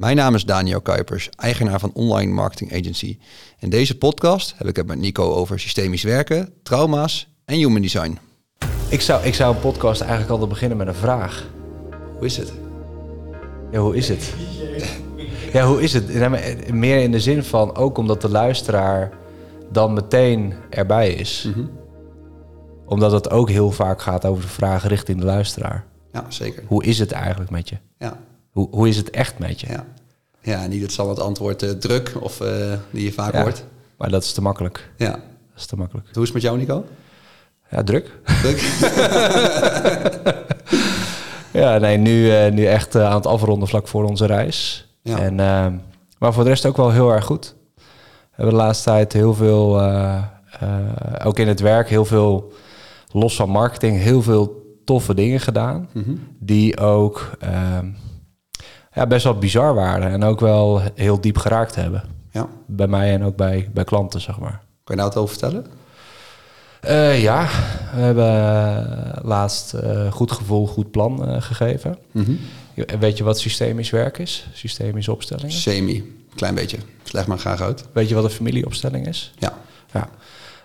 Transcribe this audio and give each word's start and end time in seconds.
Mijn 0.00 0.16
naam 0.16 0.34
is 0.34 0.44
Daniel 0.44 0.80
Kuipers, 0.80 1.30
eigenaar 1.36 1.80
van 1.80 1.90
Online 1.92 2.32
Marketing 2.32 2.72
Agency. 2.72 3.18
In 3.58 3.70
deze 3.70 3.98
podcast 3.98 4.54
heb 4.56 4.66
ik 4.66 4.76
het 4.76 4.86
met 4.86 4.98
Nico 4.98 5.32
over 5.32 5.60
systemisch 5.60 6.02
werken, 6.02 6.52
trauma's 6.62 7.28
en 7.44 7.56
human 7.56 7.82
design. 7.82 8.18
Ik 8.88 9.00
zou, 9.00 9.24
ik 9.24 9.34
zou 9.34 9.54
een 9.54 9.60
podcast 9.60 10.00
eigenlijk 10.00 10.30
altijd 10.30 10.48
beginnen 10.48 10.78
met 10.78 10.86
een 10.86 10.94
vraag. 10.94 11.46
Hoe 12.16 12.26
is 12.26 12.36
het? 12.36 12.52
Ja, 13.70 13.78
hoe 13.78 13.96
is 13.96 14.08
het? 14.08 14.34
Ja, 15.52 15.66
hoe 15.66 15.82
is 15.82 15.92
het? 15.92 16.28
Meer 16.72 17.02
in 17.02 17.12
de 17.12 17.20
zin 17.20 17.44
van, 17.44 17.76
ook 17.76 17.98
omdat 17.98 18.20
de 18.20 18.30
luisteraar 18.30 19.12
dan 19.72 19.92
meteen 19.92 20.54
erbij 20.70 21.12
is. 21.12 21.48
Omdat 22.86 23.12
het 23.12 23.30
ook 23.30 23.48
heel 23.48 23.70
vaak 23.70 24.02
gaat 24.02 24.24
over 24.24 24.42
de 24.42 24.48
vragen 24.48 24.88
richting 24.88 25.18
de 25.18 25.24
luisteraar. 25.24 25.84
Ja, 26.12 26.24
zeker. 26.28 26.62
Hoe 26.66 26.84
is 26.84 26.98
het 26.98 27.12
eigenlijk 27.12 27.50
met 27.50 27.68
je? 27.68 27.76
Ja, 27.98 28.18
Hoe, 28.50 28.68
hoe 28.70 28.88
is 28.88 28.96
het 28.96 29.10
echt 29.10 29.38
met 29.38 29.60
je? 29.60 29.66
ja. 29.66 29.86
ja 30.40 30.66
niet 30.66 30.82
het 30.82 30.92
zal 30.92 31.08
het 31.08 31.20
antwoord 31.20 31.62
eh, 31.62 31.70
druk 31.70 32.12
of 32.20 32.40
eh, 32.40 32.72
die 32.90 33.04
je 33.04 33.12
vaak 33.12 33.32
Ja, 33.32 33.42
hoort. 33.42 33.64
Maar 33.96 34.10
dat 34.10 34.22
is 34.22 34.32
te 34.32 34.42
makkelijk. 34.42 34.90
Ja. 34.96 35.10
Dat 35.10 35.20
is 35.56 35.66
te 35.66 35.76
makkelijk. 35.76 36.06
Hoe 36.12 36.22
is 36.22 36.28
het 36.28 36.32
met 36.32 36.42
jou, 36.42 36.58
Nico? 36.58 36.84
Ja, 37.70 37.82
druk. 37.82 38.18
Druk? 38.42 38.60
Ja, 41.52 41.78
nee, 41.78 41.96
nu, 41.96 42.30
eh, 42.30 42.52
nu 42.52 42.64
echt 42.64 42.96
aan 42.96 43.14
het 43.14 43.26
afronden 43.26 43.68
vlak 43.68 43.88
voor 43.88 44.04
onze 44.04 44.26
reis. 44.26 44.88
Ja. 45.02 45.18
En, 45.18 45.40
eh, 45.40 45.66
maar 46.18 46.32
voor 46.32 46.42
de 46.42 46.48
rest 46.48 46.66
ook 46.66 46.76
wel 46.76 46.90
heel 46.90 47.10
erg 47.12 47.24
goed. 47.24 47.54
We 47.76 47.82
hebben 48.46 48.54
de 48.54 48.60
laatste 48.60 48.90
tijd 48.90 49.12
heel 49.12 49.34
veel, 49.34 49.82
ook 51.24 51.38
in 51.38 51.48
het 51.48 51.60
werk, 51.60 51.88
heel 51.88 52.04
veel, 52.04 52.52
los 53.12 53.36
van 53.36 53.50
marketing, 53.50 53.98
heel 53.98 54.22
veel 54.22 54.74
toffe 54.84 55.14
dingen 55.14 55.40
gedaan. 55.40 55.88
Mhm. 55.92 56.14
Die 56.38 56.78
ook 56.78 57.30
ehm, 57.40 57.86
ja, 58.92 59.06
best 59.06 59.24
wel 59.24 59.38
bizar 59.38 59.74
waren 59.74 60.10
en 60.10 60.24
ook 60.24 60.40
wel 60.40 60.80
heel 60.94 61.20
diep 61.20 61.36
geraakt 61.38 61.74
hebben. 61.74 62.02
ja. 62.30 62.46
Bij 62.66 62.86
mij 62.86 63.12
en 63.12 63.24
ook 63.24 63.36
bij, 63.36 63.68
bij 63.72 63.84
klanten, 63.84 64.20
zeg 64.20 64.38
maar. 64.38 64.60
Kan 64.84 64.96
je 64.96 65.02
nou 65.02 65.08
het 65.08 65.18
over 65.18 65.38
vertellen? 65.38 65.66
Eh, 66.80 67.22
ja, 67.22 67.48
we 67.94 68.00
hebben 68.00 68.26
eh, 68.26 69.24
laatst 69.24 69.74
eh, 69.74 70.12
goed 70.12 70.32
gevoel, 70.32 70.66
goed 70.66 70.90
plan 70.90 71.42
gegeven. 71.42 71.98
Mhm. 72.12 72.32
Weet 72.98 73.16
je 73.18 73.24
wat 73.24 73.38
systemisch 73.38 73.90
werk 73.90 74.18
is? 74.18 74.48
Systemische 74.52 75.12
opstellingen? 75.12 75.52
Semi. 75.52 76.22
Klein 76.34 76.54
beetje. 76.54 76.78
Leg 77.10 77.26
maar 77.26 77.38
graag 77.38 77.60
uit. 77.60 77.84
Weet 77.92 78.08
je 78.08 78.14
wat 78.14 78.24
een 78.24 78.30
familieopstelling 78.30 79.06
is? 79.06 79.32
Ja. 79.38 79.52
Ja. 79.92 80.08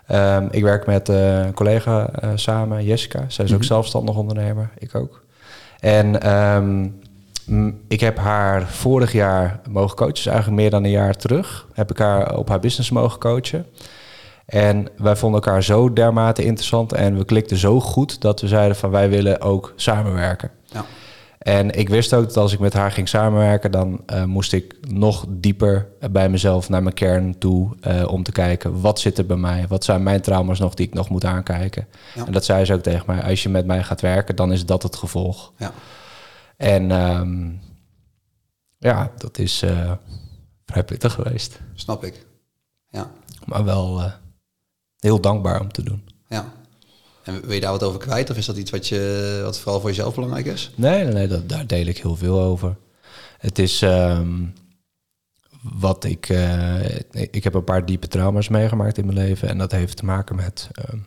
Ehm, 0.07 0.47
ik 0.51 0.63
werk 0.63 0.85
met 0.85 1.07
een 1.07 1.53
collega 1.53 2.09
samen, 2.35 2.83
Jessica. 2.85 3.25
Zij 3.27 3.45
is 3.45 3.51
ook 3.51 3.57
Mhm. 3.57 3.67
zelfstandig 3.67 4.15
ondernemer, 4.15 4.69
ik 4.77 4.95
ook. 4.95 5.23
En 5.79 6.21
ehm, 6.21 6.87
ik 7.87 7.99
heb 7.99 8.17
haar 8.17 8.67
vorig 8.67 9.11
jaar 9.11 9.59
mogen 9.69 9.95
coachen, 9.95 10.13
dus 10.13 10.25
eigenlijk 10.25 10.57
meer 10.61 10.69
dan 10.69 10.83
een 10.83 10.89
jaar 10.89 11.15
terug. 11.15 11.67
Heb 11.73 11.91
ik 11.91 11.97
haar 11.97 12.37
op 12.37 12.49
haar 12.49 12.59
business 12.59 12.89
mogen 12.89 13.19
coachen. 13.19 13.65
En 14.45 14.87
wij 14.97 15.15
vonden 15.15 15.41
elkaar 15.41 15.63
zo 15.63 15.93
dermate 15.93 16.43
interessant 16.43 16.93
en 16.93 17.17
we 17.17 17.25
klikten 17.25 17.57
zo 17.57 17.79
goed 17.79 18.21
dat 18.21 18.41
we 18.41 18.47
zeiden 18.47 18.77
van 18.77 18.89
wij 18.89 19.09
willen 19.09 19.41
ook 19.41 19.73
samenwerken. 19.75 20.51
Ja. 20.65 20.85
En 21.37 21.71
ik 21.71 21.89
wist 21.89 22.13
ook 22.13 22.25
dat 22.25 22.37
als 22.37 22.53
ik 22.53 22.59
met 22.59 22.73
haar 22.73 22.91
ging 22.91 23.09
samenwerken, 23.09 23.71
dan 23.71 24.01
eh, 24.05 24.23
moest 24.23 24.53
ik 24.53 24.75
nog 24.87 25.25
dieper 25.29 25.87
bij 26.11 26.29
mezelf 26.29 26.69
naar 26.69 26.83
mijn 26.83 26.95
kern 26.95 27.37
toe 27.37 27.75
eh, 27.81 28.07
om 28.07 28.23
te 28.23 28.31
kijken 28.31 28.81
wat 28.81 28.99
zit 28.99 29.17
er 29.17 29.25
bij 29.25 29.37
mij, 29.37 29.65
wat 29.67 29.83
zijn 29.83 30.03
mijn 30.03 30.21
trauma's 30.21 30.59
nog 30.59 30.73
die 30.73 30.87
ik 30.87 30.93
nog 30.93 31.09
moet 31.09 31.25
aankijken. 31.25 31.87
Ja. 32.15 32.25
En 32.25 32.31
dat 32.31 32.45
zei 32.45 32.65
ze 32.65 32.73
ook 32.73 32.81
tegen 32.81 33.03
mij: 33.07 33.23
als 33.23 33.43
je 33.43 33.49
met 33.49 33.65
mij 33.65 33.83
gaat 33.83 34.01
werken, 34.01 34.35
dan 34.35 34.51
is 34.51 34.65
dat 34.65 34.83
het 34.83 34.95
gevolg. 34.95 35.51
Ja. 35.57 35.71
En 36.57 36.91
ehm, 36.91 37.51
ja, 38.77 39.11
dat 39.17 39.37
is 39.37 39.61
eh, 39.61 39.91
vrij 40.65 40.83
pittig 40.83 41.13
geweest, 41.13 41.59
Snap 41.73 42.03
ik. 42.03 42.25
Ja. 42.89 43.11
maar 43.45 43.63
wel 43.63 43.99
eh, 44.01 44.11
heel 44.99 45.21
dankbaar 45.21 45.61
om 45.61 45.71
te 45.71 45.83
doen. 45.83 46.03
Ja. 46.29 46.53
En 47.23 47.41
wil 47.41 47.51
je 47.51 47.59
daar 47.61 47.71
wat 47.71 47.83
over 47.83 47.99
kwijt? 47.99 48.29
Of 48.29 48.37
is 48.37 48.45
dat 48.45 48.57
iets 48.57 48.71
wat, 48.71 48.87
je, 48.87 49.39
wat 49.43 49.59
vooral 49.59 49.79
voor 49.79 49.89
jezelf 49.89 50.15
belangrijk 50.15 50.45
is? 50.45 50.71
Nee, 50.75 51.03
nee, 51.03 51.13
nee 51.13 51.27
dat, 51.27 51.49
daar 51.49 51.67
deel 51.67 51.85
ik 51.85 51.97
heel 51.97 52.15
veel 52.15 52.39
over. 52.41 52.77
Het 53.37 53.59
is 53.59 53.81
ehm, 53.81 54.45
wat 55.61 56.03
ik. 56.03 56.29
eh, 56.29 56.95
ik 57.11 57.43
heb 57.43 57.53
een 57.53 57.63
paar 57.63 57.85
diepe 57.85 58.07
trauma's 58.07 58.47
meegemaakt 58.47 58.97
in 58.97 59.05
mijn 59.05 59.17
leven. 59.17 59.49
En 59.49 59.57
dat 59.57 59.71
heeft 59.71 59.97
te 59.97 60.05
maken 60.05 60.35
met. 60.35 60.69
ehm, 60.71 60.97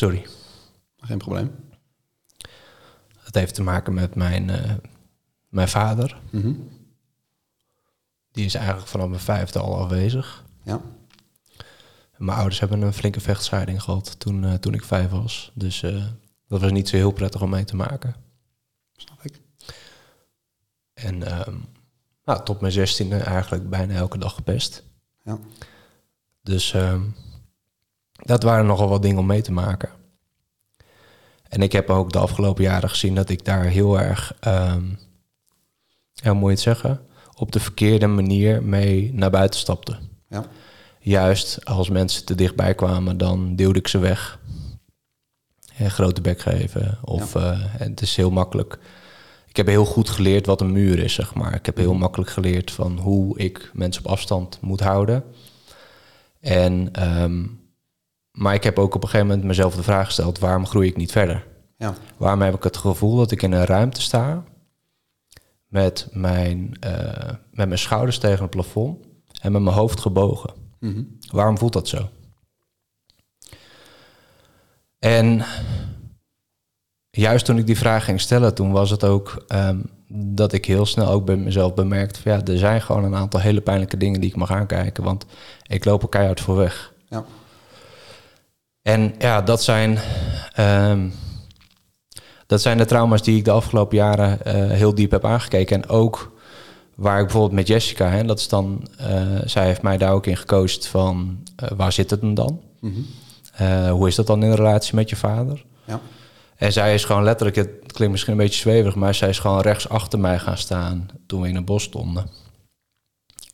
sorry. 0.00 0.26
Geen 0.96 1.18
probleem. 1.18 1.50
Het 3.18 3.34
heeft 3.34 3.54
te 3.54 3.62
maken 3.62 3.94
met 3.94 4.14
mijn, 4.14 4.50
eh, 4.50 4.74
mijn 5.48 5.68
vader. 5.68 6.20
Mhm. 6.30 6.52
Die 8.32 8.44
is 8.44 8.54
eigenlijk 8.54 8.88
vanaf 8.88 9.08
mijn 9.08 9.20
vijfde 9.20 9.58
al 9.58 9.78
afwezig. 9.78 10.44
Ja. 10.62 10.80
Mijn 12.16 12.38
ouders 12.38 12.60
hebben 12.60 12.82
een 12.82 12.92
flinke 12.92 13.20
vechtscheiding 13.20 13.82
gehad 13.82 14.18
toen, 14.18 14.44
eh, 14.44 14.54
toen 14.54 14.74
ik 14.74 14.84
vijf 14.84 15.10
was. 15.10 15.52
Dus 15.54 15.82
eh, 15.82 16.06
dat 16.48 16.60
was 16.60 16.70
niet 16.70 16.88
zo 16.88 16.96
heel 16.96 17.12
prettig 17.12 17.42
om 17.42 17.50
mee 17.50 17.64
te 17.64 17.76
maken. 17.76 18.14
Snap 18.92 19.22
ik. 19.22 19.40
En 20.94 21.22
ehm, 21.22 21.56
nou, 22.24 22.44
tot 22.44 22.60
mijn 22.60 22.72
zestiende 22.72 23.16
eigenlijk 23.16 23.70
bijna 23.70 23.94
elke 23.94 24.18
dag 24.18 24.34
gepest. 24.34 24.84
Ja. 25.24 25.38
Dus 26.42 26.72
ehm, 26.72 27.02
dat 28.22 28.42
waren 28.42 28.66
nogal 28.66 28.88
wat 28.88 29.02
dingen 29.02 29.18
om 29.18 29.26
mee 29.26 29.42
te 29.42 29.52
maken. 29.52 29.88
En 31.48 31.62
ik 31.62 31.72
heb 31.72 31.90
ook 31.90 32.12
de 32.12 32.18
afgelopen 32.18 32.64
jaren 32.64 32.88
gezien 32.88 33.14
dat 33.14 33.28
ik 33.28 33.44
daar 33.44 33.64
heel 33.64 34.00
erg, 34.00 34.34
ehm 34.40 34.84
hoe 36.22 36.34
moet 36.34 36.44
je 36.44 36.50
het 36.50 36.60
zeggen, 36.60 37.00
op 37.34 37.52
de 37.52 37.60
verkeerde 37.60 38.06
manier 38.06 38.62
mee 38.62 39.10
naar 39.14 39.30
buiten 39.30 39.60
stapte. 39.60 39.98
Ja. 40.28 40.44
Juist 40.98 41.64
als 41.64 41.88
mensen 41.88 42.24
te 42.24 42.34
dichtbij 42.34 42.74
kwamen, 42.74 43.18
dan 43.18 43.56
duwde 43.56 43.78
ik 43.78 43.88
ze 43.88 43.98
weg. 43.98 44.38
En 45.76 45.90
grote 45.90 46.20
bek 46.20 46.40
geven. 46.40 46.98
Of 47.02 47.34
eh, 47.34 47.58
het 47.62 48.00
is 48.00 48.16
heel 48.16 48.30
makkelijk. 48.30 48.78
Ik 49.46 49.56
heb 49.56 49.66
heel 49.66 49.84
goed 49.84 50.10
geleerd 50.10 50.46
wat 50.46 50.60
een 50.60 50.72
muur 50.72 50.98
is, 50.98 51.14
zeg 51.14 51.34
maar. 51.34 51.54
Ik 51.54 51.66
heb 51.66 51.76
heel 51.76 51.94
makkelijk 51.94 52.30
geleerd 52.30 52.70
van 52.70 52.98
hoe 52.98 53.38
ik 53.38 53.70
mensen 53.74 54.04
op 54.04 54.10
afstand 54.10 54.58
moet 54.60 54.80
houden. 54.80 55.24
En, 56.40 56.88
ehm, 56.92 57.46
maar 58.40 58.54
ik 58.54 58.64
heb 58.64 58.78
ook 58.78 58.94
op 58.94 59.02
een 59.02 59.08
gegeven 59.08 59.26
moment 59.26 59.46
mezelf 59.46 59.74
de 59.74 59.82
vraag 59.82 60.06
gesteld: 60.06 60.38
waarom 60.38 60.66
groei 60.66 60.88
ik 60.88 60.96
niet 60.96 61.12
verder? 61.12 61.46
Ja. 61.76 61.94
Waarom 62.16 62.42
heb 62.42 62.54
ik 62.54 62.62
het 62.62 62.76
gevoel 62.76 63.16
dat 63.16 63.30
ik 63.30 63.42
in 63.42 63.52
een 63.52 63.64
ruimte 63.64 64.00
sta 64.00 64.44
met 65.66 66.08
mijn, 66.12 66.76
eh, 66.80 67.28
met 67.50 67.66
mijn 67.68 67.78
schouders 67.78 68.18
tegen 68.18 68.40
het 68.40 68.50
plafond 68.50 69.06
en 69.40 69.52
met 69.52 69.62
mijn 69.62 69.76
hoofd 69.76 70.00
gebogen? 70.00 70.54
Mhm. 70.78 71.02
Waarom 71.30 71.58
voelt 71.58 71.72
dat 71.72 71.88
zo? 71.88 72.08
En 74.98 75.44
juist 77.10 77.44
toen 77.44 77.58
ik 77.58 77.66
die 77.66 77.78
vraag 77.78 78.04
ging 78.04 78.20
stellen, 78.20 78.54
toen 78.54 78.72
was 78.72 78.90
het 78.90 79.04
ook 79.04 79.44
ehm, 79.48 79.80
dat 80.12 80.52
ik 80.52 80.64
heel 80.64 80.86
snel 80.86 81.08
ook 81.08 81.24
bij 81.24 81.36
mezelf 81.36 81.74
bemerkte 81.74 82.22
van 82.22 82.32
ja, 82.32 82.44
er 82.44 82.58
zijn 82.58 82.82
gewoon 82.82 83.04
een 83.04 83.14
aantal 83.14 83.40
hele 83.40 83.60
pijnlijke 83.60 83.96
dingen 83.96 84.20
die 84.20 84.30
ik 84.30 84.36
mag 84.36 84.50
aankijken, 84.50 85.04
want 85.04 85.26
ik 85.66 85.84
loop 85.84 86.02
er 86.02 86.08
keihard 86.08 86.40
voor 86.40 86.56
weg. 86.56 86.92
Ja. 87.08 87.24
En 88.82 89.14
ja, 89.18 89.42
dat 89.42 89.62
zijn, 89.62 89.98
ehm, 90.52 91.08
dat 92.46 92.60
zijn 92.60 92.78
de 92.78 92.84
trauma's 92.84 93.22
die 93.22 93.36
ik 93.36 93.44
de 93.44 93.50
afgelopen 93.50 93.96
jaren 93.96 94.44
eh, 94.44 94.54
heel 94.54 94.94
diep 94.94 95.10
heb 95.10 95.24
aangekeken. 95.24 95.82
En 95.82 95.88
ook 95.88 96.32
waar 96.94 97.18
ik 97.18 97.24
bijvoorbeeld 97.24 97.52
met 97.54 97.66
Jessica, 97.66 98.08
hè, 98.08 98.24
dat 98.24 98.38
is 98.38 98.48
dan, 98.48 98.88
eh, 98.98 99.38
zij 99.44 99.66
heeft 99.66 99.82
mij 99.82 99.98
daar 99.98 100.12
ook 100.12 100.26
in 100.26 100.36
gecoacht 100.36 100.86
van 100.86 101.42
eh, 101.56 101.68
waar 101.76 101.92
zit 101.92 102.10
het 102.10 102.20
hem 102.20 102.34
dan? 102.34 102.60
Mhm. 102.80 103.00
Hoe 103.90 104.08
is 104.08 104.14
dat 104.14 104.26
dan 104.26 104.42
in 104.42 104.50
de 104.50 104.56
relatie 104.56 104.94
met 104.94 105.10
je 105.10 105.16
vader? 105.16 105.64
Ja. 105.84 106.00
En 106.56 106.72
zij 106.72 106.94
is 106.94 107.04
gewoon 107.04 107.22
letterlijk, 107.22 107.56
het 107.56 107.92
klinkt 107.92 108.12
misschien 108.12 108.32
een 108.32 108.38
beetje 108.38 108.60
zweverig, 108.60 108.94
maar 108.94 109.14
zij 109.14 109.28
is 109.28 109.38
gewoon 109.38 109.60
rechts 109.60 109.88
achter 109.88 110.18
mij 110.18 110.38
gaan 110.38 110.58
staan 110.58 111.08
toen 111.26 111.40
we 111.40 111.48
in 111.48 111.56
een 111.56 111.64
bos 111.64 111.82
stonden. 111.82 112.30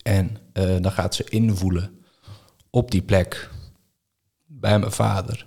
En 0.03 0.39
dan 0.53 0.93
gaat 0.93 1.15
ze 1.15 1.25
invoelen 1.29 1.91
op 2.71 2.91
die 2.91 3.03
plek 3.03 3.51
bij 4.61 4.79
mijn 4.79 4.93
vader 4.93 5.47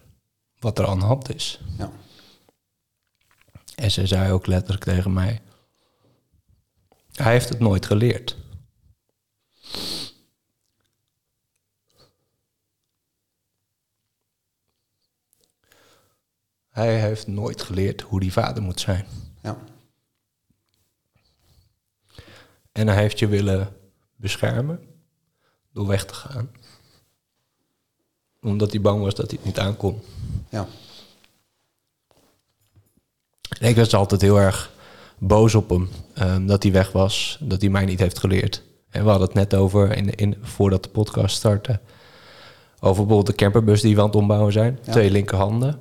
wat 0.59 0.79
er 0.79 0.87
aan 0.87 0.99
de 0.99 1.05
hand 1.05 1.35
is. 1.35 1.61
Ja. 1.77 1.91
En 3.75 3.91
ze 3.91 4.07
zei 4.07 4.31
ook 4.31 4.45
letterlijk 4.45 4.83
tegen 4.83 5.13
mij: 5.13 5.41
Hij 7.11 7.31
heeft 7.31 7.49
het 7.49 7.59
nooit 7.59 7.85
geleerd. 7.85 8.37
Hij 16.69 16.99
heeft 16.99 17.27
nooit 17.27 17.61
geleerd 17.61 18.01
hoe 18.01 18.19
die 18.19 18.31
vader 18.31 18.63
moet 18.63 18.79
zijn. 18.79 19.05
Ja. 19.41 19.57
En 22.71 22.87
hij 22.87 22.97
heeft 22.97 23.19
je 23.19 23.27
willen 23.27 23.75
beschermen 24.15 25.01
door 25.71 25.87
weg 25.87 26.05
te 26.05 26.13
gaan. 26.13 26.51
Omdat 28.41 28.71
hij 28.71 28.81
bang 28.81 29.01
was 29.03 29.15
dat 29.15 29.29
hij 29.29 29.35
het 29.37 29.45
niet 29.45 29.59
aankon. 29.59 30.01
Ja. 30.49 30.67
En 33.59 33.69
ik 33.69 33.75
was 33.75 33.93
altijd 33.93 34.21
heel 34.21 34.39
erg 34.39 34.71
boos 35.17 35.55
op 35.55 35.69
hem. 35.69 35.89
ehm, 36.13 36.45
dat 36.45 36.63
hij 36.63 36.71
weg 36.71 36.91
was. 36.91 37.37
Dat 37.41 37.61
hij 37.61 37.69
mij 37.69 37.85
niet 37.85 37.99
heeft 37.99 38.19
geleerd. 38.19 38.63
En 38.89 39.03
we 39.03 39.09
hadden 39.09 39.27
het 39.27 39.37
net 39.37 39.53
over, 39.55 39.97
in, 39.97 40.15
in, 40.15 40.37
voordat 40.41 40.83
de 40.83 40.89
podcast 40.89 41.35
startte... 41.35 41.79
over 42.79 42.95
bijvoorbeeld 43.05 43.25
de 43.27 43.33
camperbus 43.43 43.81
die 43.81 43.95
we 43.95 44.01
aan 44.01 44.07
het 44.07 44.15
ombouwen 44.15 44.51
zijn. 44.53 44.79
Ja. 44.83 44.91
Twee 44.91 45.11
linkerhanden. 45.11 45.79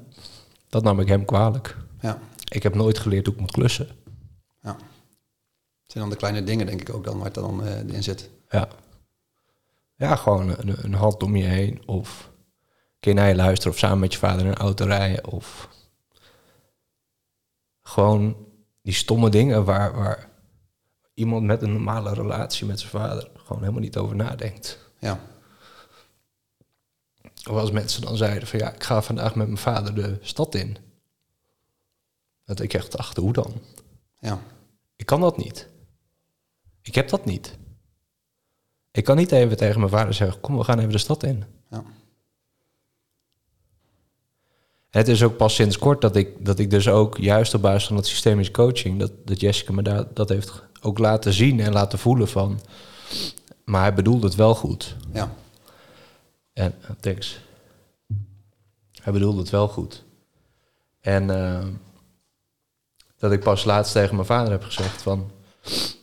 Dat 0.68 0.82
nam 0.82 1.00
ik 1.00 1.08
hem 1.08 1.24
kwalijk. 1.24 1.76
Ja. 2.00 2.18
Ik 2.48 2.62
heb 2.62 2.74
nooit 2.74 2.98
geleerd 2.98 3.26
hoe 3.26 3.34
ik 3.34 3.40
moet 3.40 3.50
klussen. 3.50 3.88
ja. 4.62 4.76
Het 5.82 5.96
zijn 5.96 6.08
dan 6.08 6.18
de 6.18 6.26
kleine 6.26 6.44
dingen, 6.44 6.66
denk 6.66 6.80
ik 6.80 6.94
ook 6.94 7.04
dan, 7.04 7.16
waar 7.16 7.24
het 7.24 7.34
dan 7.34 7.64
eh, 7.64 7.94
in 7.94 8.02
zit. 8.02 8.30
Ja. 8.50 8.68
Ja, 9.96 10.16
gewoon 10.16 10.48
een, 10.48 10.84
een 10.84 10.94
hand 10.94 11.22
om 11.22 11.36
je 11.36 11.44
heen. 11.44 11.82
Of 11.86 12.30
keer 13.00 13.14
naar 13.14 13.28
je 13.28 13.34
luisteren. 13.34 13.72
Of 13.72 13.78
samen 13.78 13.98
met 13.98 14.12
je 14.12 14.18
vader 14.18 14.40
in 14.40 14.46
een 14.46 14.54
auto 14.54 14.84
rijden. 14.84 15.26
Of 15.26 15.68
gewoon 17.82 18.46
die 18.82 18.94
stomme 18.94 19.30
dingen 19.30 19.64
waar, 19.64 19.94
waar 19.94 20.28
iemand 21.14 21.44
met 21.44 21.62
een 21.62 21.72
normale 21.72 22.14
relatie 22.14 22.66
met 22.66 22.80
zijn 22.80 22.90
vader 22.90 23.30
gewoon 23.36 23.60
helemaal 23.60 23.80
niet 23.82 23.96
over 23.96 24.16
nadenkt. 24.16 24.78
Ja. 24.98 25.20
Of 27.22 27.56
als 27.56 27.70
mensen 27.70 28.02
dan 28.02 28.16
zeiden 28.16 28.48
van 28.48 28.58
ja, 28.58 28.72
ik 28.72 28.84
ga 28.84 29.02
vandaag 29.02 29.34
met 29.34 29.46
mijn 29.46 29.58
vader 29.58 29.94
de 29.94 30.18
stad 30.20 30.54
in. 30.54 30.76
Dat 32.44 32.60
ik 32.60 32.74
echt 32.74 32.92
dacht, 32.92 33.16
hoe 33.16 33.32
dan? 33.32 33.52
Ja. 34.18 34.40
Ik 34.96 35.06
kan 35.06 35.20
dat 35.20 35.36
niet. 35.36 35.68
Ik 36.82 36.94
heb 36.94 37.08
dat 37.08 37.24
niet. 37.24 37.58
Ik 38.90 39.04
kan 39.04 39.16
niet 39.16 39.32
even 39.32 39.56
tegen 39.56 39.78
mijn 39.78 39.92
vader 39.92 40.14
zeggen: 40.14 40.40
Kom, 40.40 40.56
we 40.56 40.64
gaan 40.64 40.78
even 40.78 40.92
de 40.92 40.98
stad 40.98 41.22
in. 41.22 41.44
Ja. 41.70 41.84
Het 44.98 45.08
is 45.08 45.22
ook 45.22 45.36
pas 45.36 45.54
sinds 45.54 45.78
kort 45.78 46.00
dat 46.00 46.16
ik, 46.16 46.44
dat 46.44 46.58
ik 46.58 46.70
dus 46.70 46.88
ook 46.88 47.18
juist 47.18 47.54
op 47.54 47.62
basis 47.62 47.86
van 47.86 47.96
het 47.96 48.06
systemisch 48.06 48.50
coaching, 48.50 48.98
dat, 48.98 49.12
dat 49.24 49.40
Jessica 49.40 49.72
me 49.72 49.82
daar, 49.82 50.04
dat 50.14 50.28
heeft 50.28 50.62
ook 50.80 50.98
laten 50.98 51.32
zien 51.32 51.60
en 51.60 51.72
laten 51.72 51.98
voelen 51.98 52.28
van. 52.28 52.60
Maar 53.64 53.80
hij 53.80 53.94
bedoelde 53.94 54.26
het 54.26 54.34
wel 54.34 54.54
goed. 54.54 54.96
Ja. 55.12 55.32
En 56.52 56.74
uh, 56.82 56.90
thanks. 57.00 57.40
Hij 59.02 59.12
bedoelde 59.12 59.38
het 59.38 59.50
wel 59.50 59.68
goed. 59.68 60.04
En 61.00 61.28
uh, 61.28 61.64
dat 63.18 63.32
ik 63.32 63.40
pas 63.40 63.64
laatst 63.64 63.92
tegen 63.92 64.14
mijn 64.14 64.26
vader 64.26 64.50
heb 64.50 64.62
gezegd 64.62 65.02
van... 65.02 65.30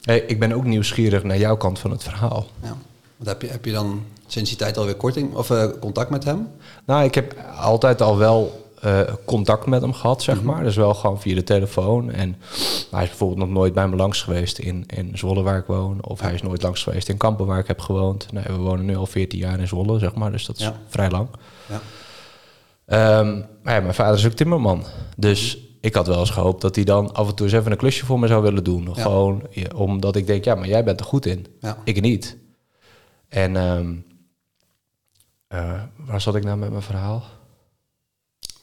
Hey, 0.02 0.20
ik 0.20 0.40
ben 0.40 0.52
ook 0.52 0.64
nieuwsgierig 0.64 1.24
naar 1.24 1.38
jouw 1.38 1.58
kant 1.58 1.80
van 1.80 1.92
het 1.92 2.04
verhaal. 2.04 2.48
Ja. 2.62 2.78
Want 3.16 3.30
heb 3.30 3.42
je, 3.42 3.48
heb 3.48 3.66
je 3.66 3.72
dan 3.72 4.04
sinds 4.28 4.50
die 4.50 4.60
tijd 4.60 4.78
alweer 4.78 4.96
korting 4.96 5.34
of 5.34 5.50
uh, 5.50 5.66
contact 5.80 6.10
met 6.10 6.24
hem? 6.24 6.48
Nou, 6.86 7.04
ik 7.04 7.16
heb 7.16 7.36
altijd 7.58 8.02
al 8.02 8.18
wel 8.18 8.64
uh, 8.86 9.00
contact 9.26 9.66
met 9.66 9.82
hem 9.82 9.94
gehad, 9.94 10.24
zeg 10.24 10.42
maar. 10.44 10.64
Dus 10.64 10.76
wel 10.76 10.94
gewoon 10.94 11.22
via 11.22 11.36
de 11.36 11.44
telefoon. 11.44 12.12
En 12.12 12.36
hij 12.92 13.04
is 13.04 13.10
bijvoorbeeld 13.10 13.40
nog 13.40 13.50
nooit 13.50 13.74
bij 13.74 13.88
me 13.88 13.96
langs 13.96 14.22
geweest 14.22 14.58
in, 14.60 14.84
in 14.88 15.18
Zwolle, 15.18 15.42
waar 15.42 15.58
ik 15.58 15.66
woon. 15.66 16.04
Of 16.06 16.20
hij 16.20 16.34
is 16.34 16.42
nooit 16.42 16.62
langs 16.62 16.84
geweest 16.84 17.10
in 17.10 17.18
Kampen, 17.18 17.46
waar 17.46 17.60
ik 17.60 17.68
heb 17.68 17.80
gewoond. 17.80 18.32
Nee, 18.32 18.44
we 18.44 18.56
wonen 18.56 18.86
nu 18.86 18.96
al 18.96 19.06
14 19.06 19.40
jaar 19.40 19.60
in 19.60 19.68
Zwolle, 19.68 20.00
zeg 20.00 20.16
maar. 20.16 20.32
Dus 20.32 20.46
dat 20.46 20.56
is 20.58 20.64
Ja. 20.64 20.80
vrij 20.88 21.10
lang. 21.10 21.28
Ja. 21.70 21.80
Ehm, 22.86 23.38
maar 23.64 23.74
ja, 23.74 23.80
mijn 23.82 23.94
vader 23.94 24.16
is 24.18 24.26
ook 24.26 24.32
timmerman. 24.32 24.84
Dus 25.18 25.58
ik 25.82 25.94
had 25.96 26.08
wel 26.08 26.20
eens 26.20 26.30
gehoopt 26.30 26.62
dat 26.62 26.76
hij 26.76 26.84
dan 26.84 27.14
af 27.14 27.28
en 27.28 27.36
toe 27.36 27.46
eens 27.46 27.56
even 27.56 27.72
een 27.72 27.78
klusje 27.78 28.06
voor 28.06 28.20
me 28.20 28.28
zou 28.28 28.42
willen 28.44 28.64
doen. 28.64 28.90
Ja. 28.96 29.02
Gewoon 29.02 29.42
omdat 29.76 30.16
ik 30.16 30.28
denk, 30.28 30.44
ja, 30.44 30.56
maar 30.56 30.68
jij 30.68 30.84
bent 30.84 31.00
er 31.00 31.06
goed 31.06 31.26
in. 31.26 31.46
Ja. 31.60 31.78
Ik 31.84 32.02
niet. 32.02 32.38
En 33.30 33.56
ehm, 33.56 33.94
eh, 35.48 35.82
waar 35.98 36.22
zat 36.22 36.36
ik 36.36 36.44
nou 36.44 36.58
met 36.58 36.70
mijn 36.70 36.82
verhaal? 36.82 37.24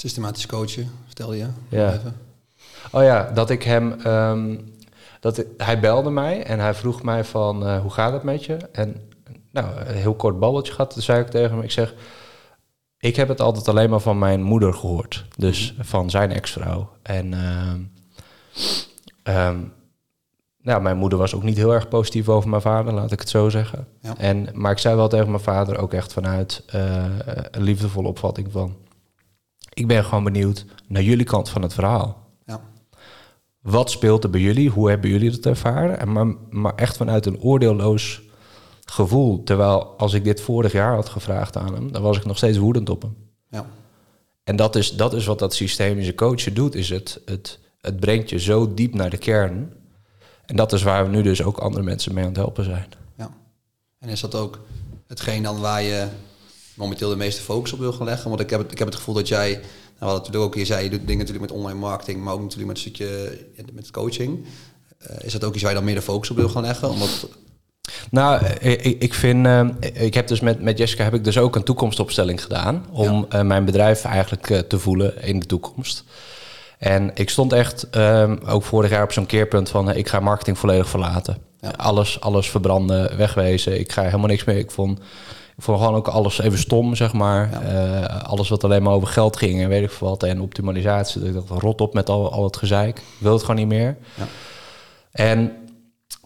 Systematisch 0.03 0.47
coachen, 0.47 0.91
vertelde 1.07 1.37
je. 1.37 1.47
Ja. 1.69 1.93
Even. 1.93 2.17
Oh 2.91 3.03
ja, 3.03 3.31
dat 3.35 3.51
ik 3.51 3.63
hem. 3.63 3.93
ehm, 3.93 4.59
dat 5.21 5.45
hij 5.57 5.81
belde 5.81 6.11
mij 6.11 6.45
en 6.45 6.59
hij 6.59 6.75
vroeg 6.75 7.03
mij 7.03 7.25
van 7.25 7.67
eh, 7.67 7.81
hoe 7.81 7.91
gaat 7.91 8.13
het 8.13 8.23
met 8.23 8.45
je? 8.45 8.57
En 8.73 9.11
nou, 9.51 9.77
een 9.77 9.95
heel 9.95 10.15
kort 10.15 10.39
babbeltje 10.39 10.73
gehad. 10.73 10.93
Toen 10.93 11.03
zei 11.03 11.21
ik 11.21 11.29
tegen 11.29 11.51
hem, 11.51 11.63
ik 11.63 11.71
zeg, 11.71 11.95
ik 12.99 13.17
heb 13.17 13.29
het 13.29 13.41
altijd 13.41 13.69
alleen 13.69 13.91
maar 13.91 14.01
van 14.01 14.19
mijn 14.19 14.43
moeder 14.43 14.75
gehoord. 14.75 15.25
Dus 15.37 15.75
van 15.81 16.11
zijn 16.11 16.31
ex-vrouw. 16.31 16.91
En 17.03 17.35
ehm, 17.35 17.81
ehm, 19.23 19.59
nou, 20.63 20.83
mijn 20.83 20.97
moeder 20.97 21.19
was 21.19 21.35
ook 21.35 21.43
niet 21.43 21.57
heel 21.57 21.73
erg 21.73 21.89
positief 21.89 22.29
over 22.29 22.51
mijn 22.51 22.63
vader, 22.63 22.93
laat 22.93 23.13
ik 23.13 23.21
het 23.21 23.29
zo 23.29 23.49
zeggen. 23.49 23.87
Ja. 24.01 24.17
En, 24.19 24.49
maar 24.53 24.73
ik 24.73 24.79
zei 24.79 24.97
wel 24.97 25.09
tegen 25.09 25.31
mijn 25.31 25.43
vader 25.43 25.79
ook 25.79 25.93
echt 25.93 26.13
vanuit 26.13 26.63
eh, 26.67 27.05
een 27.51 27.63
liefdevolle 27.63 28.09
opvatting 28.09 28.53
van... 28.53 28.77
Ik 29.73 29.87
ben 29.87 30.05
gewoon 30.05 30.25
benieuwd 30.25 30.65
naar 30.87 31.03
jullie 31.03 31.25
kant 31.25 31.49
van 31.49 31.63
het 31.63 31.75
verhaal. 31.75 32.27
Ja. 32.47 32.61
Wat 33.61 33.91
speelt 33.91 34.25
er 34.25 34.31
bij 34.31 34.41
jullie? 34.41 34.71
Hoe 34.71 34.89
hebben 34.89 35.11
jullie 35.11 35.31
dat 35.31 35.47
ervaren? 35.47 35.99
En 35.99 36.13
maar, 36.13 36.35
maar 36.51 36.75
echt 36.75 36.97
vanuit 36.97 37.27
een 37.27 37.41
oordeelloos 37.41 38.23
gevoel. 38.85 39.43
Terwijl 39.43 39.85
als 39.85 40.13
ik 40.13 40.25
dit 40.25 40.41
vorig 40.41 40.73
jaar 40.73 40.95
had 40.95 41.09
gevraagd 41.09 41.57
aan 41.57 41.75
hem, 41.75 41.93
dan 41.93 42.03
was 42.03 42.17
ik 42.17 42.25
nog 42.25 42.37
steeds 42.37 42.59
woedend 42.59 42.91
op 42.91 43.03
hem. 43.03 43.17
Ja. 43.51 43.67
En 44.45 44.57
dat 44.57 44.77
is, 44.77 44.97
dat 44.97 45.15
is 45.15 45.27
wat 45.27 45.39
dat 45.39 45.55
systemische 45.55 46.15
coachen 46.15 46.55
doet, 46.55 46.75
is 46.75 46.89
het, 46.89 47.21
het, 47.25 47.59
het 47.81 48.01
brengt 48.01 48.31
je 48.31 48.39
zo 48.39 48.75
diep 48.75 48.95
naar 48.95 49.11
de 49.11 49.19
kern. 49.19 49.73
En 50.47 50.57
dat 50.57 50.73
is 50.73 50.83
waar 50.83 51.05
we 51.05 51.11
nu 51.11 51.23
dus 51.23 51.43
ook 51.43 51.59
andere 51.59 51.85
mensen 51.85 52.15
mee 52.15 52.23
aan 52.23 52.29
het 52.29 52.39
helpen 52.39 52.65
zijn. 52.65 52.89
ja. 53.17 53.31
En 53.99 54.09
is 54.09 54.21
dat 54.21 54.35
ook 54.35 54.61
hetgeen 55.07 55.43
dan 55.43 55.61
waar 55.61 55.83
je 55.83 56.09
momenteel 56.75 57.09
de 57.09 57.17
meeste 57.17 57.43
focus 57.43 57.73
op 57.73 57.79
wil 57.79 57.93
gaan 57.93 58.07
leggen? 58.07 58.29
Want 58.29 58.41
ik 58.41 58.51
heb 58.51 58.61
het, 58.61 58.73
ik 58.73 58.79
heb 58.79 58.87
het 58.89 58.97
gevoel 58.97 59.15
dat 59.15 59.29
jij, 59.29 59.51
nou, 59.51 59.63
hadden 59.99 60.17
natuurlijk 60.19 60.45
ook, 60.45 60.55
je 60.55 60.65
zei, 60.65 60.85
je 60.85 60.91
doet 60.91 61.07
dingen 61.07 61.19
natuurlijk 61.27 61.51
met 61.51 61.59
online 61.61 61.79
marketing, 61.79 62.23
maar 62.25 62.33
ook 62.35 62.41
natuurlijk 62.41 62.69
met 62.69 62.77
een 62.77 62.83
stukje 62.83 63.39
met 63.73 63.91
coaching. 63.91 64.45
Eh, 64.99 65.17
is 65.25 65.33
dat 65.33 65.45
ook 65.45 65.53
iets 65.55 65.63
waar 65.63 65.71
je 65.73 65.77
dan 65.77 65.87
meer 65.87 65.95
de 65.95 66.03
focus 66.03 66.31
op 66.31 66.37
wil 66.37 66.49
gaan 66.49 66.63
leggen? 66.63 66.91
Omdat, 66.91 67.29
Nou, 68.11 68.47
ik, 68.61 68.83
ik- 69.03 69.15
vind, 69.15 69.47
eh, 69.47 69.69
ik 69.93 70.15
heb 70.15 70.27
dus 70.29 70.41
met, 70.41 70.63
met 70.63 70.79
Jessica 70.79 71.05
heb 71.05 71.15
ik 71.15 71.25
dus 71.25 71.39
ook 71.39 71.57
een 71.57 71.63
toekomstopstelling 71.63 72.43
gedaan 72.43 72.87
om 72.91 73.27
eh, 73.29 73.43
mijn 73.43 73.65
bedrijf 73.65 74.05
eigenlijk 74.05 74.51
eh, 74.51 74.59
te 74.59 74.79
voelen 74.79 75.23
in 75.23 75.41
de 75.41 75.47
toekomst. 75.47 76.05
En 76.79 77.11
ik 77.15 77.31
stond 77.31 77.53
echt 77.53 77.97
ook 78.47 78.63
vorig 78.63 78.91
jaar 78.91 79.03
op 79.03 79.13
zo'n 79.13 79.27
keerpunt 79.27 79.69
van 79.69 79.91
eh, 79.91 79.97
ik 79.97 80.09
ga 80.09 80.21
marketing 80.21 80.59
volledig 80.59 80.89
verlaten. 80.89 81.37
Ja. 81.61 81.69
Alles, 81.71 82.21
alles 82.21 82.51
verbranden, 82.51 83.17
wegwezen. 83.17 83.81
Ik 83.81 83.93
ga 83.93 84.03
helemaal 84.03 84.27
niks 84.27 84.45
meer. 84.45 84.57
Ik 84.57 84.71
vond, 84.71 85.01
ik 85.57 85.63
vond 85.63 85.79
gewoon 85.79 85.95
ook 85.95 86.09
alles 86.09 86.41
even 86.41 86.59
stom, 86.59 86.95
zeg 86.95 87.13
maar. 87.13 87.51
Ja. 87.51 87.61
Eh, 87.61 88.23
alles 88.23 88.49
wat 88.49 88.65
alleen 88.65 88.83
maar 88.83 88.93
over 88.93 89.09
geld 89.09 89.37
ging 89.37 89.63
en 89.63 89.69
weet 89.69 89.83
ik 89.83 89.91
veel 89.91 90.09
wat. 90.09 90.23
En 90.23 90.41
optimalisatie. 90.41 91.21
Dat 91.21 91.29
ik 91.29 91.49
dacht, 91.49 91.63
rot 91.63 91.81
op 91.81 91.95
met 91.95 92.09
al, 92.09 92.33
al 92.33 92.45
het 92.45 92.57
gezeik. 92.57 92.99
Ik 92.99 93.05
wil 93.19 93.33
het 93.33 93.41
gewoon 93.41 93.57
niet 93.57 93.69
meer. 93.69 93.97
Ja. 94.15 94.27
En, 95.13 95.53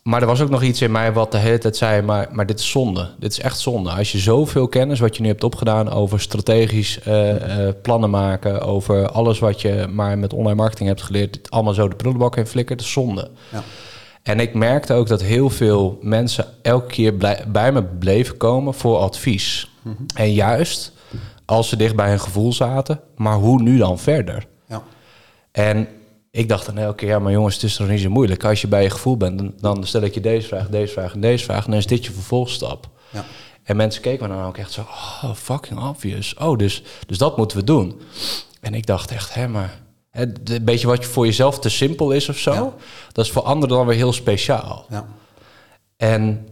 maar 0.02 0.20
er 0.20 0.26
was 0.26 0.40
ook 0.40 0.50
nog 0.50 0.62
iets 0.62 0.82
in 0.82 0.90
mij 0.90 1.12
wat 1.12 1.32
de 1.32 1.38
hele 1.38 1.58
tijd 1.58 1.76
zei... 1.76 2.02
Maar, 2.02 2.28
maar 2.32 2.46
dit 2.46 2.58
is 2.58 2.70
zonde. 2.70 3.08
Dit 3.18 3.32
is 3.32 3.40
echt 3.40 3.58
zonde. 3.58 3.90
Als 3.90 4.12
je 4.12 4.18
zoveel 4.18 4.68
kennis, 4.68 5.00
wat 5.00 5.16
je 5.16 5.22
nu 5.22 5.28
hebt 5.28 5.44
opgedaan... 5.44 5.90
over 5.90 6.20
strategisch 6.20 7.00
eh, 7.00 7.66
eh, 7.68 7.74
plannen 7.82 8.10
maken... 8.10 8.60
over 8.60 9.08
alles 9.08 9.38
wat 9.38 9.60
je 9.60 9.86
maar 9.90 10.18
met 10.18 10.32
online 10.32 10.54
marketing 10.54 10.88
hebt 10.88 11.02
geleerd... 11.02 11.32
dit 11.32 11.50
allemaal 11.50 11.74
zo 11.74 11.88
de 11.88 11.96
prullenbak 11.96 12.36
in 12.36 12.46
flikkert, 12.46 12.78
dat 12.78 12.86
is 12.86 12.92
zonde. 12.92 13.30
ja. 13.52 13.62
En 14.26 14.40
ik 14.40 14.54
merkte 14.54 14.94
ook 14.94 15.06
dat 15.06 15.22
heel 15.22 15.50
veel 15.50 15.98
mensen 16.02 16.46
elke 16.62 16.86
keer 16.86 17.16
bij 17.48 17.72
me 17.72 17.84
bleven 17.84 18.36
komen 18.36 18.74
voor 18.74 18.98
advies. 18.98 19.70
En 20.14 20.32
juist 20.32 20.92
als 21.44 21.68
ze 21.68 21.76
dicht 21.76 21.96
bij 21.96 22.08
hun 22.08 22.20
gevoel 22.20 22.52
zaten, 22.52 23.00
maar 23.16 23.34
hoe 23.34 23.62
nu 23.62 23.78
dan 23.78 23.98
verder? 23.98 24.46
Ja. 24.68 24.82
En 25.52 25.88
ik 26.30 26.48
dacht 26.48 26.66
dan 26.66 26.78
elke 26.78 26.94
keer, 26.94 27.08
ja, 27.08 27.18
maar 27.18 27.32
jongens, 27.32 27.54
het 27.54 27.64
is 27.64 27.76
toch 27.76 27.88
niet 27.88 28.00
zo 28.00 28.10
moeilijk. 28.10 28.44
Als 28.44 28.60
je 28.60 28.68
bij 28.68 28.82
je 28.82 28.90
gevoel 28.90 29.16
bent, 29.16 29.38
dan, 29.38 29.52
dan 29.56 29.86
stel 29.86 30.02
ik 30.02 30.14
je 30.14 30.20
deze 30.20 30.48
vraag, 30.48 30.68
deze 30.68 30.92
vraag 30.92 31.14
en 31.14 31.20
deze 31.20 31.44
vraag. 31.44 31.64
En 31.64 31.70
dan 31.70 31.80
is 31.80 31.86
dit 31.86 32.04
je 32.04 32.12
vervolgstap. 32.12 32.88
Ja. 33.10 33.24
En 33.62 33.76
mensen 33.76 34.02
keken 34.02 34.28
me 34.28 34.34
dan 34.34 34.44
ook 34.44 34.58
echt 34.58 34.72
zo, 34.72 34.80
oh, 34.80 35.34
fucking 35.34 35.80
obvious. 35.80 36.34
Oh, 36.34 36.58
dus, 36.58 36.82
dus 37.06 37.18
dat 37.18 37.36
moeten 37.36 37.58
we 37.58 37.64
doen. 37.64 38.00
En 38.60 38.74
ik 38.74 38.86
dacht 38.86 39.10
echt, 39.10 39.34
hè, 39.34 39.48
maar... 39.48 39.84
Een 40.16 40.64
beetje 40.64 40.86
wat 40.86 41.04
voor 41.04 41.24
jezelf 41.24 41.58
te 41.58 41.68
simpel 41.68 42.10
is 42.10 42.28
of 42.28 42.38
zo... 42.38 42.52
Ja. 42.52 42.74
dat 43.12 43.24
is 43.24 43.30
voor 43.30 43.42
anderen 43.42 43.76
dan 43.76 43.86
weer 43.86 43.96
heel 43.96 44.12
speciaal. 44.12 44.86
Ja. 44.88 45.06
En 45.96 46.46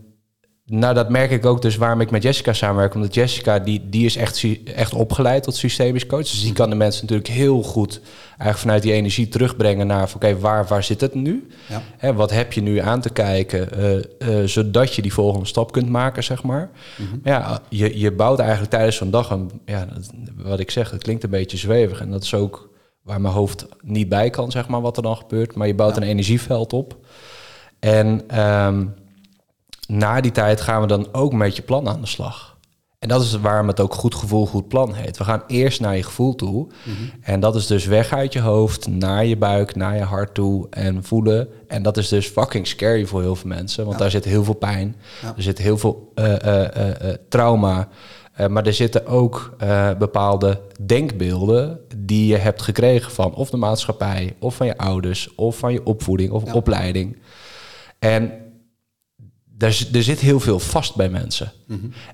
nou, 0.67 0.95
dat 0.95 1.09
merk 1.09 1.31
ik 1.31 1.47
ook 1.47 1.63
dus 1.63 1.77
waarom 1.77 2.01
ik 2.01 2.11
met 2.11 2.23
Jessica 2.23 2.53
samenwerk. 2.53 2.95
Omdat 2.95 3.15
Jessica, 3.15 3.59
die, 3.59 3.89
die 3.89 4.05
is 4.05 4.17
echt, 4.17 4.47
echt 4.65 4.95
opgeleid 4.95 5.43
tot 5.43 5.57
systemisch 5.57 6.07
coach. 6.07 6.23
Dus 6.23 6.43
die 6.43 6.53
kan 6.53 6.71
de 6.71 6.77
mensen 6.77 7.03
natuurlijk 7.03 7.29
heel 7.29 7.63
goed... 7.63 8.01
eigenlijk 8.29 8.59
vanuit 8.59 8.83
die 8.83 8.93
energie 8.93 9.29
terugbrengen 9.29 9.87
naar... 9.87 10.13
oké, 10.15 10.39
waar, 10.39 10.67
waar 10.67 10.85
zit 10.85 11.01
het 11.01 11.15
nu? 11.15 11.49
Ja. 11.69 11.83
Hè, 11.97 12.15
wat 12.15 12.31
heb 12.31 12.53
je 12.53 12.63
nu 12.63 12.79
aan 12.79 13.01
te 13.01 13.11
kijken, 13.11 13.73
eh, 13.73 13.97
eh, 14.41 14.49
zodat 14.49 14.95
je 14.95 15.03
die 15.03 15.13
volgende 15.13 15.47
stap 15.47 15.73
kunt 15.73 15.89
maken, 15.89 16.25
zeg 16.25 16.43
maar. 16.43 16.71
Maar 16.99 17.11
ja, 17.25 17.61
je, 17.69 17.99
je 17.99 18.13
bouwt 18.13 18.39
eigenlijk 18.39 18.71
tijdens 18.71 18.97
zo'n 18.97 19.11
dag 19.11 19.31
een, 19.31 19.51
ja, 19.65 19.89
wat 20.37 20.61
ik 20.61 20.71
zeg, 20.71 20.91
het 20.91 21.03
klinkt 21.03 21.25
een 21.25 21.31
beetje 21.31 21.57
zweverig 21.57 22.01
en 22.01 22.11
dat 22.11 22.23
is 22.23 22.35
ook 22.35 22.73
waar 23.05 23.21
mijn 23.21 23.35
hoofd 23.35 23.67
niet 23.81 24.09
bij 24.09 24.31
kan, 24.31 24.51
zeg 24.51 24.69
maar, 24.69 24.81
wat 24.81 24.97
er 24.97 25.03
dan 25.03 25.17
gebeurt. 25.17 25.55
Maar 25.55 25.67
je 25.67 25.75
bouwt 25.75 25.95
Ja. 25.97 26.03
een 26.03 26.09
energieveld 26.09 26.73
op. 26.73 26.97
En 27.79 28.23
ehm, 28.29 28.87
na 29.87 30.21
die 30.21 30.33
tijd 30.33 30.61
gaan 30.61 30.81
we 30.81 30.87
dan 30.87 31.09
ook 31.13 31.33
met 31.33 31.57
je 31.57 31.63
plan 31.63 31.89
aan 31.89 32.01
de 32.01 32.07
slag. 32.07 32.53
En 32.99 33.11
dat 33.11 33.23
is 33.23 33.41
waarom 33.41 33.69
het 33.69 33.81
ook 33.81 33.95
goed 33.95 34.15
gevoel, 34.15 34.47
goed 34.47 34.69
plan 34.69 34.95
heet. 34.95 35.17
We 35.19 35.25
gaan 35.25 35.43
eerst 35.47 35.81
naar 35.81 35.97
je 35.97 36.03
gevoel 36.03 36.35
toe. 36.35 36.67
En 37.21 37.41
dat 37.41 37.55
is 37.57 37.67
dus 37.67 37.87
weg 37.87 38.13
uit 38.13 38.33
je 38.33 38.41
hoofd, 38.41 38.89
naar 38.89 39.25
je 39.25 39.37
buik, 39.37 39.75
naar 39.75 39.97
je 39.97 40.03
hart 40.03 40.35
toe 40.35 40.67
en 40.71 41.05
voelen. 41.05 41.49
En 41.69 41.83
dat 41.83 41.97
is 41.97 42.09
dus 42.09 42.27
fucking 42.27 42.67
scary 42.67 43.07
voor 43.07 43.21
heel 43.21 43.37
veel 43.37 43.49
mensen. 43.49 43.87
Want 43.87 43.99
daar 43.99 44.11
zit 44.11 44.25
heel 44.25 44.45
veel 44.45 44.55
pijn. 44.55 44.97
Er 45.37 45.43
zit 45.43 45.59
heel 45.59 45.79
veel 45.79 46.13
eh, 46.15 46.35
eh, 46.47 47.11
eh, 47.11 47.17
trauma. 47.29 47.89
Eh, 48.35 48.47
maar 48.47 48.67
er 48.67 48.75
zitten 48.75 49.07
ook 49.07 49.55
eh, 49.59 49.91
bepaalde 49.99 50.61
denkbeelden 50.81 51.81
die 51.97 52.27
je 52.27 52.37
hebt 52.37 52.63
gekregen 52.63 53.13
van 53.13 53.35
of 53.35 53.51
de 53.51 53.57
maatschappij, 53.57 54.37
of 54.39 54.55
van 54.57 54.67
je 54.67 54.79
ouders, 54.79 55.35
of 55.35 55.59
van 55.59 55.73
je 55.73 55.85
opvoeding 55.85 56.31
of 56.31 56.55
opleiding. 56.55 57.19
En 57.99 58.33
er, 59.59 59.89
er 59.93 60.03
zit 60.03 60.21
heel 60.21 60.41
veel 60.41 60.59
vast 60.59 60.97
bij 60.97 61.09
mensen. 61.09 61.53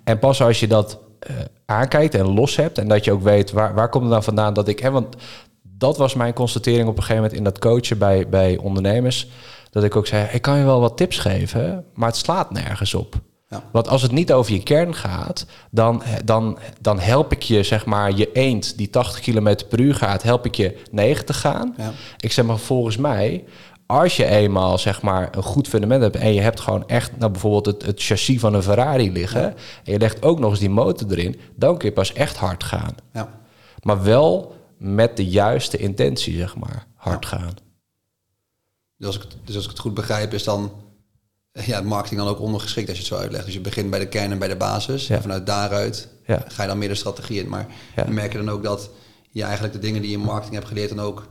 En 0.05 0.19
pas 0.19 0.43
als 0.43 0.61
je 0.61 0.67
dat 0.67 0.99
eh, 1.19 1.35
aankijkt 1.67 2.15
en 2.15 2.35
los 2.35 2.57
hebt 2.57 2.79
en 2.79 2.89
dat 2.89 3.05
je 3.05 3.12
ook 3.12 3.23
weet 3.23 3.50
waar, 3.50 3.75
waar 3.75 3.89
komt 3.89 4.03
het 4.03 4.12
nou 4.12 4.25
vandaan 4.25 4.55
dat 4.55 4.69
ik. 4.69 4.79
Hè, 4.79 4.91
want 4.91 5.17
dat 5.62 5.97
was 5.97 6.15
mijn 6.15 6.33
constatering 6.33 6.89
op 6.89 6.97
een 6.97 7.03
gegeven 7.03 7.23
moment 7.23 7.39
in 7.39 7.45
dat 7.45 7.59
coachen 7.59 7.99
bij, 7.99 8.29
bij 8.29 8.57
ondernemers. 8.57 9.29
Dat 9.71 9.85
ik 9.85 9.97
ook 9.97 10.07
zei: 10.07 10.29
ik 10.33 10.43
kan 10.43 10.59
je 10.59 10.65
wel 10.65 10.81
wat 10.81 10.97
tips 10.97 11.19
geven, 11.19 11.85
maar 11.95 12.09
het 12.09 12.17
slaat 12.17 12.50
nergens 12.50 12.95
op. 12.95 13.21
Ja. 13.50 13.62
Want 13.73 13.88
als 13.88 14.02
het 14.02 14.12
niet 14.12 14.33
over 14.33 14.52
je 14.52 14.62
kern 14.62 14.95
gaat, 14.95 15.47
dan, 15.71 16.02
dan, 16.25 16.59
dan 16.80 16.99
help 16.99 17.33
ik 17.33 17.42
je, 17.42 17.62
zeg 17.62 17.87
maar, 17.87 18.12
je 18.12 18.33
eend 18.33 18.76
die 18.78 18.90
80 18.90 19.21
km 19.21 19.57
per 19.69 19.80
uur 19.80 19.95
gaat, 19.95 20.23
help 20.23 20.47
ik 20.47 20.54
je 20.54 20.83
90 20.90 21.40
gaan. 21.40 21.75
Ja. 21.76 21.92
Ik 22.19 22.33
zeg 22.33 22.45
maar, 22.45 22.59
volgens 22.59 22.97
mij, 22.97 23.45
als 23.87 24.16
je 24.16 24.25
eenmaal 24.25 24.78
zeg 24.78 25.02
maar 25.02 25.37
een 25.37 25.42
goed 25.42 25.69
fundament 25.69 26.02
hebt 26.02 26.16
en 26.16 26.35
je 26.35 26.40
hebt 26.40 26.61
gewoon 26.61 26.88
echt, 26.88 27.19
nou 27.19 27.30
bijvoorbeeld 27.30 27.66
het, 27.66 27.87
het 27.87 28.02
chassis 28.02 28.40
van 28.40 28.54
een 28.54 28.62
Ferrari 28.62 29.12
liggen, 29.12 29.45
en 29.85 29.92
je 29.92 29.99
legt 29.99 30.23
ook 30.23 30.38
nog 30.38 30.50
eens 30.50 30.61
die 30.61 30.71
motor 30.71 31.11
erin, 31.11 31.40
dan 31.57 31.78
kun 31.78 31.88
je 31.88 31.95
pas 31.95 32.12
echt 32.12 32.37
hard 32.37 32.64
gaan. 32.64 32.95
Ja. 33.12 33.28
Maar 33.83 34.02
wel 34.02 34.54
met 34.78 35.16
de 35.16 35.26
juiste 35.26 35.76
intentie, 35.76 36.37
zeg 36.37 36.57
maar, 36.57 36.87
hard 36.95 37.26
gaan. 37.26 37.54
Dus 38.97 39.07
als, 39.07 39.16
ik, 39.16 39.23
dus 39.45 39.54
als 39.54 39.64
ik 39.64 39.71
het 39.71 39.80
goed 39.80 39.95
begrijp, 39.95 40.33
is 40.33 40.45
dan 40.45 40.73
ja, 41.52 41.80
marketing 41.80 42.21
dan 42.21 42.28
ook 42.28 42.40
ondergeschikt 42.40 42.88
als 42.88 42.97
je 42.99 43.04
het 43.04 43.12
zo 43.12 43.21
uitlegt. 43.21 43.45
Dus 43.45 43.54
je 43.54 43.61
begint 43.61 43.90
bij 43.90 43.99
de 43.99 44.09
kern 44.09 44.30
en 44.33 44.38
bij 44.38 44.49
de 44.49 44.57
basis. 44.57 45.07
Ja. 45.07 45.14
En 45.16 45.23
vanuit 45.23 45.47
daaruit 45.47 46.09
Ja. 46.26 46.45
ga 46.49 46.62
je 46.62 46.69
dan 46.69 46.78
meer 46.78 46.88
de 46.88 46.95
strategie 46.95 47.40
in. 47.42 47.49
Maar 47.49 47.66
Ja. 47.97 48.04
merk 48.09 48.33
je 48.33 48.38
dan 48.38 48.50
ook 48.50 48.62
dat 48.62 48.90
je 49.30 49.42
eigenlijk 49.42 49.73
de 49.73 49.78
dingen 49.80 50.00
die 50.02 50.11
je 50.11 50.16
in 50.16 50.23
marketing 50.23 50.54
hebt 50.54 50.69
geleerd... 50.69 50.88
dan 50.88 51.00
ook 51.00 51.26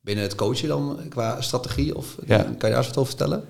binnen 0.00 0.24
het 0.24 0.34
coachen 0.34 0.68
dan 0.68 0.98
qua 1.08 1.40
strategie? 1.40 1.96
Of 1.96 2.16
Ja. 2.26 2.36
kan 2.36 2.46
je 2.50 2.56
daar 2.58 2.76
eens 2.76 2.86
wat 2.86 2.96
over 2.96 3.08
vertellen? 3.16 3.44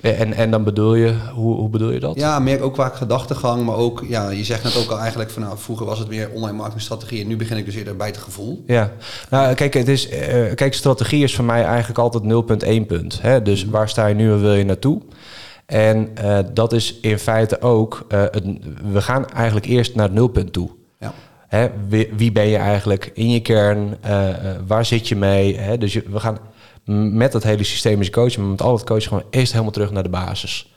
En, 0.00 0.32
en 0.32 0.50
dan 0.50 0.64
bedoel 0.64 0.94
je, 0.94 1.14
hoe, 1.34 1.54
hoe 1.56 1.68
bedoel 1.68 1.90
je 1.90 2.00
dat? 2.00 2.16
Ja, 2.16 2.38
meer 2.38 2.60
ook 2.60 2.72
qua 2.74 2.88
gedachtegang. 2.88 3.64
Maar 3.64 3.76
ook, 3.76 4.04
ja, 4.08 4.30
je 4.30 4.44
zegt 4.44 4.64
net 4.64 4.76
ook 4.76 4.90
al 4.90 4.98
eigenlijk 4.98 5.30
van... 5.30 5.42
nou, 5.42 5.58
vroeger 5.58 5.86
was 5.86 5.98
het 5.98 6.08
meer 6.08 6.30
online 6.30 6.56
marketingstrategie... 6.56 7.20
en 7.22 7.26
nu 7.26 7.36
begin 7.36 7.56
ik 7.56 7.64
dus 7.64 7.74
eerder 7.74 7.96
bij 7.96 8.06
het 8.06 8.16
gevoel. 8.16 8.64
Ja, 8.66 8.92
nou 9.30 9.54
kijk, 9.54 9.74
het 9.74 9.88
is, 9.88 10.08
eh, 10.08 10.54
kijk, 10.54 10.74
strategie 10.74 11.22
is 11.22 11.34
voor 11.34 11.44
mij 11.44 11.64
eigenlijk 11.64 11.98
altijd 11.98 12.22
0.1 12.24 12.86
punt. 12.86 13.22
Hè? 13.22 13.42
Dus 13.42 13.64
waar 13.64 13.88
sta 13.88 14.06
je 14.06 14.14
nu 14.14 14.32
en 14.32 14.40
wil 14.40 14.54
je 14.54 14.64
naartoe? 14.64 15.00
En 15.72 16.10
eh, 16.14 16.38
dat 16.52 16.72
is 16.72 16.98
in 17.00 17.18
feite 17.18 17.60
ook, 17.60 18.04
het- 18.08 18.44
we 18.92 19.02
gaan 19.02 19.26
eigenlijk 19.28 19.66
eerst 19.66 19.94
naar 19.94 20.04
het 20.04 20.14
nulpunt 20.14 20.52
toe. 20.52 20.70
Ja. 21.00 21.12
Hè, 21.48 21.68
wie, 21.88 22.08
wie 22.16 22.32
ben 22.32 22.46
je 22.46 22.56
eigenlijk 22.56 23.10
in 23.14 23.30
je 23.30 23.40
kern? 23.40 23.96
Eh, 24.00 24.26
waar 24.66 24.84
zit 24.84 25.08
je 25.08 25.16
mee? 25.16 25.58
Hè? 25.58 25.78
Dus 25.78 25.92
je, 25.92 26.02
we 26.10 26.20
gaan 26.20 26.38
met 27.14 27.32
dat 27.32 27.42
hele 27.42 27.64
systemische 27.64 28.12
coachen, 28.12 28.40
maar 28.40 28.50
met 28.50 28.62
al 28.62 28.72
het 28.72 28.84
coachen, 28.84 29.08
gewoon 29.08 29.24
eerst 29.30 29.52
helemaal 29.52 29.72
terug 29.72 29.90
naar 29.90 30.02
de 30.02 30.08
basis. 30.08 30.72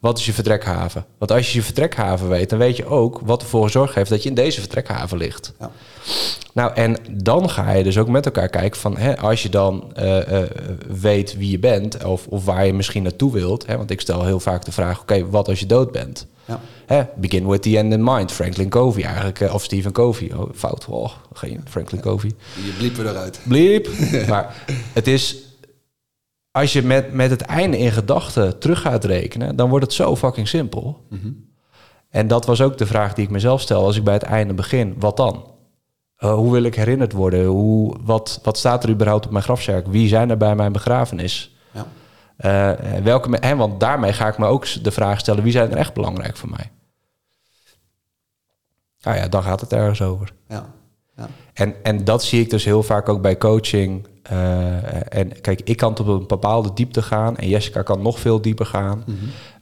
Wat 0.00 0.18
is 0.18 0.26
je 0.26 0.32
vertrekhaven? 0.32 1.04
Want 1.18 1.32
als 1.32 1.52
je 1.52 1.58
je 1.58 1.64
vertrekhaven 1.64 2.28
weet, 2.28 2.50
dan 2.50 2.58
weet 2.58 2.76
je 2.76 2.86
ook 2.86 3.20
wat 3.24 3.42
ervoor 3.42 3.64
gezorgd 3.64 3.94
heeft 3.94 4.10
dat 4.10 4.22
je 4.22 4.28
in 4.28 4.34
deze 4.34 4.60
vertrekhaven 4.60 5.18
ligt. 5.18 5.52
Ja. 5.60 5.70
Nou, 6.54 6.74
en 6.74 6.96
dan 7.10 7.50
ga 7.50 7.72
je 7.72 7.84
dus 7.84 7.98
ook 7.98 8.08
met 8.08 8.26
elkaar 8.26 8.48
kijken 8.48 8.80
van, 8.80 8.96
hè, 8.96 9.18
als 9.18 9.42
je 9.42 9.48
dan 9.48 9.92
eh, 9.94 10.42
eh, 10.42 10.50
weet 11.00 11.36
wie 11.36 11.50
je 11.50 11.58
bent 11.58 12.04
of, 12.04 12.26
of 12.26 12.44
waar 12.44 12.66
je 12.66 12.72
misschien 12.72 13.02
naartoe 13.02 13.32
wilt. 13.32 13.66
Hè, 13.66 13.76
want 13.76 13.90
ik 13.90 14.00
stel 14.00 14.24
heel 14.24 14.40
vaak 14.40 14.64
de 14.64 14.72
vraag, 14.72 15.00
oké, 15.00 15.28
wat 15.28 15.48
als 15.48 15.60
je 15.60 15.66
dood 15.66 15.92
bent? 15.92 16.26
Ja. 16.44 16.60
Hè, 16.86 17.02
begin 17.16 17.48
with 17.48 17.62
the 17.62 17.78
end 17.78 17.92
in 17.92 18.04
mind. 18.04 18.32
Franklin 18.32 18.68
Covey 18.68 19.02
eigenlijk, 19.02 19.40
eh, 19.40 19.54
of 19.54 19.62
Stephen 19.62 19.92
Covey. 19.92 20.32
Oh, 20.32 20.50
fout, 20.54 20.86
oh, 20.88 21.10
geen 21.32 21.60
Franklin 21.68 22.00
Covey. 22.00 22.32
Je 22.64 22.74
bliepen 22.78 23.08
eruit. 23.08 23.40
Bliep. 23.48 23.88
maar 24.28 24.54
het 24.92 25.06
is, 25.06 25.36
als 26.50 26.72
je 26.72 26.82
met, 26.82 27.12
met 27.12 27.30
het 27.30 27.40
einde 27.40 27.78
in 27.78 27.92
gedachten 27.92 28.58
terug 28.58 28.80
gaat 28.80 29.04
rekenen, 29.04 29.56
dan 29.56 29.68
wordt 29.68 29.84
het 29.84 29.94
zo 29.94 30.16
fucking 30.16 30.48
simpel. 30.48 31.00
En 32.10 32.26
dat 32.26 32.46
was 32.46 32.60
ook 32.60 32.78
de 32.78 32.86
vraag 32.86 33.14
die 33.14 33.24
ik 33.24 33.30
mezelf 33.30 33.60
stel 33.60 33.84
als 33.84 33.96
ik 33.96 34.04
bij 34.04 34.14
het 34.14 34.22
einde 34.22 34.54
begin. 34.54 34.94
Wat 34.98 35.16
dan? 35.16 35.53
Eh, 36.24 36.34
hoe 36.34 36.52
wil 36.52 36.62
ik 36.62 36.74
herinnerd 36.74 37.12
worden? 37.12 37.44
Hoe, 37.46 37.96
wat, 38.00 38.40
wat 38.42 38.58
staat 38.58 38.84
er 38.84 38.90
überhaupt 38.90 39.24
op 39.26 39.30
mijn 39.32 39.44
grafzerk? 39.44 39.86
Wie 39.86 40.08
zijn 40.08 40.30
er 40.30 40.36
bij 40.36 40.54
mijn 40.54 40.72
begrafenis? 40.72 41.56
Ja. 41.70 41.86
Eh, 42.36 43.02
welke, 43.02 43.28
me- 43.28 43.38
hè, 43.40 43.56
want 43.56 43.80
daarmee 43.80 44.12
ga 44.12 44.28
ik 44.28 44.38
me 44.38 44.46
ook 44.46 44.82
de 44.82 44.90
vraag 44.90 45.18
stellen: 45.20 45.42
wie 45.42 45.52
zijn 45.52 45.70
er 45.70 45.76
echt 45.76 45.94
belangrijk 45.94 46.36
voor 46.36 46.48
mij? 46.50 46.70
Nou 49.00 49.16
ja, 49.16 49.28
dan 49.28 49.42
gaat 49.42 49.60
het 49.60 49.72
ergens 49.72 50.02
over. 50.02 50.32
Ja. 50.48 50.66
Ja. 51.16 51.28
En, 51.52 51.74
en 51.82 52.04
dat 52.04 52.24
zie 52.24 52.40
ik 52.40 52.50
dus 52.50 52.64
heel 52.64 52.82
vaak 52.82 53.08
ook 53.08 53.22
bij 53.22 53.38
coaching. 53.38 54.06
Eh, 54.24 55.14
en 55.18 55.40
kijk, 55.40 55.60
ik 55.64 55.76
kan 55.76 55.94
tot 55.94 56.06
een 56.06 56.26
bepaalde 56.26 56.70
diepte 56.74 57.02
gaan 57.02 57.36
en 57.36 57.48
Jessica 57.48 57.82
kan 57.82 58.02
nog 58.02 58.18
veel 58.18 58.40
dieper 58.40 58.66
gaan. 58.66 59.04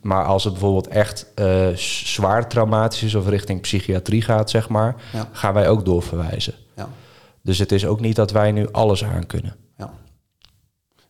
Maar 0.00 0.24
als 0.24 0.44
het 0.44 0.52
bijvoorbeeld 0.52 0.88
echt 0.88 1.26
eh, 1.34 1.68
zwaar 2.04 2.48
traumatisch 2.48 3.02
is 3.02 3.14
of 3.14 3.28
richting 3.28 3.60
psychiatrie 3.60 4.22
gaat, 4.22 4.50
zeg 4.50 4.68
maar, 4.68 4.96
Ja. 5.12 5.28
gaan 5.32 5.54
wij 5.54 5.68
ook 5.68 5.84
doorverwijzen. 5.84 6.54
Ja. 6.76 6.88
Dus 7.42 7.58
het 7.58 7.72
is 7.72 7.86
ook 7.86 8.00
niet 8.00 8.16
dat 8.16 8.30
wij 8.30 8.52
nu 8.52 8.68
alles 8.72 9.04
aan 9.04 9.26
kunnen. 9.26 9.56
Ja. 9.76 9.90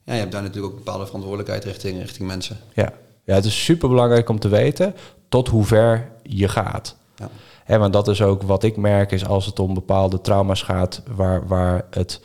ja, 0.02 0.12
je 0.12 0.18
hebt 0.20 0.32
daar 0.32 0.42
natuurlijk 0.42 0.72
ook 0.72 0.78
bepaalde 0.84 1.04
verantwoordelijkheid 1.06 1.64
richting, 1.64 1.98
richting 2.00 2.28
mensen. 2.28 2.56
Ja. 2.74 2.92
ja, 3.24 3.34
het 3.34 3.44
is 3.44 3.64
super 3.64 3.88
belangrijk 3.88 4.28
om 4.28 4.38
te 4.38 4.48
weten 4.48 4.94
tot 5.28 5.48
hoe 5.48 5.64
ver 5.64 6.10
je 6.22 6.48
gaat. 6.48 6.96
Ja. 7.16 7.28
Hè, 7.64 7.78
want 7.78 7.92
dat 7.92 8.08
is 8.08 8.22
ook 8.22 8.42
wat 8.42 8.62
ik 8.62 8.76
merk, 8.76 9.12
is 9.12 9.26
als 9.26 9.46
het 9.46 9.58
om 9.58 9.74
bepaalde 9.74 10.20
trauma's 10.20 10.62
gaat 10.62 11.02
waar, 11.16 11.46
waar 11.46 11.84
het 11.90 12.20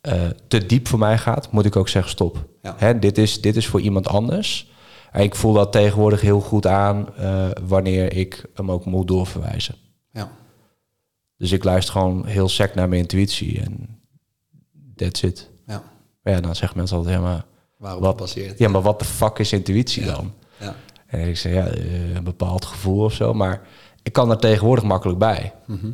eh, 0.00 0.22
te 0.48 0.66
diep 0.66 0.88
voor 0.88 0.98
mij 0.98 1.18
gaat, 1.18 1.50
moet 1.50 1.64
ik 1.64 1.76
ook 1.76 1.88
zeggen 1.88 2.10
stop. 2.10 2.46
Ja. 2.62 2.74
Hè, 2.78 2.98
dit, 2.98 3.18
is, 3.18 3.40
dit 3.40 3.56
is 3.56 3.66
voor 3.66 3.80
iemand 3.80 4.08
anders. 4.08 4.70
En 5.12 5.22
ik 5.22 5.34
voel 5.34 5.52
dat 5.52 5.72
tegenwoordig 5.72 6.20
heel 6.20 6.40
goed 6.40 6.66
aan 6.66 7.16
eh, 7.16 7.46
wanneer 7.66 8.12
ik 8.16 8.44
hem 8.54 8.70
ook 8.70 8.84
moet 8.84 9.08
doorverwijzen. 9.08 9.74
Ja. 10.12 10.30
Dus 11.36 11.52
ik 11.52 11.64
luister 11.64 11.92
gewoon 11.92 12.26
heel 12.26 12.48
sec 12.48 12.74
naar 12.74 12.88
mijn 12.88 13.00
intuïtie 13.00 13.60
en 13.60 14.00
that's 14.96 15.22
it. 15.22 15.50
Ja. 15.66 15.82
Maar 16.22 16.32
ja, 16.32 16.40
dan 16.40 16.56
zeggen 16.56 16.76
mensen 16.78 16.96
altijd, 16.96 17.14
ja 17.16 17.22
maar, 17.22 17.44
Waarop 17.76 18.02
Wat? 18.02 18.16
passeert. 18.16 18.58
ja, 18.58 18.68
maar 18.68 18.82
wat 18.82 18.98
de 18.98 19.04
fuck 19.04 19.38
is 19.38 19.52
intuïtie 19.52 20.04
Ja. 20.04 20.12
dan? 20.14 20.32
Ja. 20.60 20.74
En 21.06 21.28
ik 21.28 21.36
zeg, 21.36 21.52
ja, 21.52 21.66
eh, 21.66 22.14
een 22.14 22.24
bepaald 22.24 22.64
gevoel 22.64 23.04
of 23.04 23.12
zo. 23.12 23.34
Maar 23.34 23.60
ik 24.02 24.12
kan 24.12 24.30
er 24.30 24.38
tegenwoordig 24.38 24.84
makkelijk 24.84 25.18
bij. 25.18 25.54
Mhm. 25.66 25.90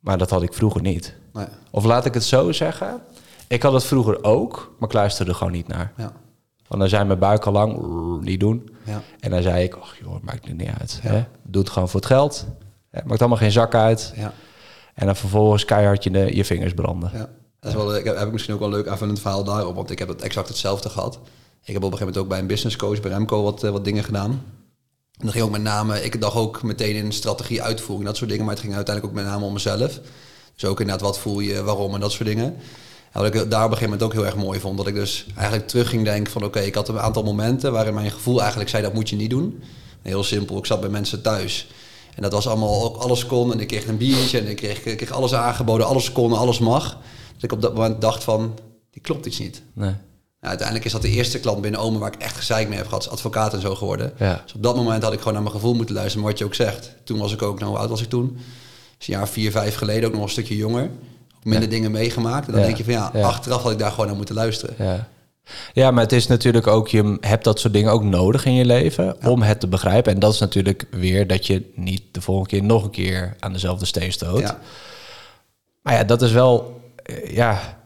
Maar 0.00 0.18
dat 0.18 0.30
had 0.30 0.42
ik 0.42 0.54
vroeger 0.54 0.80
niet. 0.82 1.14
Nee. 1.32 1.46
Of 1.70 1.84
laat 1.84 2.04
ik 2.04 2.14
het 2.14 2.24
zo 2.24 2.52
zeggen. 2.52 3.00
Ik 3.50 3.62
had 3.62 3.72
het 3.72 3.84
vroeger 3.84 4.24
ook, 4.24 4.74
maar 4.78 4.88
ik 4.88 4.94
luisterde 4.94 5.30
er 5.30 5.36
gewoon 5.36 5.52
niet 5.52 5.68
naar. 5.68 5.92
Ja. 5.96 6.12
Want 6.68 6.80
dan 6.80 6.88
zei 6.88 7.04
mijn 7.04 7.18
buik 7.18 7.44
al 7.44 7.52
lang, 7.52 7.76
"Rrr, 7.76 8.22
niet 8.22 8.40
doen. 8.40 8.70
Ja. 8.84 9.02
En 9.20 9.30
dan 9.30 9.42
zei 9.42 9.64
ik, 9.64 9.76
oh 9.76 9.86
joh, 10.02 10.22
maakt 10.22 10.46
het 10.48 10.56
niet 10.56 10.70
uit. 10.80 10.98
Hè? 11.02 11.24
Doe 11.42 11.62
het 11.62 11.70
gewoon 11.70 11.88
voor 11.88 12.00
het 12.00 12.08
geld. 12.08 12.46
Hè? 12.90 13.00
Maakt 13.04 13.20
allemaal 13.20 13.38
geen 13.38 13.52
zak 13.52 13.74
uit. 13.74 14.12
Ja. 14.16 14.32
En 14.94 15.06
dan 15.06 15.16
vervolgens 15.16 15.64
keihard 15.64 16.04
je, 16.04 16.10
de, 16.10 16.36
je 16.36 16.44
vingers 16.44 16.74
branden. 16.74 17.10
Ja. 17.14 17.28
Dat 17.60 17.70
is 17.70 17.76
wel, 17.76 17.96
ik 17.96 18.04
heb, 18.04 18.16
heb 18.16 18.26
ik 18.26 18.32
misschien 18.32 18.54
ook 18.54 18.60
wel 18.60 18.68
een 18.68 18.74
leuk 18.74 18.86
aanvullend 18.88 19.20
verhaal 19.20 19.44
daarop, 19.44 19.74
want 19.74 19.90
ik 19.90 19.98
heb 19.98 20.08
het 20.08 20.22
exact 20.22 20.48
hetzelfde 20.48 20.88
gehad. 20.88 21.14
Ik 21.14 21.20
heb 21.74 21.82
op 21.82 21.92
een 21.92 21.98
gegeven 21.98 21.98
moment 21.98 22.16
ook 22.18 22.28
bij 22.28 22.38
een 22.38 22.46
business 22.46 22.76
coach, 22.76 23.00
bij 23.00 23.10
Remco, 23.10 23.42
wat, 23.42 23.64
eh, 23.64 23.70
wat 23.70 23.84
dingen 23.84 24.04
gedaan. 24.04 24.30
En 25.18 25.26
dat 25.26 25.30
ging 25.30 25.44
ook 25.44 25.50
met 25.50 25.62
name, 25.62 26.02
ik 26.02 26.20
dacht 26.20 26.36
ook 26.36 26.62
meteen 26.62 26.94
in 26.94 27.12
strategie, 27.12 27.62
uitvoering, 27.62 28.06
dat 28.08 28.16
soort 28.16 28.30
dingen, 28.30 28.44
maar 28.44 28.54
het 28.54 28.62
ging 28.62 28.74
uiteindelijk 28.74 29.14
ook 29.16 29.22
met 29.22 29.32
name 29.32 29.44
om 29.44 29.52
mezelf. 29.52 30.00
Dus 30.54 30.64
ook 30.64 30.80
inderdaad, 30.80 31.06
wat 31.06 31.18
voel 31.18 31.40
je, 31.40 31.62
waarom 31.62 31.94
en 31.94 32.00
dat 32.00 32.12
soort 32.12 32.28
dingen. 32.28 32.56
En 33.12 33.20
wat 33.22 33.34
ik 33.34 33.50
daar 33.50 33.64
op 33.64 33.70
een 33.70 33.76
gegeven 33.76 33.82
moment 33.82 34.02
ook 34.02 34.12
heel 34.12 34.26
erg 34.26 34.36
mooi 34.36 34.60
vond, 34.60 34.76
dat 34.76 34.86
ik 34.86 34.94
dus 34.94 35.26
eigenlijk 35.36 35.68
terug 35.68 35.88
ging 35.88 36.04
denken 36.04 36.32
van 36.32 36.44
oké, 36.44 36.60
ik 36.60 36.74
had 36.74 36.88
een 36.88 37.00
aantal 37.00 37.22
momenten 37.22 37.72
waarin 37.72 37.94
mijn 37.94 38.10
gevoel 38.10 38.40
eigenlijk 38.40 38.70
zei 38.70 38.82
dat 38.82 38.92
moet 38.92 39.08
je 39.08 39.16
niet 39.16 39.30
doen. 39.30 39.62
Heel 40.02 40.24
simpel, 40.24 40.58
ik 40.58 40.66
zat 40.66 40.80
bij 40.80 40.90
mensen 40.90 41.22
thuis. 41.22 41.66
En 42.14 42.22
dat 42.22 42.32
was 42.32 42.48
allemaal, 42.48 42.84
ook 42.84 42.96
alles 42.96 43.26
kon. 43.26 43.52
En 43.52 43.60
ik 43.60 43.68
kreeg 43.68 43.86
een 43.86 43.96
biertje 43.96 44.38
en 44.38 44.48
ik 44.48 44.56
kreeg, 44.56 44.84
ik 44.84 44.96
kreeg 44.96 45.10
alles 45.10 45.34
aangeboden. 45.34 45.86
Alles 45.86 46.12
kon, 46.12 46.32
alles 46.32 46.58
mag. 46.58 46.98
Dat 47.34 47.42
ik 47.42 47.52
op 47.52 47.62
dat 47.62 47.74
moment 47.74 48.00
dacht 48.00 48.24
van, 48.24 48.58
die 48.90 49.02
klopt 49.02 49.26
iets 49.26 49.38
niet. 49.38 49.62
Nee. 49.72 49.88
Nou, 50.40 50.52
uiteindelijk 50.52 50.86
is 50.86 50.92
dat 50.92 51.02
de 51.02 51.08
eerste 51.08 51.40
klant 51.40 51.60
binnen 51.60 51.80
Ome 51.80 51.98
waar 51.98 52.12
ik 52.14 52.22
echt 52.22 52.36
gezeik 52.36 52.68
mee 52.68 52.76
heb 52.76 52.86
gehad. 52.86 53.04
Is 53.04 53.10
advocaat 53.10 53.54
en 53.54 53.60
zo 53.60 53.74
geworden. 53.74 54.12
Ja. 54.18 54.40
Dus 54.44 54.54
op 54.54 54.62
dat 54.62 54.76
moment 54.76 55.02
had 55.02 55.12
ik 55.12 55.18
gewoon 55.18 55.32
naar 55.32 55.42
mijn 55.42 55.54
gevoel 55.54 55.74
moeten 55.74 55.94
luisteren. 55.94 56.22
Maar 56.22 56.30
wat 56.30 56.40
je 56.40 56.46
ook 56.46 56.54
zegt. 56.54 56.94
Toen 57.04 57.18
was 57.18 57.32
ik 57.32 57.42
ook, 57.42 57.58
nou 57.58 57.70
hoe 57.70 57.80
oud 57.80 57.90
was 57.90 58.02
ik 58.02 58.08
toen? 58.08 58.38
Dus 58.98 59.08
een 59.08 59.14
jaar 59.14 59.28
vier, 59.28 59.50
vijf 59.50 59.74
geleden. 59.74 60.08
Ook 60.08 60.14
nog 60.14 60.22
een 60.22 60.28
stukje 60.28 60.56
jonger. 60.56 60.90
Minder 61.42 61.68
dingen 61.68 61.90
meegemaakt. 61.90 62.46
En 62.46 62.52
dan 62.52 62.62
denk 62.62 62.76
je 62.76 62.84
van 62.84 62.92
ja, 62.92 63.10
achteraf 63.22 63.62
had 63.62 63.72
ik 63.72 63.78
daar 63.78 63.90
gewoon 63.90 64.06
naar 64.06 64.16
moeten 64.16 64.34
luisteren. 64.34 64.74
Ja. 64.78 65.08
Ja, 65.72 65.90
maar 65.90 66.02
het 66.02 66.12
is 66.12 66.26
natuurlijk 66.26 66.66
ook, 66.66 66.88
je 66.88 67.16
hebt 67.20 67.44
dat 67.44 67.60
soort 67.60 67.72
dingen 67.72 67.92
ook 67.92 68.02
nodig 68.02 68.44
in 68.44 68.54
je 68.54 68.64
leven 68.64 69.16
om 69.24 69.42
het 69.42 69.60
te 69.60 69.68
begrijpen. 69.68 70.12
En 70.12 70.18
dat 70.18 70.32
is 70.32 70.38
natuurlijk 70.38 70.86
weer 70.90 71.26
dat 71.26 71.46
je 71.46 71.72
niet 71.74 72.02
de 72.10 72.20
volgende 72.20 72.50
keer 72.50 72.62
nog 72.62 72.84
een 72.84 72.90
keer 72.90 73.36
aan 73.38 73.52
dezelfde 73.52 73.84
steen 73.84 74.12
stoot. 74.12 74.40
Ja. 74.40 74.58
Maar 75.82 75.94
ja, 75.94 76.04
dat 76.04 76.22
is 76.22 76.32
wel, 76.32 76.80
eh, 76.96 77.34
ja, 77.34 77.78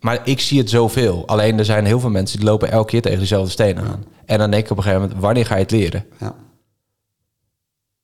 maar 0.00 0.20
ik 0.24 0.40
zie 0.40 0.58
het 0.58 0.70
zoveel. 0.70 1.26
Alleen 1.26 1.58
er 1.58 1.64
zijn 1.64 1.84
heel 1.84 2.00
veel 2.00 2.10
mensen 2.10 2.38
die 2.38 2.48
lopen 2.48 2.70
elke 2.70 2.90
keer 2.90 3.02
tegen 3.02 3.18
dezelfde 3.18 3.50
steen 3.50 3.78
aan. 3.78 4.04
En 4.24 4.38
dan 4.38 4.50
denk 4.50 4.64
ik 4.64 4.70
op 4.70 4.76
een 4.76 4.82
gegeven 4.82 5.02
moment, 5.02 5.22
wanneer 5.22 5.46
ga 5.46 5.54
je 5.54 5.62
het 5.62 5.70
leren? 5.70 6.06
Ja. 6.18 6.34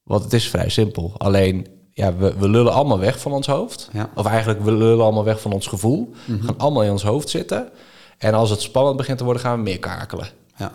Want 0.02 0.24
het 0.24 0.32
is 0.32 0.48
vrij 0.48 0.68
simpel. 0.68 1.12
Alleen, 1.16 1.66
ja, 1.96 2.16
we, 2.16 2.34
we 2.34 2.48
lullen 2.48 2.72
allemaal 2.72 2.98
weg 2.98 3.20
van 3.20 3.32
ons 3.32 3.46
hoofd. 3.46 3.88
Ja. 3.92 4.10
Of 4.14 4.26
eigenlijk, 4.26 4.62
we 4.62 4.72
lullen 4.72 5.04
allemaal 5.04 5.24
weg 5.24 5.40
van 5.40 5.52
ons 5.52 5.66
gevoel. 5.66 6.14
We 6.26 6.38
gaan 6.42 6.58
allemaal 6.58 6.82
in 6.82 6.90
ons 6.90 7.02
hoofd 7.02 7.28
zitten. 7.28 7.70
En 8.18 8.34
als 8.34 8.50
het 8.50 8.60
spannend 8.60 8.96
begint 8.96 9.18
te 9.18 9.24
worden, 9.24 9.42
gaan 9.42 9.56
we 9.56 9.62
meer 9.62 9.78
kakelen. 9.78 10.28
Ja. 10.56 10.72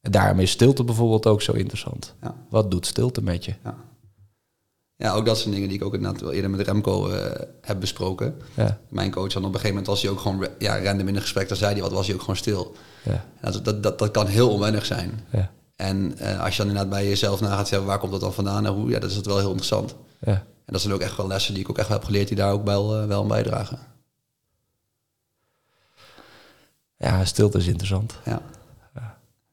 En 0.00 0.10
daarom 0.10 0.38
is 0.40 0.50
stilte 0.50 0.84
bijvoorbeeld 0.84 1.26
ook 1.26 1.42
zo 1.42 1.52
interessant. 1.52 2.14
Ja. 2.22 2.34
Wat 2.48 2.70
doet 2.70 2.86
stilte 2.86 3.22
met 3.22 3.44
je? 3.44 3.54
Ja. 3.64 3.74
ja, 4.96 5.12
ook 5.14 5.26
dat 5.26 5.38
zijn 5.38 5.54
dingen 5.54 5.68
die 5.68 5.78
ik 5.78 5.84
ook 5.84 5.94
inderdaad 5.94 6.20
wel 6.20 6.32
eerder 6.32 6.50
met 6.50 6.66
Remco 6.66 7.08
eh, 7.08 7.40
heb 7.60 7.80
besproken. 7.80 8.36
Ja, 8.54 8.78
Mijn 8.88 9.10
coach 9.10 9.32
had 9.32 9.36
op 9.42 9.42
een 9.42 9.60
gegeven 9.60 9.68
moment 9.68 9.86
was 9.86 10.02
hij 10.02 10.10
ook 10.10 10.20
gewoon 10.20 10.46
ja, 10.58 10.82
random 10.82 11.08
in 11.08 11.14
een 11.14 11.20
gesprek, 11.20 11.48
dan 11.48 11.56
zei 11.56 11.72
hij 11.72 11.82
wat, 11.82 11.92
was 11.92 12.06
hij 12.06 12.14
ook 12.14 12.20
gewoon 12.20 12.36
stil. 12.36 12.74
ja, 13.04 13.24
Dat, 13.40 13.64
dat, 13.64 13.82
dat, 13.82 13.98
dat 13.98 14.10
kan 14.10 14.26
heel 14.26 14.50
onwennig 14.50 14.84
zijn. 14.84 15.20
ja, 15.32 15.50
En 15.82 16.18
eh, 16.18 16.40
als 16.40 16.56
je 16.56 16.62
dan 16.62 16.66
inderdaad 16.70 16.92
bij 16.92 17.08
jezelf 17.08 17.40
na 17.40 17.56
gaat 17.56 17.68
zeggen, 17.68 17.88
waar 17.88 17.98
komt 17.98 18.12
dat 18.12 18.20
dan 18.20 18.32
vandaan 18.32 18.66
en 18.66 18.72
hoe, 18.72 18.90
ja, 18.90 18.98
dat 18.98 19.10
is 19.10 19.16
het 19.16 19.26
wel 19.26 19.38
heel 19.38 19.46
interessant. 19.48 19.94
ja. 20.20 20.44
En 20.64 20.72
dat 20.72 20.80
zijn 20.80 20.94
ook 20.94 21.00
echt 21.00 21.16
wel 21.16 21.26
lessen 21.26 21.54
die 21.54 21.62
ik 21.62 21.70
ook 21.70 21.78
echt 21.78 21.88
wel 21.88 21.96
heb 21.96 22.06
geleerd, 22.06 22.28
die 22.28 22.36
daar 22.36 22.52
ook 22.52 22.64
wel, 22.64 22.96
eh, 22.96 23.06
wel 23.06 23.22
aan 23.22 23.28
bijdragen. 23.28 23.78
Ja, 26.96 27.24
stilte 27.24 27.58
is 27.58 27.66
interessant. 27.66 28.14
Ja, 28.24 28.40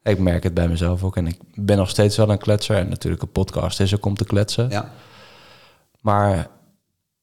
Ik 0.04 0.20
merk 0.20 0.44
het 0.44 0.54
bij 0.54 0.68
mezelf 0.68 1.04
ook. 1.04 1.18
En 1.18 1.28
ik 1.28 1.40
ben 1.54 1.78
nog 1.78 1.90
steeds 1.90 2.18
wel 2.18 2.30
een 2.30 2.38
kletser. 2.38 2.76
En 2.78 2.90
natuurlijk 2.90 3.22
een 3.22 3.32
podcast 3.32 3.80
is 3.80 3.96
ook 3.96 4.06
om 4.06 4.16
te 4.16 4.26
kletsen. 4.26 4.70
ja, 4.70 4.92
Maar 6.02 6.48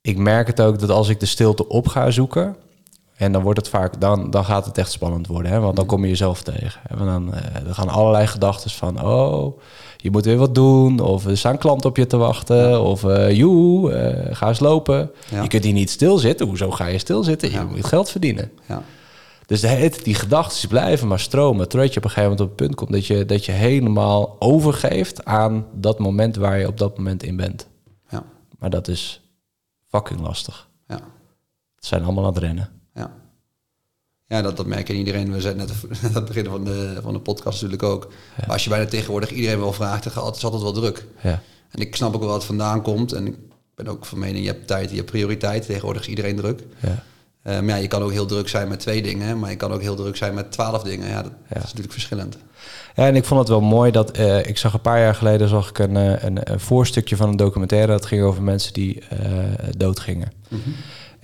ik 0.01 0.17
merk 0.17 0.47
het 0.47 0.61
ook 0.61 0.79
dat 0.79 0.91
als 0.91 1.09
ik 1.09 1.21
de 1.21 1.27
stilte 1.27 1.69
op 1.69 1.89
ga 1.89 2.11
zoeken... 2.11 2.57
en 3.17 3.33
dan 3.33 3.43
wordt 3.43 3.59
het 3.59 3.69
vaak, 3.69 4.01
dan, 4.01 4.31
dan 4.31 4.45
gaat 4.45 4.65
het 4.67 4.79
echt 4.79 4.91
spannend 4.93 5.27
worden. 5.27 5.53
Hè? 5.53 5.61
Want 5.61 5.77
dan 5.77 5.87
kom 5.87 6.03
je 6.03 6.09
jezelf 6.09 6.43
tegen. 6.43 6.81
En 6.89 6.99
dan, 6.99 7.35
eh, 7.35 7.67
er 7.69 7.75
gaan 7.75 7.89
allerlei 7.89 8.27
gedachten 8.27 8.71
van... 8.71 9.03
oh, 9.05 9.59
je 9.97 10.11
moet 10.11 10.25
weer 10.25 10.37
wat 10.37 10.55
doen. 10.55 11.01
Of 11.01 11.27
er 11.27 11.39
staan 11.39 11.59
klanten 11.59 11.89
op 11.91 11.97
je 11.97 12.07
te 12.07 12.17
wachten. 12.17 12.83
Of 12.83 13.05
eh 13.05 13.37
joe, 13.37 13.93
eh, 13.93 14.35
ga 14.37 14.49
eens 14.49 14.61
lopen. 14.61 15.11
Ja. 15.31 15.43
Je 15.43 15.49
kunt 15.49 15.65
hier 15.65 15.73
niet 15.73 15.91
stilzitten. 15.91 16.47
Hoezo 16.47 16.71
ga 16.71 16.87
je 16.87 16.99
stilzitten? 16.99 17.51
Ja. 17.51 17.61
Je 17.61 17.67
moet 17.67 17.85
geld 17.87 18.11
verdienen. 18.11 18.53
ja, 18.69 18.83
Dus 19.47 19.61
de 19.61 19.69
hele 19.69 19.91
tijd 19.91 20.05
die 20.05 20.15
gedachten 20.15 20.69
blijven 20.69 21.09
maar 21.09 21.21
stromen. 21.21 21.69
Totdat 21.69 21.93
je 21.93 21.99
op 21.99 22.05
een 22.05 22.11
gegeven 22.11 22.31
moment 22.31 22.41
op 22.41 22.59
het 22.59 22.67
punt 22.67 22.75
komt 22.75 22.93
dat 22.93 23.07
je, 23.07 23.25
dat 23.27 23.45
je 23.45 23.53
helemaal 23.53 24.37
overgeeft 24.39 25.25
aan 25.25 25.67
dat 25.75 25.99
moment 25.99 26.37
waar 26.37 26.59
je 26.59 26.67
op 26.67 26.79
dat 26.79 26.97
moment 26.99 27.23
in 27.23 27.37
bent. 27.37 27.67
ja, 28.11 28.23
Maar 28.59 28.71
dat 28.71 28.89
is 28.89 29.21
fucking 29.89 30.21
lastig. 30.21 30.69
ja. 30.89 31.01
Het 31.77 31.85
zijn 31.95 32.05
allemaal 32.05 32.25
aan 32.25 32.35
het 32.35 32.43
rennen. 32.43 32.71
Ja, 34.29 34.43
dat, 34.43 34.57
dat 34.57 34.67
merk 34.67 34.87
je 34.87 34.93
in 34.93 34.99
iedereen. 34.99 35.33
We 35.33 35.41
zijn 35.41 35.57
net 35.57 35.71
aan 36.03 36.13
het 36.15 36.25
begin 36.25 36.45
van 36.45 36.65
de, 36.65 36.99
van 37.03 37.13
de 37.13 37.19
podcast 37.21 37.63
natuurlijk 37.63 37.89
ook. 37.89 38.09
Maar 38.37 38.51
als 38.53 38.65
je 38.65 38.71
bijna 38.71 38.85
tegenwoordig 38.87 39.31
iedereen 39.31 39.59
wel 39.61 39.73
vraagt, 39.73 40.03
dan 40.05 40.13
gaat- 40.13 40.37
is 40.37 40.45
altijd 40.45 40.63
wel 40.63 40.73
druk. 40.73 41.05
Ja, 41.21 41.43
En 41.71 41.81
ik 41.81 41.97
snap 41.97 42.15
ook 42.15 42.21
wel 42.21 42.31
wat 42.31 42.45
vandaan 42.45 42.83
komt. 42.83 43.13
En 43.13 43.27
ik 43.27 43.35
ben 43.75 43.89
ook 43.89 44.05
van 44.07 44.19
mening, 44.19 44.45
je 44.45 44.51
hebt 44.51 44.67
tijd, 44.67 44.91
je 44.91 44.97
hebt 44.97 45.11
prioriteit. 45.11 45.67
Tegenwoordig 45.67 46.03
is 46.03 46.09
iedereen 46.09 46.37
druk. 46.37 46.63
ja, 46.81 47.03
Eh, 47.43 47.55
maar 47.55 47.65
ja, 47.65 47.77
je 47.77 47.89
kan 47.89 48.03
ook 48.03 48.13
heel 48.13 48.27
druk 48.27 48.49
zijn 48.49 48.69
met 48.69 48.81
twee 48.81 49.03
dingen, 49.03 49.39
maar 49.39 49.51
je 49.51 49.57
kan 49.57 49.73
ook 49.73 49.81
heel 49.81 49.95
druk 49.97 50.17
zijn 50.17 50.35
met 50.35 50.53
twaalf 50.53 50.83
dingen. 50.83 51.09
Ja, 51.09 51.23
dat, 51.23 51.33
dat 51.49 51.57
is 51.57 51.63
natuurlijk 51.65 51.93
verschillend. 51.93 52.37
ja. 52.95 53.07
En 53.07 53.17
ik 53.17 53.25
vond 53.25 53.41
het 53.41 53.49
wel 53.49 53.61
mooi 53.61 53.91
dat 53.91 54.11
eh, 54.11 54.47
ik 54.47 54.59
zag 54.59 54.73
een 54.73 54.81
paar 54.81 54.99
jaar 55.01 55.15
geleden 55.15 55.49
zag 55.49 55.69
ik 55.69 55.79
een, 55.79 55.97
eh, 55.97 56.23
een, 56.23 56.53
een 56.53 56.61
voorstukje 56.61 57.17
van 57.17 57.29
een 57.29 57.37
documentaire. 57.37 57.93
Dat 57.93 58.07
ging 58.07 58.23
over 58.23 58.43
mensen 58.43 58.73
die 58.73 59.01
eh 59.09 59.19
doodgingen. 59.77 60.33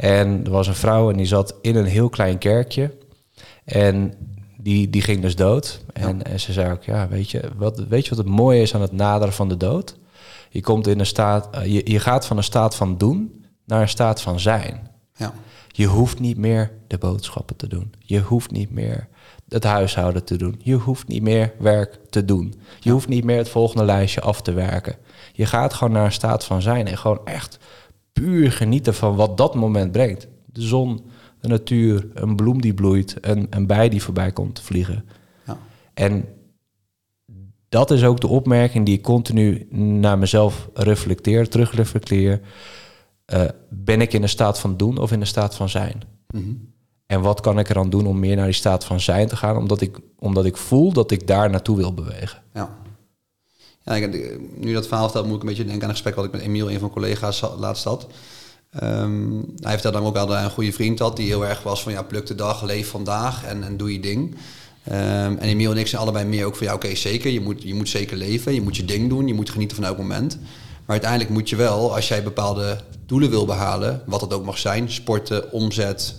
En 0.03 0.45
er 0.45 0.51
was 0.51 0.67
een 0.67 0.75
vrouw 0.75 1.11
en 1.11 1.17
die 1.17 1.27
zat 1.27 1.55
in 1.61 1.77
een 1.77 1.87
heel 1.87 2.09
klein 2.09 2.39
kerkje. 2.39 2.95
En 3.65 4.15
die, 4.57 4.91
die 4.91 5.03
ging 5.03 5.23
dus 5.23 5.37
dood. 5.37 5.81
En, 5.93 6.23
en 6.23 6.41
ze 6.41 6.53
zei 6.53 6.73
ook, 6.73 6.83
ja, 6.83 7.09
weet 7.09 7.31
je, 7.31 7.51
wat, 7.57 7.79
weet 7.89 8.05
je 8.05 8.09
wat 8.15 8.19
het 8.19 8.35
mooie 8.35 8.61
is 8.61 8.75
aan 8.75 8.81
het 8.81 8.93
naderen 8.93 9.35
van 9.35 9.49
de 9.49 9.57
dood? 9.57 9.97
Je, 10.51 10.61
komt 10.61 10.87
in 10.87 10.99
een 10.99 11.07
staat, 11.07 11.49
eh, 11.51 11.65
je, 11.67 11.81
je 11.85 11.99
gaat 11.99 12.27
van 12.27 12.37
een 12.37 12.45
staat 12.45 12.77
van 12.77 12.99
doen 12.99 13.45
naar 13.65 13.81
een 13.81 13.89
staat 13.89 14.21
van 14.21 14.41
zijn. 14.41 14.91
Ja, 15.17 15.33
Je 15.69 15.87
hoeft 15.87 16.21
niet 16.21 16.37
meer 16.37 16.71
de 16.87 16.99
boodschappen 16.99 17.57
te 17.57 17.69
doen. 17.69 17.95
Je 17.99 18.21
hoeft 18.21 18.51
niet 18.51 18.71
meer 18.71 19.09
het 19.49 19.65
huishouden 19.65 20.25
te 20.25 20.37
doen. 20.37 20.61
Je 20.63 20.75
hoeft 20.75 21.09
niet 21.09 21.23
meer 21.23 21.53
werk 21.59 21.99
te 22.11 22.25
doen. 22.25 22.55
Je 22.81 22.91
hoeft 22.91 23.09
niet 23.09 23.25
meer 23.25 23.39
het 23.39 23.49
volgende 23.49 23.85
lijstje 23.85 24.21
af 24.21 24.43
te 24.43 24.53
werken. 24.53 24.97
Je 25.33 25.47
gaat 25.47 25.75
gewoon 25.75 25.93
naar 25.93 26.05
een 26.05 26.13
staat 26.13 26.45
van 26.45 26.63
zijn 26.63 26.87
en 26.87 26.99
gewoon 26.99 27.21
echt 27.25 27.59
puur 28.13 28.53
genieten 28.53 28.95
van 28.95 29.17
wat 29.17 29.37
dat 29.37 29.55
moment 29.55 29.93
brengt. 29.93 30.29
De 30.47 30.63
zon, 30.63 31.05
de 31.41 31.49
natuur, 31.49 32.09
een 32.15 32.37
bloem 32.37 32.61
die 32.61 32.75
bloeit, 32.75 33.17
een, 33.21 33.47
een 33.51 33.67
bij 33.67 33.89
die 33.89 34.03
voorbij 34.03 34.33
komt 34.33 34.55
te 34.55 34.63
vliegen. 34.63 35.05
ja, 35.47 35.59
En 35.95 36.25
dat 37.69 37.91
is 37.91 38.05
ook 38.05 38.21
de 38.21 38.27
opmerking 38.27 38.87
die 38.87 38.97
ik 38.97 39.03
continu 39.03 39.67
naar 39.71 40.19
mezelf 40.19 40.69
reflecteer, 40.75 41.49
terugreflecteer. 41.49 42.41
Eh, 43.25 43.45
ben 43.69 44.01
ik 44.01 44.13
in 44.13 44.23
een 44.23 44.29
staat 44.29 44.59
van 44.59 44.77
doen 44.77 44.99
of 44.99 45.13
in 45.13 45.21
een 45.21 45.27
staat 45.27 45.55
van 45.55 45.69
zijn? 45.69 46.01
Mhm. 46.27 46.53
En 47.07 47.21
wat 47.21 47.41
kan 47.41 47.59
ik 47.59 47.69
eraan 47.69 47.91
doen 47.91 48.07
om 48.07 48.19
meer 48.19 48.37
naar 48.37 48.45
die 48.45 48.55
staat 48.55 48.85
van 48.85 49.01
zijn 49.01 49.29
te 49.29 49.37
gaan, 49.37 49.57
omdat 49.57 49.81
ik, 49.81 49.99
omdat 50.19 50.45
ik 50.45 50.57
voel 50.57 50.93
dat 50.93 51.11
ik 51.11 51.27
daar 51.27 51.51
naartoe 51.51 51.77
wil 51.77 51.95
bewegen? 51.95 52.43
ja. 52.55 52.81
Ja 53.85 53.95
ik, 53.95 54.39
nu 54.57 54.69
je 54.69 54.75
dat 54.75 54.87
verhaal 54.87 55.05
vertelt, 55.05 55.27
moet 55.27 55.37
ik 55.37 55.43
een 55.43 55.49
beetje 55.49 55.65
denken 55.65 55.83
aan 55.83 55.89
een 55.89 55.95
gesprek 55.95 56.15
wat 56.15 56.25
ik 56.25 56.33
met 56.33 56.41
Emiel, 56.41 56.67
een 56.67 56.73
van 56.73 56.81
mijn 56.81 56.93
collega's, 56.93 57.43
laatst 57.59 57.85
had. 57.85 58.07
Ehm, 58.73 59.33
hij 59.61 59.73
vertelde 59.73 59.99
dan 59.99 60.07
ook 60.07 60.17
al 60.17 60.27
dat 60.27 60.37
hij 60.37 60.45
een 60.45 60.51
goede 60.51 60.73
vriend 60.73 60.99
had 60.99 61.17
die 61.17 61.27
heel 61.27 61.47
erg 61.47 61.63
was 61.63 61.83
van 61.83 61.93
ja, 61.93 62.03
pluk 62.03 62.27
de 62.27 62.35
dag, 62.35 62.63
leef 62.63 62.89
vandaag 62.89 63.45
en, 63.45 63.63
en 63.63 63.77
doe 63.77 63.93
je 63.93 64.01
ding. 64.01 64.37
Ehm, 64.85 65.37
en 65.37 65.39
Emiel 65.39 65.71
en 65.71 65.77
ik 65.77 65.87
zijn 65.87 66.03
allebei 66.03 66.25
meer 66.25 66.45
ook 66.45 66.57
van 66.57 66.67
ja, 66.67 66.75
oké, 66.75 66.95
zeker, 66.95 67.31
je 67.31 67.41
moet, 67.41 67.63
je 67.63 67.75
moet 67.75 67.89
zeker 67.89 68.17
leven, 68.17 68.55
je 68.55 68.63
moet 68.63 68.77
je 68.77 68.85
ding 68.85 69.09
doen, 69.09 69.27
je 69.27 69.35
moet 69.35 69.51
genieten 69.51 69.77
van 69.77 69.87
elk 69.87 69.99
moment. 69.99 70.39
Maar 70.87 71.01
uiteindelijk 71.01 71.31
moet 71.31 71.49
je 71.49 71.57
wel, 71.57 71.95
als 71.95 72.09
jij 72.09 72.23
bepaalde 72.23 72.81
doelen 73.07 73.31
wil 73.31 73.47
behalen, 73.47 74.03
wat 74.07 74.21
dat 74.21 74.33
ook 74.33 74.45
mag 74.45 74.59
zijn, 74.59 74.91
sporten, 74.91 75.53
omzet, 75.53 76.15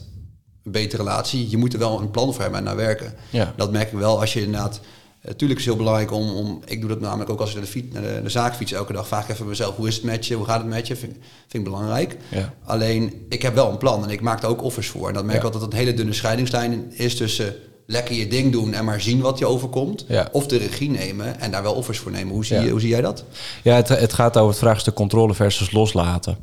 een 0.63 0.71
betere 0.71 1.04
relatie, 1.04 1.49
je 1.49 1.58
moet 1.58 1.73
er 1.73 1.80
wel 1.80 1.99
een 1.99 2.12
plan 2.12 2.34
voor 2.34 2.41
hebben 2.41 2.60
en 2.60 2.65
naar 2.65 2.76
werken. 2.76 3.13
Ja. 3.30 3.54
Dat 3.58 3.71
merk 3.71 3.91
ik 3.91 3.97
wel 3.97 4.19
als 4.19 4.34
je 4.34 4.41
inderdaad. 4.41 4.80
Natuurlijk 5.25 5.59
is 5.59 5.65
het 5.65 5.75
heel 5.75 5.83
belangrijk 5.83 6.12
om, 6.12 6.29
om. 6.29 6.62
Ik 6.65 6.79
doe 6.79 6.89
dat 6.89 6.99
namelijk 6.99 7.29
ook 7.29 7.39
als 7.39 7.49
ik 7.49 7.55
naar 7.55 7.65
de, 7.65 7.71
fiets, 7.71 7.93
naar 7.93 8.23
de, 8.23 8.29
zaak 8.29 8.55
fiets 8.55 8.71
elke 8.71 8.93
dag. 8.93 9.07
Vraag 9.07 9.23
ik 9.23 9.29
even 9.29 9.47
mezelf: 9.47 9.75
hoe 9.75 9.88
is 9.88 9.95
het 9.95 10.03
met 10.03 10.25
je? 10.27 10.36
Hoe 10.36 10.45
gaat 10.45 10.59
het 10.59 10.69
met 10.69 10.88
je? 10.88 10.95
Vind, 10.95 11.13
vind 11.47 11.53
ik 11.53 11.63
belangrijk. 11.63 12.17
Ja. 12.29 12.53
Alleen 12.63 13.25
ik 13.29 13.41
heb 13.41 13.55
wel 13.55 13.69
een 13.69 13.77
plan 13.77 14.03
en 14.03 14.09
ik 14.09 14.21
maak 14.21 14.41
daar 14.41 14.49
ook 14.49 14.63
offers 14.63 14.88
voor. 14.88 15.07
En 15.07 15.13
dat 15.13 15.23
merk 15.23 15.36
ik 15.38 15.41
Ja. 15.43 15.45
altijd 15.45 15.63
dat 15.63 15.73
een 15.73 15.86
hele 15.86 15.97
dunne 15.97 16.13
scheidingslijn 16.13 16.91
is 16.93 17.15
tussen 17.15 17.55
lekker 17.86 18.15
je 18.15 18.28
ding 18.28 18.52
doen 18.52 18.74
en 18.74 18.86
maar 18.86 19.02
zien 19.02 19.22
wat 19.22 19.39
je 19.39 19.46
overkomt. 19.46 20.06
Ja. 20.08 20.28
Of 20.32 20.48
de 20.48 20.58
regie 20.58 20.89
nemen 20.89 21.39
en 21.39 21.52
daar 21.52 21.63
wel 21.63 21.74
offers 21.74 21.98
voor 22.00 22.12
nemen. 22.12 22.34
Hoe 22.34 22.46
zie, 22.46 22.56
Ja. 22.58 22.62
je, 22.63 22.69
hoe 22.69 22.80
zie 22.80 22.89
jij 22.89 23.02
dat? 23.02 23.24
Ja, 23.63 23.76
het, 23.76 23.88
het 23.88 24.13
gaat 24.13 24.38
over 24.38 24.50
het 24.50 24.60
vraagstuk 24.60 24.93
controle 24.93 25.34
versus 25.34 25.72
loslaten. 25.72 26.38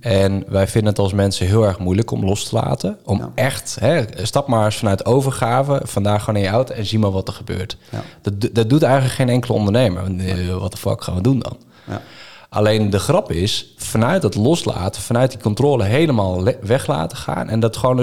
En 0.00 0.44
wij 0.48 0.66
vinden 0.68 0.90
het 0.90 0.98
als 0.98 1.12
mensen 1.12 1.46
heel 1.46 1.64
erg 1.66 1.78
moeilijk 1.78 2.10
om 2.10 2.24
los 2.24 2.48
te 2.48 2.54
laten. 2.54 2.98
Om 3.04 3.18
Ja. 3.18 3.30
echt, 3.34 3.76
hè, 3.80 4.04
stap 4.22 4.46
maar 4.48 4.64
eens 4.64 4.76
vanuit 4.76 5.04
overgave, 5.06 5.80
vandaag 5.84 6.24
gewoon 6.24 6.40
in 6.40 6.46
je 6.46 6.52
auto 6.54 6.74
en 6.74 6.86
zie 6.86 6.98
maar 6.98 7.10
wat 7.10 7.28
er 7.28 7.34
gebeurt. 7.34 7.76
Ja. 7.90 8.02
Dat, 8.22 8.54
dat 8.54 8.68
doet 8.70 8.82
eigenlijk 8.82 9.14
geen 9.14 9.28
enkele 9.28 9.52
ondernemer. 9.52 10.16
Eh, 10.18 10.56
Wat 10.56 10.70
de 10.72 10.78
fuck 10.78 11.02
gaan 11.02 11.14
we 11.14 11.20
doen 11.20 11.38
dan? 11.38 11.56
Ja. 11.88 12.02
Alleen 12.48 12.90
de 12.90 12.98
grap 12.98 13.32
is, 13.32 13.74
vanuit 13.76 14.22
het 14.22 14.34
loslaten, 14.34 15.02
vanuit 15.02 15.30
die 15.30 15.40
controle 15.40 15.84
helemaal 15.84 16.42
le- 16.42 16.58
weg 16.62 16.86
laten 16.86 17.16
gaan. 17.16 17.48
En 17.48 17.60
dat 17.60 17.76
gewoon, 17.76 17.96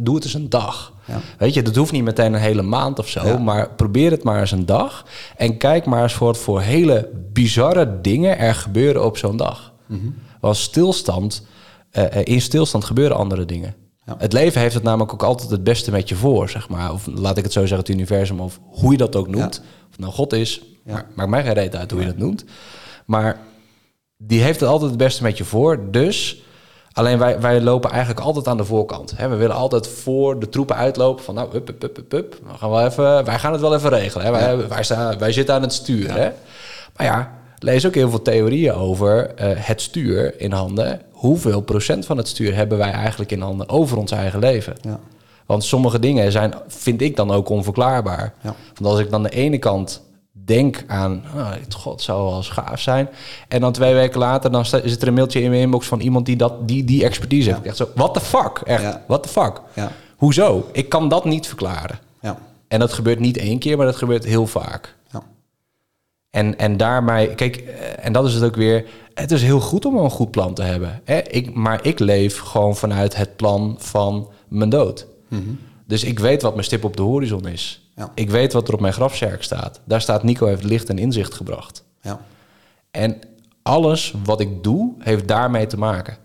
doe 0.00 0.14
het 0.14 0.24
eens 0.24 0.34
een 0.34 0.48
dag. 0.48 0.92
Ja. 1.04 1.20
Weet 1.38 1.54
je, 1.54 1.62
dat 1.62 1.76
hoeft 1.76 1.92
niet 1.92 2.04
meteen 2.04 2.32
een 2.34 2.40
hele 2.40 2.62
maand 2.62 2.98
of 2.98 3.08
zo. 3.08 3.26
Ja. 3.26 3.38
Maar 3.38 3.70
probeer 3.70 4.10
het 4.10 4.22
maar 4.22 4.40
eens 4.40 4.50
een 4.50 4.66
dag. 4.66 5.04
En 5.36 5.56
kijk 5.56 5.84
maar 5.86 6.02
eens 6.02 6.12
voor, 6.12 6.36
voor 6.36 6.60
hele 6.60 7.08
bizarre 7.32 8.00
dingen 8.00 8.38
er 8.38 8.54
gebeuren 8.54 9.04
op 9.04 9.16
zo'n 9.18 9.36
dag. 9.36 9.72
Want 10.40 10.56
stilstand, 10.56 11.46
eh, 11.90 12.04
eh, 12.04 12.20
in 12.24 12.40
stilstand 12.40 12.84
gebeuren 12.84 13.16
andere 13.16 13.44
dingen. 13.44 13.74
Ja. 14.06 14.14
Het 14.18 14.32
leven 14.32 14.60
heeft 14.60 14.74
het 14.74 14.82
namelijk 14.82 15.12
ook 15.12 15.22
altijd 15.22 15.50
het 15.50 15.64
beste 15.64 15.90
met 15.90 16.08
je 16.08 16.14
voor, 16.14 16.48
zeg 16.48 16.68
maar. 16.68 16.92
Of 16.92 17.06
laat 17.06 17.36
ik 17.38 17.44
het 17.44 17.52
zo 17.52 17.60
zeggen, 17.60 17.78
het 17.78 17.88
universum, 17.88 18.40
of 18.40 18.60
hoe 18.70 18.92
je 18.92 18.98
dat 18.98 19.16
ook 19.16 19.28
noemt. 19.28 19.62
Of 19.90 19.98
nou 19.98 20.12
God 20.12 20.32
is, 20.32 20.62
maakt 21.14 21.30
mij 21.30 21.44
geen 21.44 21.52
reet 21.52 21.76
uit 21.76 21.90
hoe 21.90 22.00
je 22.00 22.06
dat 22.06 22.16
noemt. 22.16 22.44
Maar 23.06 23.38
die 24.16 24.42
heeft 24.42 24.60
het 24.60 24.68
altijd 24.68 24.90
het 24.90 24.98
beste 24.98 25.22
met 25.22 25.38
je 25.38 25.44
voor. 25.44 25.90
Dus 25.90 26.42
alleen 26.92 27.18
wij, 27.18 27.40
wij 27.40 27.60
lopen 27.60 27.90
eigenlijk 27.90 28.20
altijd 28.20 28.48
aan 28.48 28.56
de 28.56 28.64
voorkant. 28.64 29.12
Hè? 29.16 29.28
We 29.28 29.36
willen 29.36 29.56
altijd 29.56 29.88
voor 29.88 30.38
de 30.38 30.48
troepen 30.48 30.76
uitlopen 30.76 31.24
van 31.24 31.34
nou, 31.34 31.50
hup, 31.52 31.66
hup, 31.66 31.82
hup, 31.82 31.96
hup, 31.96 32.12
hup. 32.12 32.38
We 32.42 32.58
gaan 32.58 32.70
wel 32.70 32.84
even, 32.84 33.24
wij 33.24 33.38
gaan 33.38 33.52
het 33.52 33.60
wel 33.60 33.74
even 33.74 33.90
regelen. 33.90 34.26
Hè? 34.26 34.32
Wij, 34.32 34.68
wij, 34.68 34.82
staan, 34.82 35.18
wij 35.18 35.32
zitten 35.32 35.54
aan 35.54 35.62
het 35.62 35.72
stuur. 35.72 36.14
Hè? 36.14 36.30
Maar 36.96 37.06
ja, 37.06 37.32
lees 37.58 37.86
ook 37.86 37.94
heel 37.94 38.10
veel 38.10 38.22
theorieën 38.22 38.72
over 38.72 39.34
eh, 39.34 39.50
het 39.54 39.80
stuur 39.80 40.40
in 40.40 40.52
handen. 40.52 41.00
Hoeveel 41.10 41.60
procent 41.60 42.06
van 42.06 42.16
het 42.16 42.28
stuur 42.28 42.54
hebben 42.54 42.78
wij 42.78 42.90
eigenlijk 42.90 43.32
in 43.32 43.40
handen 43.40 43.68
over 43.68 43.98
ons 43.98 44.10
eigen 44.10 44.38
leven? 44.38 44.74
Ja. 44.80 44.98
Want 45.46 45.64
sommige 45.64 45.98
dingen 45.98 46.32
zijn, 46.32 46.54
vind 46.66 47.00
ik 47.00 47.16
dan 47.16 47.30
ook 47.30 47.48
onverklaarbaar. 47.48 48.34
Ja. 48.42 48.54
Want 48.74 48.90
als 48.90 49.00
ik 49.00 49.10
dan 49.10 49.22
de 49.22 49.30
ene 49.30 49.58
kant 49.58 50.02
denk 50.46 50.84
aan, 50.86 51.22
oh, 51.34 51.50
god, 51.76 52.02
zou 52.02 52.24
wel 52.24 52.36
eens 52.36 52.48
gaaf 52.48 52.80
zijn. 52.80 53.08
En 53.48 53.60
dan 53.60 53.72
twee 53.72 53.94
weken 53.94 54.18
later, 54.18 54.50
dan 54.50 54.66
zit 54.66 55.02
er 55.02 55.08
een 55.08 55.14
mailtje 55.14 55.40
in 55.40 55.50
mijn 55.50 55.62
inbox 55.62 55.86
van 55.86 56.00
iemand 56.00 56.26
die 56.26 56.36
dat, 56.36 56.68
die, 56.68 56.84
die 56.84 57.04
expertise 57.04 57.50
heeft. 57.50 57.64
Echt 57.64 57.76
zo, 57.76 57.88
what 57.94 58.14
the 58.14 58.20
fuck? 58.20 58.60
Echt, 58.64 58.82
Ja. 58.82 59.04
what 59.06 59.22
the 59.22 59.28
fuck? 59.28 59.60
Ja. 59.74 59.92
Hoezo? 60.16 60.68
Ik 60.72 60.88
kan 60.88 61.08
dat 61.08 61.24
niet 61.24 61.46
verklaren. 61.46 61.98
Ja. 62.20 62.38
En 62.68 62.78
dat 62.78 62.92
gebeurt 62.92 63.18
niet 63.18 63.36
één 63.36 63.58
keer, 63.58 63.76
maar 63.76 63.86
dat 63.86 63.96
gebeurt 63.96 64.24
heel 64.24 64.46
vaak. 64.46 64.94
Ja. 65.12 65.22
En, 66.30 66.58
en 66.58 66.76
daarmee, 66.76 67.34
kijk, 67.34 67.56
eh, 67.56 68.04
en 68.06 68.12
dat 68.12 68.24
is 68.26 68.34
het 68.34 68.44
ook 68.44 68.56
weer. 68.56 68.84
Het 69.14 69.30
is 69.32 69.42
heel 69.42 69.60
goed 69.60 69.84
om 69.84 69.96
een 69.96 70.10
goed 70.10 70.30
plan 70.30 70.54
te 70.54 70.62
hebben. 70.62 71.00
Hè? 71.04 71.18
Ik, 71.18 71.54
maar 71.54 71.84
ik 71.84 71.98
leef 71.98 72.38
gewoon 72.38 72.76
vanuit 72.76 73.16
het 73.16 73.36
plan 73.36 73.76
van 73.78 74.28
mijn 74.48 74.70
dood. 74.70 75.06
Dus 75.86 76.04
ik 76.04 76.18
weet 76.18 76.42
wat 76.42 76.52
mijn 76.52 76.64
stip 76.64 76.84
op 76.84 76.96
de 76.96 77.02
horizon 77.02 77.46
is. 77.48 77.85
Ja. 77.96 78.10
Ik 78.14 78.30
weet 78.30 78.52
wat 78.52 78.68
er 78.68 78.74
op 78.74 78.80
mijn 78.80 78.92
grafzerk 78.92 79.42
staat. 79.42 79.80
Daar 79.84 80.00
staat 80.00 80.22
Nico 80.22 80.46
heeft 80.46 80.64
licht 80.64 80.88
en 80.88 80.98
inzicht 80.98 81.34
gebracht. 81.34 81.84
Ja. 82.00 82.20
En 82.90 83.18
alles 83.62 84.14
wat 84.24 84.40
ik 84.40 84.62
doe, 84.62 84.94
heeft 84.98 85.28
daarmee 85.28 85.66
te 85.66 85.78
maken. 85.78 86.16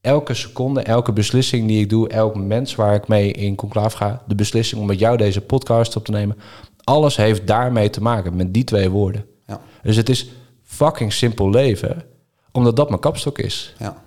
Elke 0.00 0.34
seconde, 0.34 0.82
elke 0.82 1.12
beslissing 1.12 1.68
die 1.68 1.80
ik 1.80 1.88
doe, 1.88 2.08
elk 2.08 2.36
mens 2.36 2.74
waar 2.74 2.94
ik 2.94 3.08
mee 3.08 3.32
in 3.32 3.54
conclave 3.54 3.96
ga, 3.96 4.22
de 4.26 4.34
beslissing 4.34 4.80
om 4.80 4.86
met 4.86 4.98
jou 4.98 5.16
deze 5.16 5.40
podcast 5.40 5.96
op 5.96 6.04
te 6.04 6.10
nemen, 6.10 6.36
alles 6.84 7.16
heeft 7.16 7.46
daarmee 7.46 7.90
te 7.90 8.02
maken, 8.02 8.36
met 8.36 8.54
die 8.54 8.64
twee 8.64 8.90
woorden. 8.90 9.26
Ja. 9.46 9.60
Dus 9.82 9.96
het 9.96 10.08
is 10.08 10.30
fucking 10.62 11.12
simpel 11.12 11.50
leven, 11.50 12.04
omdat 12.52 12.76
dat 12.76 12.88
mijn 12.88 13.00
kapstok 13.00 13.38
is. 13.38 13.74
ja. 13.78 14.02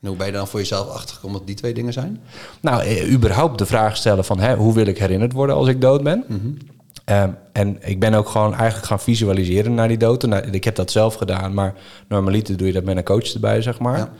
En 0.00 0.08
hoe 0.08 0.16
ben 0.16 0.26
je 0.26 0.32
dan 0.32 0.48
voor 0.48 0.60
jezelf 0.60 0.88
achtergekomen 0.88 1.38
dat 1.38 1.46
die 1.46 1.56
twee 1.56 1.74
dingen 1.74 1.92
zijn? 1.92 2.20
Nou, 2.60 2.82
eh, 2.82 3.12
überhaupt 3.12 3.58
de 3.58 3.66
vraag 3.66 3.96
stellen 3.96 4.24
van 4.24 4.40
hè, 4.40 4.56
hoe 4.56 4.74
wil 4.74 4.86
ik 4.86 4.98
herinnerd 4.98 5.32
worden 5.32 5.56
als 5.56 5.68
ik 5.68 5.80
dood 5.80 6.02
ben? 6.02 6.24
Ehm, 7.04 7.30
en 7.52 7.78
ik 7.80 8.00
ben 8.00 8.14
ook 8.14 8.28
gewoon 8.28 8.54
eigenlijk 8.54 8.86
gaan 8.86 9.00
visualiseren 9.00 9.74
naar 9.74 9.88
die 9.88 9.96
dood. 9.96 10.22
Nou, 10.22 10.50
ik 10.50 10.64
heb 10.64 10.74
dat 10.74 10.90
zelf 10.90 11.14
gedaan, 11.14 11.54
maar 11.54 11.74
normaliter 12.08 12.56
doe 12.56 12.66
je 12.66 12.72
dat 12.72 12.84
met 12.84 12.96
een 12.96 13.04
coach 13.04 13.32
erbij, 13.32 13.62
zeg 13.62 13.78
maar. 13.78 13.98
Ja. 13.98 14.10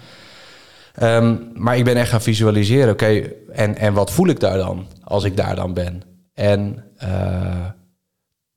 Ehm, 0.95 1.37
maar 1.55 1.77
ik 1.77 1.85
ben 1.85 1.97
echt 1.97 2.11
gaan 2.11 2.23
visualiseren, 2.23 2.93
oké, 2.93 3.33
en, 3.53 3.77
en 3.77 3.95
wat 3.95 4.11
voel 4.11 4.29
ik 4.29 4.41
daar 4.41 4.57
dan 4.59 4.87
als 5.05 5.25
ik 5.25 5.37
daar 5.37 5.57
dan 5.57 5.75
ben? 5.75 6.03
En 6.35 6.85
eh, 6.97 7.65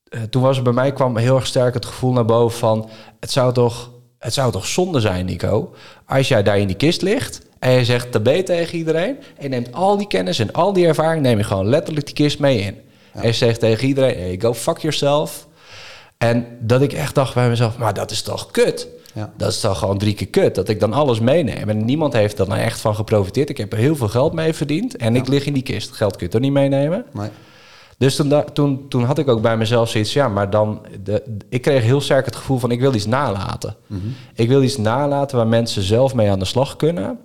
eh, 0.03 0.21
toen 0.29 0.41
was 0.41 0.57
er 0.57 0.63
bij 0.63 0.73
mij 0.73 0.93
kwam 0.93 1.17
heel 1.17 1.35
erg 1.35 1.47
sterk 1.47 1.73
het 1.73 1.85
gevoel 1.85 2.11
naar 2.11 2.25
boven 2.25 2.59
van... 2.59 2.89
het 3.19 3.31
zou 3.31 3.53
toch, 3.53 3.91
het 4.21 4.33
zou 4.33 4.51
toch 4.51 4.65
zonde 4.65 4.99
zijn, 4.99 5.25
Nico... 5.25 5.73
als 6.05 6.27
jij 6.27 6.43
daar 6.43 6.59
in 6.59 6.67
die 6.67 6.75
kist 6.75 7.01
ligt 7.01 7.41
en 7.59 7.71
je 7.71 7.85
zegt 7.85 8.11
tabé 8.11 8.43
tegen 8.43 8.77
iedereen... 8.77 9.17
en 9.17 9.43
je 9.43 9.49
neemt 9.49 9.73
al 9.73 9.97
die 9.97 10.07
kennis 10.07 10.39
en 10.39 10.51
al 10.51 10.73
die 10.73 10.87
ervaring... 10.87 11.21
neem 11.23 11.37
je 11.37 11.43
gewoon 11.43 11.67
letterlijk 11.67 12.05
die 12.05 12.15
kist 12.15 12.39
mee 12.39 12.59
in. 12.59 12.77
En 13.13 13.27
je 13.27 13.33
zegt 13.33 13.59
tegen 13.59 13.87
iedereen, 13.87 14.17
hey, 14.19 14.37
go 14.39 14.53
fuck 14.53 14.77
yourself... 14.77 15.49
En 16.17 16.45
dat 16.59 16.81
ik 16.81 16.93
echt 16.93 17.15
dacht 17.15 17.33
bij 17.33 17.49
mezelf, 17.49 17.77
maar 17.77 17.93
dat 17.93 18.11
is 18.11 18.21
toch 18.21 18.51
kut? 18.51 18.87
Ja. 19.13 19.33
Dat 19.37 19.51
is 19.51 19.59
toch 19.59 19.79
gewoon 19.79 19.97
drie 19.97 20.13
keer 20.13 20.27
kut, 20.27 20.55
dat 20.55 20.69
ik 20.69 20.79
dan 20.79 20.93
alles 20.93 21.19
meeneem. 21.19 21.69
En 21.69 21.85
niemand 21.85 22.13
heeft 22.13 22.39
er 22.39 22.47
nou 22.47 22.61
echt 22.61 22.79
van 22.79 22.95
geprofiteerd. 22.95 23.49
Ik 23.49 23.57
heb 23.57 23.71
er 23.71 23.77
heel 23.77 23.95
veel 23.95 24.07
geld 24.07 24.33
mee 24.33 24.53
verdiend 24.53 24.95
en 24.97 25.15
ik 25.15 25.27
lig 25.27 25.45
in 25.45 25.53
die 25.53 25.63
kist. 25.63 25.91
Geld 25.91 26.15
kun 26.15 26.25
je 26.25 26.31
toch 26.31 26.41
niet 26.41 26.51
meenemen? 26.51 27.05
Nee. 27.11 27.29
Dus 28.01 28.15
toen, 28.15 28.43
toen, 28.53 28.87
toen 28.87 29.03
had 29.03 29.17
ik 29.17 29.27
ook 29.27 29.41
bij 29.41 29.57
mezelf 29.57 29.89
zoiets, 29.89 30.13
ja, 30.13 30.27
maar 30.27 30.49
dan... 30.49 30.81
De, 31.03 31.39
ik 31.49 31.61
kreeg 31.61 31.83
heel 31.83 32.01
sterk 32.01 32.25
het 32.25 32.35
gevoel 32.35 32.57
van, 32.57 32.71
ik 32.71 32.79
wil 32.79 32.93
iets 32.93 33.05
nalaten. 33.05 33.75
Ik 34.33 34.47
wil 34.47 34.63
iets 34.63 34.77
nalaten 34.77 35.37
waar 35.37 35.47
mensen 35.47 35.81
zelf 35.81 36.13
mee 36.13 36.29
aan 36.29 36.39
de 36.39 36.45
slag 36.45 36.75
kunnen. 36.75 37.19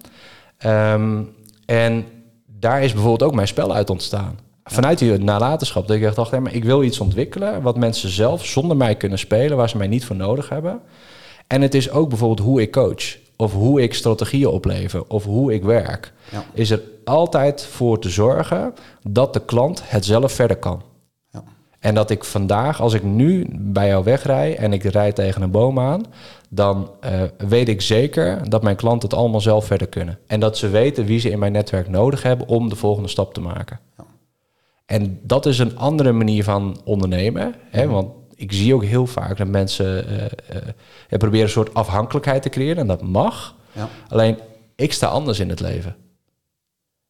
Ehm, 0.59 1.23
en 1.67 2.05
daar 2.47 2.83
is 2.83 2.93
bijvoorbeeld 2.93 3.23
ook 3.23 3.35
mijn 3.35 3.49
spel 3.49 3.75
uit 3.75 3.91
ontstaan. 3.91 4.39
Vanuit 4.65 4.99
die 4.99 5.19
nalatenschap, 5.19 5.87
dat 5.87 5.97
ik 5.97 6.03
echt 6.03 6.17
dacht, 6.17 6.31
hé, 6.31 6.41
maar 6.41 6.55
ik 6.55 6.65
wil 6.65 6.83
iets 6.83 7.01
ontwikkelen... 7.01 7.63
wat 7.63 7.77
mensen 7.77 8.09
zelf 8.09 8.47
zonder 8.47 8.77
mij 8.77 8.95
kunnen 8.95 9.19
spelen, 9.19 9.57
waar 9.57 9.69
ze 9.69 9.77
mij 9.77 9.89
niet 9.89 10.05
voor 10.05 10.17
nodig 10.17 10.49
hebben. 10.49 10.81
En 11.47 11.63
het 11.63 11.75
is 11.75 11.91
ook 11.91 12.09
bijvoorbeeld 12.09 12.47
hoe 12.49 12.61
ik 12.61 12.73
coach... 12.73 13.17
of 13.37 13.53
hoe 13.53 13.83
ik 13.83 13.95
strategieën 13.95 14.49
oplever, 14.49 15.05
of 15.09 15.25
hoe 15.25 15.55
ik 15.55 15.63
werk. 15.63 16.13
Ja. 16.31 16.45
Is 16.53 16.71
er 16.71 16.81
altijd 17.07 17.65
voor 17.65 17.99
te 17.99 18.09
zorgen 18.09 18.75
dat 19.03 19.33
de 19.33 19.45
klant 19.45 19.83
het 19.85 20.05
zelf 20.05 20.33
verder 20.33 20.57
kan. 20.57 20.83
Ja. 21.31 21.43
En 21.79 21.95
dat 21.95 22.11
ik 22.11 22.25
vandaag, 22.25 22.81
als 22.81 22.95
ik 22.95 23.03
nu 23.03 23.47
bij 23.51 23.89
jou 23.89 24.05
wegrij 24.05 24.57
en 24.57 24.73
ik 24.73 24.83
rijd 24.83 25.15
tegen 25.15 25.43
een 25.43 25.51
boom 25.51 25.79
aan, 25.79 26.05
dan 26.49 26.91
eh, 27.01 27.23
weet 27.49 27.69
ik 27.69 27.81
zeker 27.81 28.51
dat 28.51 28.63
mijn 28.63 28.77
klanten 28.77 29.09
het 29.09 29.19
allemaal 29.19 29.41
zelf 29.41 29.67
verder 29.67 29.89
kunnen. 29.89 30.19
En 30.27 30.41
dat 30.41 30.59
ze 30.59 30.69
weten 30.69 31.05
wie 31.05 31.21
ze 31.21 31.31
in 31.31 31.39
mijn 31.39 31.53
netwerk 31.53 31.89
nodig 31.89 32.23
hebben 32.23 32.49
om 32.49 32.69
de 32.69 32.77
volgende 32.77 33.09
stap 33.09 33.35
te 33.35 33.41
maken. 33.41 33.81
Ja. 33.97 34.05
En 34.87 35.21
dat 35.23 35.47
is 35.47 35.59
een 35.59 35.79
andere 35.79 36.13
manier 36.13 36.45
van 36.45 36.81
ondernemen. 36.85 37.55
Hè? 37.71 37.89
Want 37.89 38.09
ik 38.35 38.53
zie 38.53 38.75
ook 38.75 38.85
heel 38.85 39.07
vaak 39.07 39.37
dat 39.37 39.49
mensen 39.49 40.09
eh, 40.09 40.25
eh, 41.09 41.19
proberen 41.19 41.45
een 41.45 41.51
soort 41.51 41.75
afhankelijkheid 41.75 42.43
te 42.43 42.49
creëren. 42.49 42.77
En 42.77 42.87
dat 42.87 43.03
mag. 43.03 43.55
Ja. 43.73 43.89
Alleen, 44.09 44.39
ik 44.77 44.93
sta 44.93 45.07
anders 45.07 45.41
in 45.41 45.49
het 45.49 45.61
leven. 45.61 45.97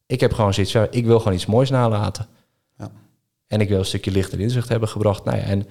Ik 0.07 0.19
heb 0.19 0.33
gewoon 0.33 0.53
zoiets 0.53 0.71
van, 0.71 0.87
ik 0.89 1.05
wil 1.05 1.17
gewoon 1.17 1.33
iets 1.33 1.45
moois 1.45 1.69
nalaten. 1.69 2.27
Ja. 2.77 2.91
En 3.47 3.61
ik 3.61 3.69
wil 3.69 3.79
een 3.79 3.85
stukje 3.85 4.11
licht 4.11 4.33
en 4.33 4.39
inzicht 4.39 4.69
hebben 4.69 4.89
gebracht. 4.89 5.23
Nou 5.23 5.37
ja, 5.37 5.43
en 5.43 5.67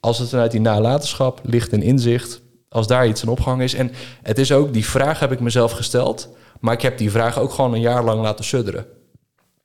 als 0.00 0.18
het 0.18 0.28
vanuit 0.28 0.50
die 0.50 0.60
nalatenschap, 0.60 1.40
licht 1.42 1.72
en 1.72 1.82
inzicht, 1.82 2.40
als 2.68 2.86
daar 2.86 3.06
iets 3.06 3.22
aan 3.22 3.28
opgehangen 3.28 3.64
is. 3.64 3.74
En 3.74 3.90
het 4.22 4.38
is 4.38 4.52
ook, 4.52 4.72
die 4.72 4.84
vraag 4.86 5.18
heb 5.20 5.32
ik 5.32 5.40
mezelf 5.40 5.72
gesteld. 5.72 6.28
Maar 6.60 6.74
ik 6.74 6.82
heb 6.82 6.98
die 6.98 7.10
vraag 7.10 7.38
ook 7.38 7.52
gewoon 7.52 7.74
een 7.74 7.80
jaar 7.80 8.04
lang 8.04 8.22
laten 8.22 8.44
sudderen. 8.44 8.86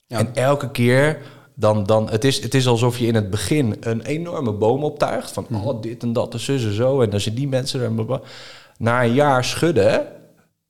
Ja. 0.08 0.18
En 0.18 0.36
elke 0.36 0.72
keer, 0.72 1.22
dan, 1.56 1.86
dan, 1.86 2.10
het, 2.10 2.24
is, 2.24 2.42
het 2.44 2.54
is 2.54 2.68
alsof 2.68 2.98
je 2.98 3.08
in 3.08 3.16
het 3.16 3.30
begin 3.30 3.78
een 3.80 4.02
enorme 4.02 4.52
boom 4.52 4.84
optuigt. 4.84 5.32
Van 5.32 5.48
oh, 5.52 5.82
dit 5.82 6.04
en 6.04 6.14
dat 6.14 6.34
en 6.34 6.40
zus 6.40 6.64
en 6.64 6.74
zo. 6.74 7.02
En 7.02 7.10
dan 7.10 7.20
zijn 7.20 7.36
die 7.36 7.48
mensen 7.48 7.82
er. 7.82 8.20
Na 8.78 9.04
een 9.04 9.14
jaar 9.14 9.44
schudden, 9.44 10.08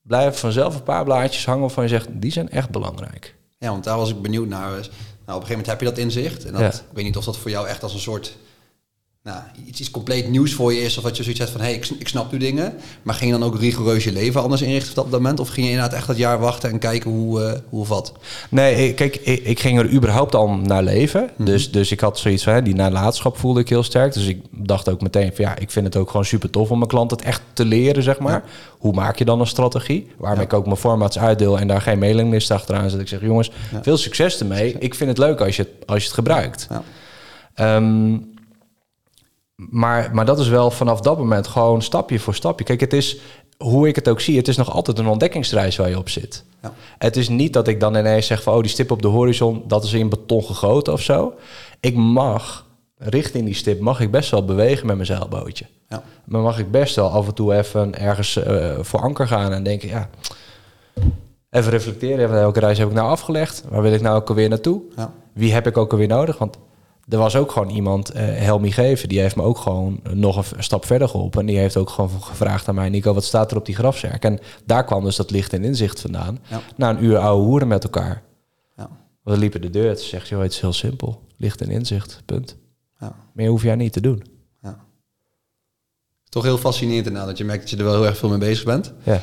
blijven 0.07 0.39
vanzelf 0.39 0.75
een 0.75 0.83
paar 0.83 1.03
blaadjes 1.03 1.45
hangen 1.45 1.61
waarvan 1.61 1.83
je 1.83 1.89
zegt, 1.89 2.07
die 2.11 2.31
zijn 2.31 2.49
echt 2.49 2.69
belangrijk. 2.69 3.35
Ja, 3.57 3.69
want 3.69 3.83
daar 3.83 3.97
was 3.97 4.09
ik 4.09 4.21
benieuwd 4.21 4.47
naar. 4.47 4.69
Nou, 4.69 4.77
op 4.79 4.87
een 5.27 5.33
gegeven 5.33 5.49
moment 5.49 5.65
heb 5.67 5.79
je 5.79 5.85
dat 5.85 5.97
inzicht. 5.97 6.45
En 6.45 6.51
dat, 6.51 6.61
Ja. 6.61 6.67
ik 6.67 6.83
weet 6.93 7.03
niet 7.03 7.17
of 7.17 7.25
dat 7.25 7.37
voor 7.37 7.51
jou 7.51 7.67
echt 7.67 7.83
als 7.83 7.93
een 7.93 7.99
soort... 7.99 8.37
Nou, 9.25 9.39
iets, 9.67 9.79
iets 9.79 9.91
compleet 9.91 10.29
nieuws 10.29 10.53
voor 10.53 10.73
je 10.73 10.81
is. 10.81 10.97
Of 10.97 11.03
dat 11.03 11.17
je 11.17 11.23
zoiets 11.23 11.41
hebt 11.41 11.51
van, 11.51 11.61
hé, 11.61 11.67
hey, 11.67 11.75
ik, 11.75 11.89
ik 11.99 12.07
snap 12.07 12.31
nu 12.31 12.37
dingen. 12.37 12.73
Maar 13.01 13.15
ging 13.15 13.31
je 13.31 13.39
dan 13.39 13.47
ook 13.47 13.59
rigoureus 13.59 14.03
je 14.03 14.11
leven 14.11 14.41
anders 14.41 14.61
inrichten 14.61 15.03
op 15.03 15.11
dat 15.11 15.19
moment? 15.21 15.39
Of 15.39 15.49
ging 15.49 15.65
je 15.65 15.71
inderdaad 15.71 15.97
echt 15.97 16.07
dat 16.07 16.17
jaar 16.17 16.39
wachten 16.39 16.69
en 16.69 16.79
kijken 16.79 17.11
hoe, 17.11 17.43
eh, 17.43 17.59
hoe 17.69 17.79
of 17.79 17.87
wat? 17.87 18.13
Nee, 18.49 18.93
kijk, 18.93 19.15
ik, 19.15 19.43
ik 19.43 19.59
ging 19.59 19.79
er 19.79 19.91
überhaupt 19.91 20.35
al 20.35 20.47
naar 20.47 20.83
leven. 20.83 21.29
dus, 21.37 21.71
dus 21.71 21.91
ik 21.91 21.99
had 21.99 22.19
zoiets 22.19 22.43
van, 22.43 22.53
hè, 22.53 22.61
die 22.61 22.75
nalatenschap 22.75 23.37
voelde 23.37 23.59
ik 23.59 23.69
heel 23.69 23.83
sterk. 23.83 24.13
Dus 24.13 24.27
ik 24.27 24.41
dacht 24.49 24.89
ook 24.89 25.01
meteen 25.01 25.31
van, 25.35 25.45
ja, 25.45 25.57
ik 25.57 25.71
vind 25.71 25.85
het 25.85 25.95
ook 25.95 26.09
gewoon 26.09 26.25
super 26.25 26.49
tof 26.49 26.71
om 26.71 26.77
mijn 26.77 26.89
klant 26.89 27.11
het 27.11 27.21
echt 27.21 27.41
te 27.53 27.65
leren, 27.65 28.03
zeg 28.03 28.19
maar. 28.19 28.43
Hoe 28.77 28.93
maak 28.93 29.17
je 29.17 29.25
dan 29.25 29.39
een 29.39 29.47
strategie? 29.47 30.07
Waarmee 30.17 30.45
ik 30.45 30.53
ook 30.53 30.65
mijn 30.65 30.77
formats 30.77 31.19
uitdeel 31.19 31.59
en 31.59 31.67
daar 31.67 31.81
geen 31.81 31.99
mailinglist 31.99 32.51
achteraan 32.51 32.89
zet. 32.89 32.99
Ik 32.99 33.07
zeg, 33.07 33.21
jongens, 33.21 33.51
veel 33.81 33.97
succes 33.97 34.39
ermee. 34.39 34.75
Ik 34.79 34.95
vind 34.95 35.09
het 35.09 35.19
leuk 35.19 35.41
als 35.41 35.55
je 35.55 35.61
het, 35.61 35.87
als 35.87 35.99
je 35.99 36.05
het 36.05 36.15
gebruikt. 36.15 36.67
Ja. 36.69 36.83
Maar, 39.55 40.09
maar 40.13 40.25
dat 40.25 40.39
is 40.39 40.47
wel 40.47 40.71
vanaf 40.71 41.01
dat 41.01 41.17
moment 41.17 41.47
gewoon 41.47 41.81
stapje 41.81 42.19
voor 42.19 42.35
stapje. 42.35 42.65
Kijk, 42.65 42.79
het 42.79 42.93
is 42.93 43.19
hoe 43.57 43.87
ik 43.87 43.95
het 43.95 44.07
ook 44.07 44.21
zie, 44.21 44.37
het 44.37 44.47
is 44.47 44.57
nog 44.57 44.71
altijd 44.71 44.99
een 44.99 45.07
ontdekkingsreis 45.07 45.75
waar 45.75 45.89
je 45.89 45.97
op 45.97 46.09
zit. 46.09 46.43
Ja. 46.61 46.73
Het 46.97 47.17
is 47.17 47.29
niet 47.29 47.53
dat 47.53 47.67
ik 47.67 47.79
dan 47.79 47.95
ineens 47.95 48.27
zeg 48.27 48.43
van, 48.43 48.53
oh, 48.53 48.61
die 48.61 48.69
stip 48.69 48.91
op 48.91 49.01
de 49.01 49.07
horizon, 49.07 49.63
dat 49.67 49.83
is 49.83 49.93
in 49.93 50.09
beton 50.09 50.43
gegoten 50.43 50.93
of 50.93 51.01
zo. 51.01 51.33
Ik 51.79 51.95
mag, 51.95 52.65
richting 52.97 53.45
die 53.45 53.53
stip, 53.53 53.79
mag 53.79 53.99
ik 53.99 54.11
best 54.11 54.31
wel 54.31 54.45
bewegen 54.45 54.85
met 54.85 54.95
mijn 54.95 55.07
zeilbootje. 55.07 55.65
Ja. 55.89 56.03
Maar 56.25 56.41
mag 56.41 56.59
ik 56.59 56.71
best 56.71 56.95
wel 56.95 57.09
af 57.09 57.27
en 57.27 57.33
toe 57.33 57.55
even 57.55 57.99
ergens 57.99 58.35
eh, 58.35 58.73
voor 58.79 58.99
anker 58.99 59.27
gaan 59.27 59.51
en 59.51 59.63
denken, 59.63 59.87
ja, 59.87 60.09
even 61.49 61.71
reflecteren. 61.71 62.29
Welke 62.29 62.59
reis 62.59 62.77
heb 62.77 62.87
ik 62.87 62.93
nou 62.93 63.09
afgelegd? 63.09 63.63
Waar 63.69 63.81
wil 63.81 63.93
ik 63.93 64.01
nou 64.01 64.15
ook 64.15 64.29
alweer 64.29 64.49
naartoe? 64.49 64.81
Ja. 64.95 65.13
Wie 65.33 65.53
heb 65.53 65.67
ik 65.67 65.77
ook 65.77 65.91
alweer 65.91 66.07
nodig? 66.07 66.37
Want 66.37 66.57
er 67.07 67.17
was 67.17 67.35
ook 67.35 67.51
gewoon 67.51 67.69
iemand, 67.69 68.09
eh 68.09 68.23
Helmi 68.23 68.71
Geven, 68.71 69.09
die 69.09 69.19
heeft 69.19 69.35
me 69.35 69.43
ook 69.43 69.57
gewoon 69.57 69.99
nog 70.13 70.51
een 70.51 70.63
stap 70.63 70.85
verder 70.85 71.09
geholpen. 71.09 71.39
En 71.39 71.45
die 71.45 71.57
heeft 71.57 71.77
ook 71.77 71.89
gewoon 71.89 72.09
gevraagd 72.09 72.67
aan 72.67 72.75
mij, 72.75 72.89
Nico, 72.89 73.13
wat 73.13 73.23
staat 73.23 73.51
er 73.51 73.57
op 73.57 73.65
die 73.65 73.75
grafzerk? 73.75 74.23
En 74.23 74.39
daar 74.65 74.85
kwam 74.85 75.03
dus 75.03 75.15
dat 75.15 75.31
licht 75.31 75.53
en 75.53 75.63
inzicht 75.63 76.01
vandaan. 76.01 76.39
Ja. 76.47 76.61
Na 76.75 76.89
een 76.89 77.03
uur 77.03 77.17
ouwe 77.17 77.43
hoeren 77.43 77.67
met 77.67 77.83
elkaar. 77.83 78.23
Ja. 78.77 78.89
We 79.23 79.37
liepen 79.37 79.61
de 79.61 79.69
deur 79.69 79.87
uit 79.87 79.99
en 79.99 80.05
zegt, 80.05 80.27
joh, 80.27 80.41
het 80.41 80.51
is 80.51 80.59
heel 80.59 80.73
simpel. 80.73 81.21
Licht 81.37 81.61
en 81.61 81.69
inzicht, 81.69 82.21
punt. 82.25 82.57
Ja. 82.99 83.15
Meer 83.33 83.49
hoef 83.49 83.63
jij 83.63 83.75
niet 83.75 83.93
te 83.93 84.01
doen. 84.01 84.23
Ja. 84.61 84.79
Toch 86.29 86.43
heel 86.43 86.57
fascinerend 86.57 87.05
inderdaad, 87.05 87.29
dat 87.29 87.37
je 87.37 87.45
merkt 87.45 87.61
dat 87.61 87.69
je 87.69 87.77
er 87.77 87.83
wel 87.83 87.93
heel 87.93 88.05
erg 88.05 88.17
veel 88.17 88.29
mee 88.29 88.37
bezig 88.37 88.65
bent. 88.65 88.93
Ja. 89.03 89.21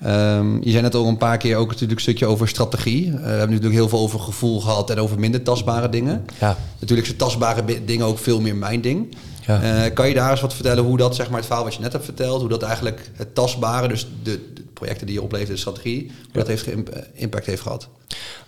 Ehm, 0.00 0.62
je 0.62 0.70
zei 0.70 0.82
net 0.82 0.94
al 0.94 1.06
een 1.06 1.16
paar 1.16 1.38
keer 1.38 1.56
ook 1.56 1.66
natuurlijk 1.66 1.92
een 1.92 2.00
stukje 2.00 2.26
over 2.26 2.48
strategie. 2.48 3.06
Eh, 3.06 3.12
we 3.12 3.20
hebben 3.20 3.48
natuurlijk 3.48 3.74
heel 3.74 3.88
veel 3.88 3.98
over 3.98 4.20
gevoel 4.20 4.60
gehad 4.60 4.90
en 4.90 4.98
over 4.98 5.18
minder 5.18 5.42
tastbare 5.42 5.88
dingen. 5.88 6.24
Ja. 6.40 6.56
Natuurlijk 6.78 7.06
zijn 7.06 7.18
tastbare 7.18 7.84
dingen 7.84 8.06
ook 8.06 8.18
veel 8.18 8.40
meer 8.40 8.56
mijn 8.56 8.80
ding. 8.80 9.16
Ja. 9.46 9.62
Eh, 9.62 9.94
kan 9.94 10.08
je 10.08 10.14
daar 10.14 10.30
eens 10.30 10.40
wat 10.40 10.54
vertellen 10.54 10.84
hoe 10.84 10.96
dat, 10.96 11.14
zeg 11.14 11.28
maar, 11.28 11.36
het 11.36 11.46
verhaal 11.46 11.64
wat 11.64 11.74
je 11.74 11.80
net 11.80 11.92
hebt 11.92 12.04
verteld, 12.04 12.40
hoe 12.40 12.48
dat 12.48 12.62
eigenlijk 12.62 13.10
het 13.14 13.34
tastbare, 13.34 13.88
dus 13.88 14.08
de, 14.22 14.52
de 14.54 14.64
projecten 14.72 15.06
die 15.06 15.14
je 15.14 15.22
oplevert, 15.22 15.50
de 15.50 15.56
strategie, 15.56 16.12
hoe 16.22 16.32
dat 16.32 16.46
heeft 16.46 16.66
eh, 16.66 17.02
impact 17.14 17.46
heeft 17.46 17.62
gehad? 17.62 17.88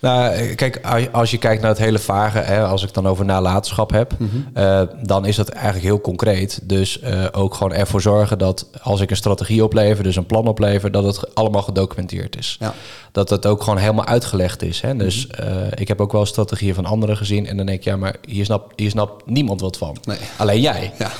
Nou, 0.01 0.55
kijk, 0.55 0.81
als- 1.13 1.31
je 1.31 1.39
kijkt 1.39 1.61
naar 1.63 1.71
het 1.71 1.79
hele 1.79 1.99
vage, 1.99 2.39
hè, 2.39 2.65
als 2.65 2.83
ik 2.83 2.95
dan 2.95 3.09
over 3.09 3.25
nalatenschap 3.25 3.91
heb, 3.91 4.13
eh, 4.55 4.83
dan 5.03 5.27
is 5.27 5.37
dat 5.37 5.49
eigenlijk 5.49 5.85
heel 5.85 6.01
concreet. 6.01 6.61
Dus 6.63 7.01
eh, 7.01 7.25
ook 7.33 7.55
gewoon 7.55 7.73
ervoor 7.73 8.01
zorgen 8.01 8.39
dat 8.39 8.67
als 8.83 9.01
ik 9.01 9.11
een 9.11 9.17
strategie 9.17 9.65
oplever, 9.65 10.05
dus 10.05 10.17
een 10.17 10.27
plan 10.27 10.47
oplever, 10.47 10.91
dat 10.91 11.05
het 11.05 11.35
allemaal 11.35 11.63
gedocumenteerd 11.63 12.37
is. 12.39 12.57
Ja. 12.61 12.75
Dat 13.13 13.31
het 13.31 13.47
ook 13.47 13.63
gewoon 13.63 13.79
helemaal 13.79 14.05
uitgelegd 14.05 14.63
is. 14.63 14.81
Hè? 14.81 14.97
Dus 14.97 15.27
eh, 15.27 15.47
ik 15.75 15.89
heb 15.89 16.01
ook 16.01 16.13
wel 16.13 16.27
strategieën 16.27 16.75
van 16.75 16.85
anderen 16.87 17.17
gezien 17.17 17.47
en 17.47 17.57
dan 17.57 17.67
denk 17.67 17.79
ik, 17.79 17.85
ja, 17.85 17.97
maar 17.97 18.17
hier 18.27 18.45
snapt, 18.45 18.73
hier 18.81 18.91
snapt 18.91 19.27
niemand 19.27 19.61
wat 19.61 19.77
van. 19.77 19.97
Nee. 20.05 20.19
Alleen 20.37 20.61
jij. 20.61 20.93
Ja. 20.99 21.11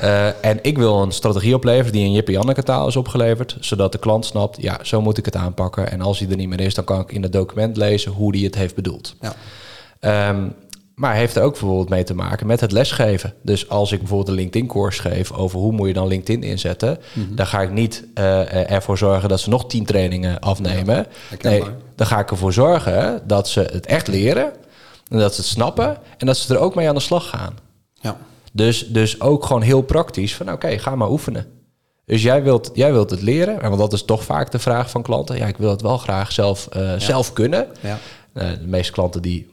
Eh, 0.00 0.44
en 0.44 0.58
ik 0.62 0.78
wil 0.78 1.02
een 1.02 1.12
strategie 1.12 1.54
opleveren 1.54 1.92
die 1.92 2.04
in 2.04 2.12
Jip 2.12 2.28
Janneke 2.28 2.62
taal 2.62 2.88
is 2.88 2.96
opgeleverd, 2.96 3.56
zodat 3.60 3.92
de 3.92 3.98
klant 3.98 4.26
snapt, 4.26 4.62
ja, 4.62 4.78
zo 4.82 5.00
moet 5.00 5.18
ik 5.18 5.24
het 5.24 5.36
aanpakken. 5.36 5.90
En 5.90 6.00
als 6.00 6.18
hij 6.18 6.28
er 6.28 6.36
niet 6.36 6.48
meer 6.48 6.60
is, 6.60 6.74
dan 6.74 6.84
kan 6.84 7.00
ik 7.00 7.12
in 7.12 7.22
het 7.22 7.32
document 7.32 7.76
lezen 7.76 8.12
hoe 8.12 8.36
hij 8.36 8.44
het 8.44 8.54
heeft 8.54 8.74
bedoeld. 8.74 9.14
Ja. 9.20 9.34
Ehm, 10.00 10.46
maar 10.94 11.14
heeft 11.14 11.36
er 11.36 11.42
ook 11.42 11.50
bijvoorbeeld 11.50 11.88
mee 11.88 12.04
te 12.04 12.14
maken 12.14 12.46
met 12.46 12.60
het 12.60 12.72
lesgeven. 12.72 13.34
Dus 13.42 13.68
als 13.68 13.92
ik 13.92 13.98
bijvoorbeeld 13.98 14.28
een 14.28 14.34
LinkedIn-course 14.34 15.00
geef 15.00 15.32
over 15.32 15.58
hoe 15.58 15.72
moet 15.72 15.86
je 15.88 15.94
dan 15.94 16.06
LinkedIn 16.06 16.42
inzetten, 16.42 16.98
dan 17.28 17.46
ga 17.46 17.60
ik 17.60 17.70
niet 17.70 18.04
eh, 18.14 18.70
ervoor 18.70 18.98
zorgen 18.98 19.28
dat 19.28 19.40
ze 19.40 19.48
nog 19.48 19.66
tien 19.66 19.84
trainingen 19.84 20.40
afnemen. 20.40 21.06
nee, 21.40 21.62
dan 21.94 22.06
ga 22.06 22.18
ik 22.18 22.30
ervoor 22.30 22.52
zorgen 22.52 23.22
dat 23.26 23.48
ze 23.48 23.60
het 23.60 23.86
echt 23.86 24.08
leren, 24.08 24.52
en 25.08 25.18
dat 25.18 25.34
ze 25.34 25.40
het 25.40 25.50
snappen 25.50 25.96
en 26.16 26.26
dat 26.26 26.36
ze 26.36 26.54
er 26.54 26.60
ook 26.60 26.74
mee 26.74 26.88
aan 26.88 26.94
de 26.94 27.00
slag 27.00 27.28
gaan. 27.28 27.54
Dus, 28.58 28.86
dus 28.88 29.20
ook 29.20 29.44
gewoon 29.44 29.62
heel 29.62 29.82
praktisch 29.82 30.34
van 30.34 30.52
oké, 30.52 30.78
ga 30.78 30.94
maar 30.94 31.10
oefenen. 31.10 31.46
Dus 32.04 32.22
jij 32.22 32.42
wilt, 32.42 32.70
jij 32.74 32.92
wilt 32.92 33.10
het 33.10 33.22
leren, 33.22 33.60
want 33.60 33.78
dat 33.78 33.92
is 33.92 34.04
toch 34.04 34.24
vaak 34.24 34.50
de 34.50 34.58
vraag 34.58 34.90
van 34.90 35.02
klanten. 35.02 35.36
Ja, 35.36 35.46
ik 35.46 35.56
wil 35.56 35.70
het 35.70 35.82
wel 35.82 35.98
graag 35.98 36.32
zelf, 36.32 36.66
eh, 36.66 36.92
zelf 36.98 37.32
kunnen. 37.32 37.66
Ja. 37.80 37.98
Eh, 38.32 38.48
de 38.50 38.66
meeste 38.66 38.92
klanten 38.92 39.22
die 39.22 39.50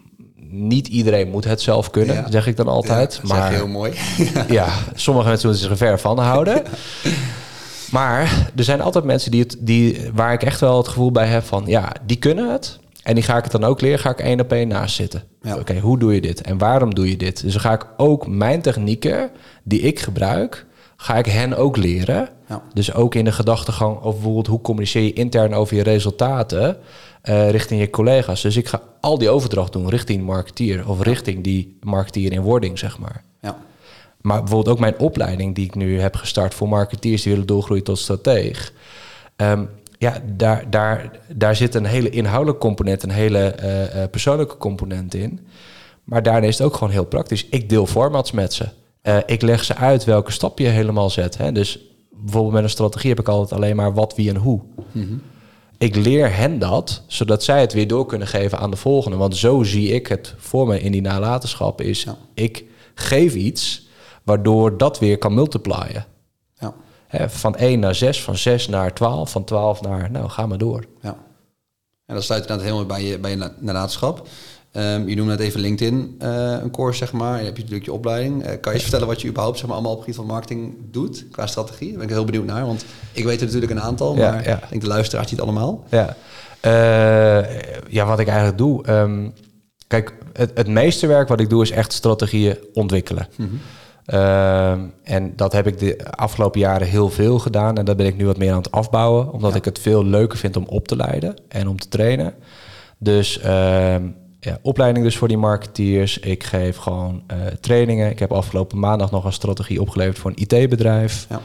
niet 0.50 0.88
iedereen 0.88 1.30
moet 1.30 1.44
het 1.44 1.62
zelf 1.62 1.90
kunnen, 1.90 2.16
Ja. 2.16 2.32
zeg 2.32 2.48
ik 2.48 2.56
dan 2.56 2.68
altijd. 2.68 3.20
Ja, 3.24 3.28
maar 3.28 3.52
heel 3.52 3.68
mooi. 3.68 3.94
ja, 4.48 4.68
sommige 4.96 5.28
mensen 5.28 5.48
moeten 5.50 5.68
zich 5.68 5.80
er 5.80 5.86
ver 5.88 6.00
van 6.00 6.20
houden. 6.20 6.64
Maar 7.92 8.50
er 8.56 8.64
zijn 8.64 8.82
altijd 8.82 9.06
mensen 9.06 9.32
die 9.32 9.42
het, 9.42 9.58
die, 9.60 10.10
waar 10.14 10.34
ik 10.34 10.44
echt 10.44 10.60
wel 10.60 10.78
het 10.78 10.88
gevoel 10.88 11.12
bij 11.12 11.28
heb 11.28 11.44
van, 11.44 11.64
ja, 11.66 11.92
die 12.06 12.18
kunnen 12.18 12.52
het. 12.52 12.80
En 13.06 13.16
die 13.16 13.24
ga 13.24 13.38
ik 13.38 13.44
het 13.44 13.52
dan 13.52 13.64
ook 13.64 13.82
leren, 13.82 14.00
ga 14.00 14.10
ik 14.10 14.20
één 14.20 14.40
op 14.40 14.52
één 14.52 14.68
naast 14.68 14.96
zitten. 14.96 15.24
Ja. 15.42 15.58
Oké, 15.58 15.80
hoe 15.80 16.00
doe 16.00 16.14
je 16.14 16.22
dit 16.22 16.42
en 16.42 16.58
waarom 16.58 16.96
doe 16.96 17.10
je 17.10 17.18
dit? 17.18 17.42
Dus 17.42 17.52
dan 17.54 17.62
ga 17.62 17.74
ik 17.74 17.88
ook 17.98 18.28
mijn 18.28 18.62
technieken 18.62 19.30
die 19.64 19.82
ik 19.82 20.00
gebruik, 20.00 20.66
ga 20.96 21.16
ik 21.16 21.26
hen 21.26 21.58
ook 21.58 21.78
leren. 21.78 22.30
Ja. 22.50 22.62
Dus 22.74 22.94
ook 22.94 23.16
in 23.16 23.26
de 23.26 23.32
gedachtegang 23.32 23.98
over 23.98 24.14
bijvoorbeeld 24.14 24.48
hoe 24.48 24.62
communiceer 24.62 25.04
je 25.04 25.14
intern 25.14 25.54
over 25.54 25.76
je 25.76 25.84
resultaten 25.84 26.78
eh, 27.22 27.50
richting 27.50 27.80
je 27.80 27.90
collega's. 27.90 28.42
Dus 28.42 28.58
ik 28.58 28.68
ga 28.68 28.82
al 29.00 29.18
die 29.18 29.30
overdracht 29.30 29.74
doen 29.74 29.90
richting 29.90 30.24
marketeer 30.24 30.90
of 30.90 31.02
richting 31.02 31.44
die 31.44 31.78
marketeer 31.82 32.32
in 32.32 32.42
wording, 32.42 32.80
zeg 32.80 33.00
maar. 33.00 33.24
Ja. 33.42 33.58
Maar 34.22 34.40
bijvoorbeeld 34.40 34.76
ook 34.76 34.82
mijn 34.82 35.00
opleiding 35.00 35.56
die 35.56 35.66
ik 35.66 35.76
nu 35.76 36.00
heb 36.00 36.16
gestart 36.16 36.54
voor 36.54 36.70
marketeers 36.70 37.22
die 37.22 37.32
willen 37.32 37.48
doorgroeien 37.48 37.84
tot 37.84 38.00
strateeg. 38.00 38.74
Ehm, 39.36 39.64
ja, 39.98 40.22
daar, 40.26 40.70
daar, 40.70 41.20
daar 41.34 41.56
zit 41.56 41.76
een 41.76 41.86
hele 41.86 42.10
inhoudelijke 42.10 42.62
component, 42.62 43.04
een 43.04 43.10
hele 43.10 43.40
eh, 43.40 44.04
eh, 44.04 44.10
persoonlijke 44.10 44.58
component 44.58 45.14
in. 45.14 45.40
Maar 46.04 46.24
daarna 46.24 46.48
is 46.48 46.58
het 46.58 46.68
ook 46.68 46.74
gewoon 46.74 46.94
heel 46.94 47.06
praktisch. 47.06 47.46
Ik 47.50 47.70
deel 47.70 47.86
formats 47.86 48.32
met 48.32 48.54
ze. 48.54 48.66
Eh, 49.02 49.18
ik 49.26 49.42
leg 49.42 49.64
ze 49.64 49.76
uit 49.76 50.04
welke 50.04 50.32
stap 50.32 50.60
je 50.60 50.68
helemaal 50.68 51.10
zet. 51.10 51.38
Hè? 51.38 51.52
Dus 51.52 51.80
bijvoorbeeld 52.12 52.54
met 52.54 52.64
een 52.64 52.70
strategie 52.70 53.10
heb 53.10 53.20
ik 53.20 53.28
altijd 53.28 53.60
alleen 53.60 53.76
maar 53.76 53.94
wat, 53.94 54.16
wie 54.16 54.30
en 54.30 54.36
hoe. 54.36 54.62
Ik 55.78 55.96
leer 55.96 56.36
hen 56.36 56.60
dat, 56.60 57.04
zodat 57.08 57.44
zij 57.44 57.62
het 57.62 57.74
weer 57.74 57.88
door 57.88 58.06
kunnen 58.06 58.28
geven 58.28 58.60
aan 58.60 58.72
de 58.72 58.78
volgende. 58.78 59.18
Want 59.18 59.36
zo 59.36 59.64
zie 59.64 59.90
ik 59.92 60.08
het 60.08 60.34
voor 60.38 60.68
me 60.68 60.80
in 60.82 60.92
die 60.92 61.02
nalatenschap. 61.02 61.82
Is 61.82 62.04
Ja. 62.04 62.18
ik 62.34 62.64
geef 62.96 63.34
iets 63.34 63.88
waardoor 64.24 64.78
dat 64.78 65.00
weer 65.00 65.18
kan 65.18 65.34
multiplyen. 65.34 66.06
Hè, 67.08 67.30
van 67.30 67.56
1 67.56 67.80
naar 67.80 67.96
6, 67.96 68.22
van 68.24 68.38
6 68.38 68.68
naar 68.68 68.94
12, 68.94 69.32
van 69.32 69.44
12 69.44 69.82
naar, 69.82 70.12
nou, 70.12 70.30
ga 70.30 70.46
maar 70.46 70.58
door. 70.58 70.86
Ja. 71.02 71.18
En 72.06 72.16
dat 72.16 72.24
sluit 72.24 72.42
inderdaad 72.42 72.66
helemaal 72.66 72.86
bij 72.88 73.04
je, 73.06 73.20
bij 73.20 73.32
je 73.32 73.38
na- 73.38 73.54
nalatenschap. 73.60 74.28
Ehm, 74.72 75.08
je 75.08 75.16
noemde 75.16 75.32
net 75.32 75.40
even 75.40 75.60
LinkedIn, 75.60 76.16
eh, 76.20 76.52
een 76.62 76.72
course 76.72 76.98
zeg 76.98 77.12
maar. 77.12 77.38
Je 77.40 77.44
hebt 77.46 77.58
natuurlijk 77.58 77.86
je 77.86 77.94
opleiding. 77.94 78.44
Eh, 78.44 78.48
kan 78.48 78.58
je 78.64 78.72
eens 78.72 78.82
vertellen 78.82 79.08
wat 79.08 79.22
je 79.22 79.28
überhaupt 79.28 79.58
zeg 79.58 79.66
maar, 79.68 79.76
allemaal 79.76 79.92
op 79.96 79.98
het 80.06 80.08
gebied 80.08 80.26
van 80.26 80.34
marketing 80.36 80.76
doet 80.92 81.26
qua 81.32 81.48
strategie? 81.48 81.88
Daar 81.90 81.98
ben 81.98 82.08
ik 82.08 82.14
heel 82.14 82.26
benieuwd 82.26 82.46
naar, 82.46 82.66
want 82.66 82.86
ik 83.12 83.24
weet 83.24 83.40
er 83.40 83.46
natuurlijk 83.46 83.72
een 83.72 83.82
aantal, 83.82 84.16
Ja, 84.16 84.32
maar 84.32 84.48
ja. 84.48 84.56
ik 84.64 84.70
denk 84.70 84.82
de 84.82 84.88
luisteraars 84.88 85.32
niet 85.32 85.42
allemaal. 85.42 85.84
Ja, 85.90 86.16
Eh, 86.60 87.60
ja 87.90 88.06
wat 88.06 88.20
ik 88.20 88.28
eigenlijk 88.28 88.58
doe. 88.58 88.84
ehm, 88.86 89.30
kijk, 89.88 90.14
het, 90.34 90.52
het 90.54 90.68
meeste 90.68 91.08
werk 91.08 91.28
wat 91.28 91.40
ik 91.40 91.50
doe 91.50 91.62
is 91.62 91.72
echt 91.72 91.94
strategieën 91.94 92.58
ontwikkelen. 92.74 93.28
Ehm, 94.06 94.80
en 95.04 95.34
dat 95.36 95.54
heb 95.54 95.68
ik 95.68 95.80
de 95.80 96.06
afgelopen 96.12 96.60
jaren 96.60 96.88
heel 96.88 97.10
veel 97.10 97.40
gedaan. 97.40 97.78
En 97.78 97.86
dat 97.86 97.98
ben 97.98 98.06
ik 98.06 98.18
nu 98.18 98.26
wat 98.26 98.38
meer 98.38 98.52
aan 98.52 98.58
het 98.58 98.72
afbouwen. 98.72 99.32
Omdat 99.32 99.52
Ja. 99.52 99.58
ik 99.58 99.66
het 99.66 99.80
veel 99.80 100.06
leuker 100.06 100.38
vind 100.38 100.58
om 100.58 100.66
op 100.66 100.88
te 100.88 100.96
leiden 100.96 101.36
en 101.48 101.68
om 101.68 101.80
te 101.80 101.88
trainen. 101.88 102.34
Dus 102.98 103.40
ehm, 103.40 104.04
ja, 104.40 104.58
opleiding 104.62 105.06
dus 105.06 105.18
voor 105.18 105.28
die 105.28 105.38
marketeers. 105.38 106.20
Ik 106.20 106.44
geef 106.44 106.78
gewoon 106.78 107.24
eh, 107.28 107.38
trainingen. 107.60 108.10
Ik 108.10 108.20
heb 108.20 108.32
afgelopen 108.32 108.80
maandag 108.80 109.12
nog 109.12 109.26
een 109.26 109.34
strategie 109.34 109.82
opgeleverd 109.82 110.18
voor 110.20 110.32
een 110.36 110.42
IT-bedrijf. 110.48 111.28
Ja. 111.30 111.40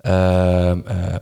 Ehm, 0.00 0.80
eh, 0.86 1.14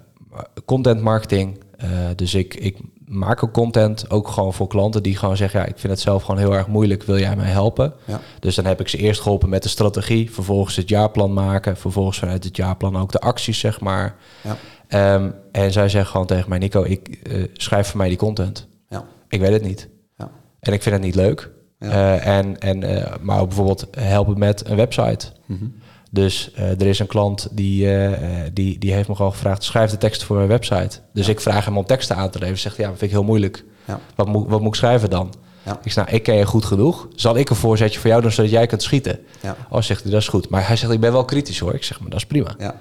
content 0.64 1.00
marketing. 1.02 1.60
Eh, 1.76 1.88
dus 2.16 2.34
ik, 2.34 2.54
ik 2.54 2.76
maak 3.10 3.44
ook 3.44 3.52
content, 3.52 4.10
ook 4.10 4.28
gewoon 4.28 4.54
voor 4.54 4.66
klanten 4.66 5.02
die 5.02 5.16
gewoon 5.16 5.36
zeggen... 5.36 5.60
ja, 5.60 5.66
ik 5.66 5.78
vind 5.78 5.92
het 5.92 6.02
zelf 6.02 6.22
gewoon 6.22 6.40
heel 6.40 6.54
erg 6.54 6.66
moeilijk, 6.66 7.02
wil 7.02 7.18
jij 7.18 7.36
mij 7.36 7.50
helpen? 7.50 7.92
Ja. 8.04 8.20
Dus 8.40 8.54
dan 8.54 8.64
heb 8.64 8.80
ik 8.80 8.88
ze 8.88 8.96
eerst 8.96 9.20
geholpen 9.20 9.48
met 9.48 9.62
de 9.62 9.68
strategie... 9.68 10.30
vervolgens 10.30 10.76
het 10.76 10.88
jaarplan 10.88 11.32
maken... 11.32 11.76
vervolgens 11.76 12.18
vanuit 12.18 12.44
het 12.44 12.56
jaarplan 12.56 12.96
ook 12.96 13.12
de 13.12 13.20
acties, 13.20 13.58
zeg 13.58 13.80
maar. 13.80 14.16
Ja. 14.42 14.56
Ehm, 14.88 15.30
en 15.52 15.72
zij 15.72 15.88
zeggen 15.88 16.10
gewoon 16.10 16.26
tegen 16.26 16.48
mij... 16.48 16.58
Nico, 16.58 16.82
ik 16.82 17.08
eh, 17.08 17.44
schrijf 17.52 17.88
voor 17.88 17.98
mij 17.98 18.08
die 18.08 18.18
content. 18.18 18.66
Ja. 18.88 19.04
Ik 19.28 19.40
weet 19.40 19.52
het 19.52 19.62
niet. 19.62 19.88
Ja. 20.16 20.30
En 20.60 20.72
ik 20.72 20.82
vind 20.82 20.94
het 20.94 21.04
niet 21.04 21.14
leuk. 21.14 21.50
Ja. 21.78 21.88
Eh, 21.88 22.36
en, 22.38 22.58
en, 22.58 22.82
eh, 22.82 23.14
maar 23.20 23.40
ook 23.40 23.46
bijvoorbeeld 23.46 23.86
helpen 23.98 24.38
met 24.38 24.68
een 24.68 24.76
website. 24.76 25.26
Mhm. 25.46 25.64
Dus 26.10 26.52
eh, 26.52 26.70
er 26.70 26.86
is 26.86 26.98
een 26.98 27.06
klant 27.06 27.48
die, 27.50 27.94
eh, 27.94 28.50
die, 28.52 28.78
die 28.78 28.92
heeft 28.92 29.08
me 29.08 29.14
gewoon 29.14 29.32
gevraagd... 29.32 29.64
schrijf 29.64 29.90
de 29.90 29.98
teksten 29.98 30.26
voor 30.26 30.36
mijn 30.36 30.48
website. 30.48 30.98
Dus 31.12 31.28
ik 31.28 31.40
vraag 31.40 31.64
hem 31.64 31.78
om 31.78 31.84
teksten 31.84 32.16
aan 32.16 32.30
te 32.30 32.38
leveren. 32.38 32.60
Zegt 32.60 32.76
ja, 32.76 32.88
dat 32.88 32.98
vind 32.98 33.10
ik 33.10 33.16
heel 33.16 33.26
moeilijk. 33.26 33.64
Ja. 33.84 34.00
Wat, 34.14 34.26
moet, 34.26 34.48
wat 34.48 34.60
moet 34.60 34.68
ik 34.68 34.74
schrijven 34.74 35.10
dan? 35.10 35.34
Ja. 35.62 35.80
Ik 35.82 35.92
zeg, 35.92 36.04
nou, 36.04 36.16
ik 36.16 36.22
ken 36.22 36.34
je 36.34 36.46
goed 36.46 36.64
genoeg. 36.64 37.08
Zal 37.14 37.36
ik 37.36 37.50
een 37.50 37.56
voorzetje 37.56 38.00
voor 38.00 38.10
jou 38.10 38.22
doen, 38.22 38.30
zodat 38.30 38.50
jij 38.50 38.66
kunt 38.66 38.82
schieten? 38.82 39.18
Ja. 39.40 39.56
Oh, 39.70 39.80
zegt 39.80 40.02
hij, 40.02 40.10
dat 40.10 40.20
is 40.20 40.28
goed. 40.28 40.48
Maar 40.48 40.66
hij 40.66 40.76
zegt, 40.76 40.92
ik 40.92 41.00
ben 41.00 41.12
wel 41.12 41.24
kritisch 41.24 41.58
hoor. 41.58 41.74
Ik 41.74 41.84
zeg, 41.84 42.00
maar 42.00 42.10
dat 42.10 42.18
is 42.18 42.26
prima. 42.26 42.54
Ja. 42.58 42.74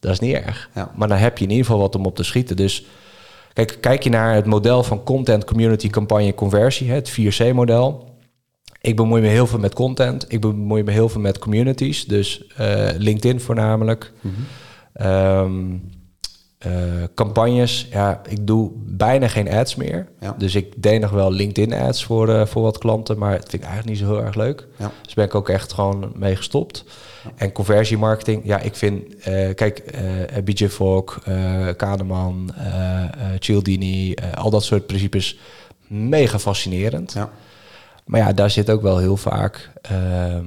Dat 0.00 0.12
is 0.12 0.18
niet 0.18 0.34
erg. 0.34 0.70
Ja. 0.74 0.90
Maar 0.94 1.08
dan 1.08 1.18
heb 1.18 1.38
je 1.38 1.44
in 1.44 1.50
ieder 1.50 1.66
geval 1.66 1.80
wat 1.80 1.94
om 1.94 2.06
op 2.06 2.16
te 2.16 2.22
schieten. 2.22 2.56
Dus 2.56 2.86
kijk, 3.52 3.78
kijk 3.80 4.02
je 4.02 4.10
naar 4.10 4.34
het 4.34 4.46
model 4.46 4.82
van 4.82 5.02
content, 5.02 5.44
community, 5.44 5.88
campagne, 5.88 6.34
conversie, 6.34 6.90
het 6.90 7.10
4C-model. 7.20 8.15
Ik 8.86 8.96
bemoei 8.96 9.22
me 9.22 9.28
heel 9.28 9.46
veel 9.46 9.58
met 9.58 9.74
content. 9.74 10.24
Ik 10.28 10.40
bemoei 10.40 10.82
me 10.82 10.90
heel 10.90 11.08
veel 11.08 11.20
met 11.20 11.38
communities. 11.38 12.04
Dus 12.04 12.46
eh, 12.56 12.88
LinkedIn 12.96 13.40
voornamelijk. 13.40 14.12
Ehm, 14.92 15.74
eh, 16.58 16.72
campagnes. 17.14 17.86
Ja, 17.90 18.20
ik 18.28 18.46
doe 18.46 18.70
bijna 18.76 19.28
geen 19.28 19.50
ads 19.50 19.74
meer. 19.74 20.08
Ja. 20.20 20.34
Dus 20.38 20.54
ik 20.54 20.82
deed 20.82 21.00
nog 21.00 21.10
wel 21.10 21.32
LinkedIn 21.32 21.72
ads 21.72 22.04
voor, 22.04 22.28
eh, 22.28 22.46
voor 22.46 22.62
wat 22.62 22.78
klanten. 22.78 23.18
Maar 23.18 23.32
het 23.32 23.48
vind 23.48 23.62
ik 23.62 23.68
eigenlijk 23.68 23.88
niet 23.88 24.08
zo 24.08 24.14
heel 24.14 24.24
erg 24.24 24.34
leuk. 24.34 24.66
Ja. 24.76 24.92
Dus 25.02 25.14
ben 25.14 25.24
ik 25.24 25.34
ook 25.34 25.48
echt 25.48 25.72
gewoon 25.72 26.12
mee 26.14 26.36
gestopt. 26.36 26.84
En 27.36 27.52
conversiemarketing, 27.52 28.40
ja, 28.44 28.58
ik 28.60 28.76
vind, 28.76 29.02
kijk, 29.54 29.84
BJ 30.44 30.68
Fogg, 30.68 31.18
Kahneman, 31.76 32.50
Cialdini, 33.38 34.14
al 34.34 34.50
dat 34.50 34.64
soort 34.64 34.86
principes, 34.86 35.38
mega 35.88 36.38
fascinerend. 36.38 37.12
Ja. 37.12 37.30
Maar 38.06 38.20
ja, 38.20 38.32
daar 38.32 38.50
zit 38.50 38.70
ook 38.70 38.82
wel 38.82 38.98
heel 38.98 39.16
vaak, 39.16 39.70
ehm, 39.82 40.46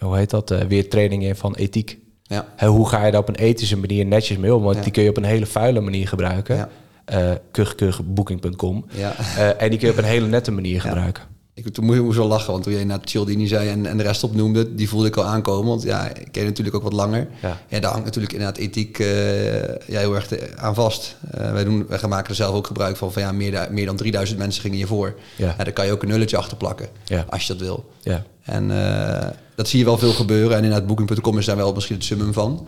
hoe 0.00 0.16
heet 0.16 0.30
dat, 0.30 0.50
eh, 0.50 0.60
weer 0.60 0.88
training 0.88 1.22
in 1.22 1.36
van 1.36 1.54
ethiek. 1.54 1.98
Ja. 2.22 2.66
Hoe 2.66 2.88
ga 2.88 3.04
je 3.06 3.12
daar 3.12 3.20
op 3.20 3.28
een 3.28 3.34
ethische 3.34 3.76
manier 3.76 4.06
netjes 4.06 4.36
mee 4.38 4.54
om? 4.54 4.62
Want 4.62 4.76
Ja. 4.76 4.82
die 4.82 4.92
kun 4.92 5.02
je 5.02 5.08
op 5.08 5.16
een 5.16 5.24
hele 5.24 5.46
vuile 5.46 5.80
manier 5.80 6.08
gebruiken. 6.08 6.56
Ja. 6.56 6.68
Eh 7.04 7.30
kuchkuchbooking.com. 7.50 8.84
Ja. 8.90 9.14
Eh, 9.36 9.62
en 9.62 9.70
die 9.70 9.78
kun 9.78 9.86
je 9.88 9.92
op 9.92 9.98
een 9.98 10.04
hele 10.04 10.26
nette 10.26 10.50
manier 10.50 10.80
gebruiken. 10.80 11.22
Ik, 11.64 11.72
toen 11.72 11.84
moest 11.84 11.98
ik 11.98 12.12
wel 12.14 12.26
lachen, 12.26 12.52
want 12.52 12.64
toen 12.64 12.72
jij 12.72 12.84
naar 12.84 12.98
Cialdini 13.04 13.46
zei 13.46 13.68
en, 13.68 13.86
en 13.86 13.96
de 13.96 14.02
rest 14.02 14.24
opnoemde, 14.24 14.74
die 14.74 14.88
voelde 14.88 15.06
ik 15.06 15.16
al 15.16 15.24
aankomen. 15.24 15.68
Want 15.68 15.82
ja, 15.82 16.08
ik 16.08 16.28
ken 16.30 16.42
je 16.42 16.48
natuurlijk 16.48 16.76
ook 16.76 16.82
wat 16.82 16.92
langer. 16.92 17.28
Ja. 17.42 17.60
Ja, 17.68 17.80
daar 17.80 17.90
hangt 17.90 18.04
natuurlijk 18.04 18.32
inderdaad 18.32 18.56
ethiek 18.58 18.98
eh, 18.98 19.62
ja, 19.62 19.98
heel 19.98 20.14
erg 20.14 20.26
te- 20.26 20.48
aan 20.56 20.74
vast. 20.74 21.16
Eh, 21.30 21.52
wij, 21.52 21.64
doen, 21.64 21.86
wij 21.88 21.98
maken 22.08 22.28
er 22.28 22.34
zelf 22.34 22.54
ook 22.54 22.66
gebruik 22.66 22.96
van, 22.96 23.12
van 23.12 23.22
ja, 23.22 23.32
meer, 23.32 23.50
da- 23.50 23.68
meer 23.70 23.86
dan 23.86 23.96
3000 23.96 24.38
mensen 24.38 24.60
gingen 24.62 24.76
hiervoor. 24.76 25.14
Ja. 25.36 25.54
Ja, 25.58 25.64
daar 25.64 25.72
kan 25.72 25.86
je 25.86 25.92
ook 25.92 26.02
een 26.02 26.08
nulletje 26.08 26.36
achter 26.36 26.56
plakken, 26.56 26.88
Ja. 27.04 27.24
als 27.28 27.46
je 27.46 27.52
dat 27.52 27.62
wil. 27.62 27.90
Ja. 28.02 28.24
En 28.42 28.70
eh, 28.70 29.28
dat 29.54 29.68
zie 29.68 29.78
je 29.78 29.84
wel 29.84 29.98
veel 29.98 30.12
gebeuren. 30.12 30.56
En 30.56 30.62
inderdaad, 30.64 30.86
Booking.com 30.86 31.38
is 31.38 31.44
daar 31.44 31.56
wel 31.56 31.72
misschien 31.72 31.96
het 31.96 32.04
summum 32.04 32.32
van. 32.32 32.66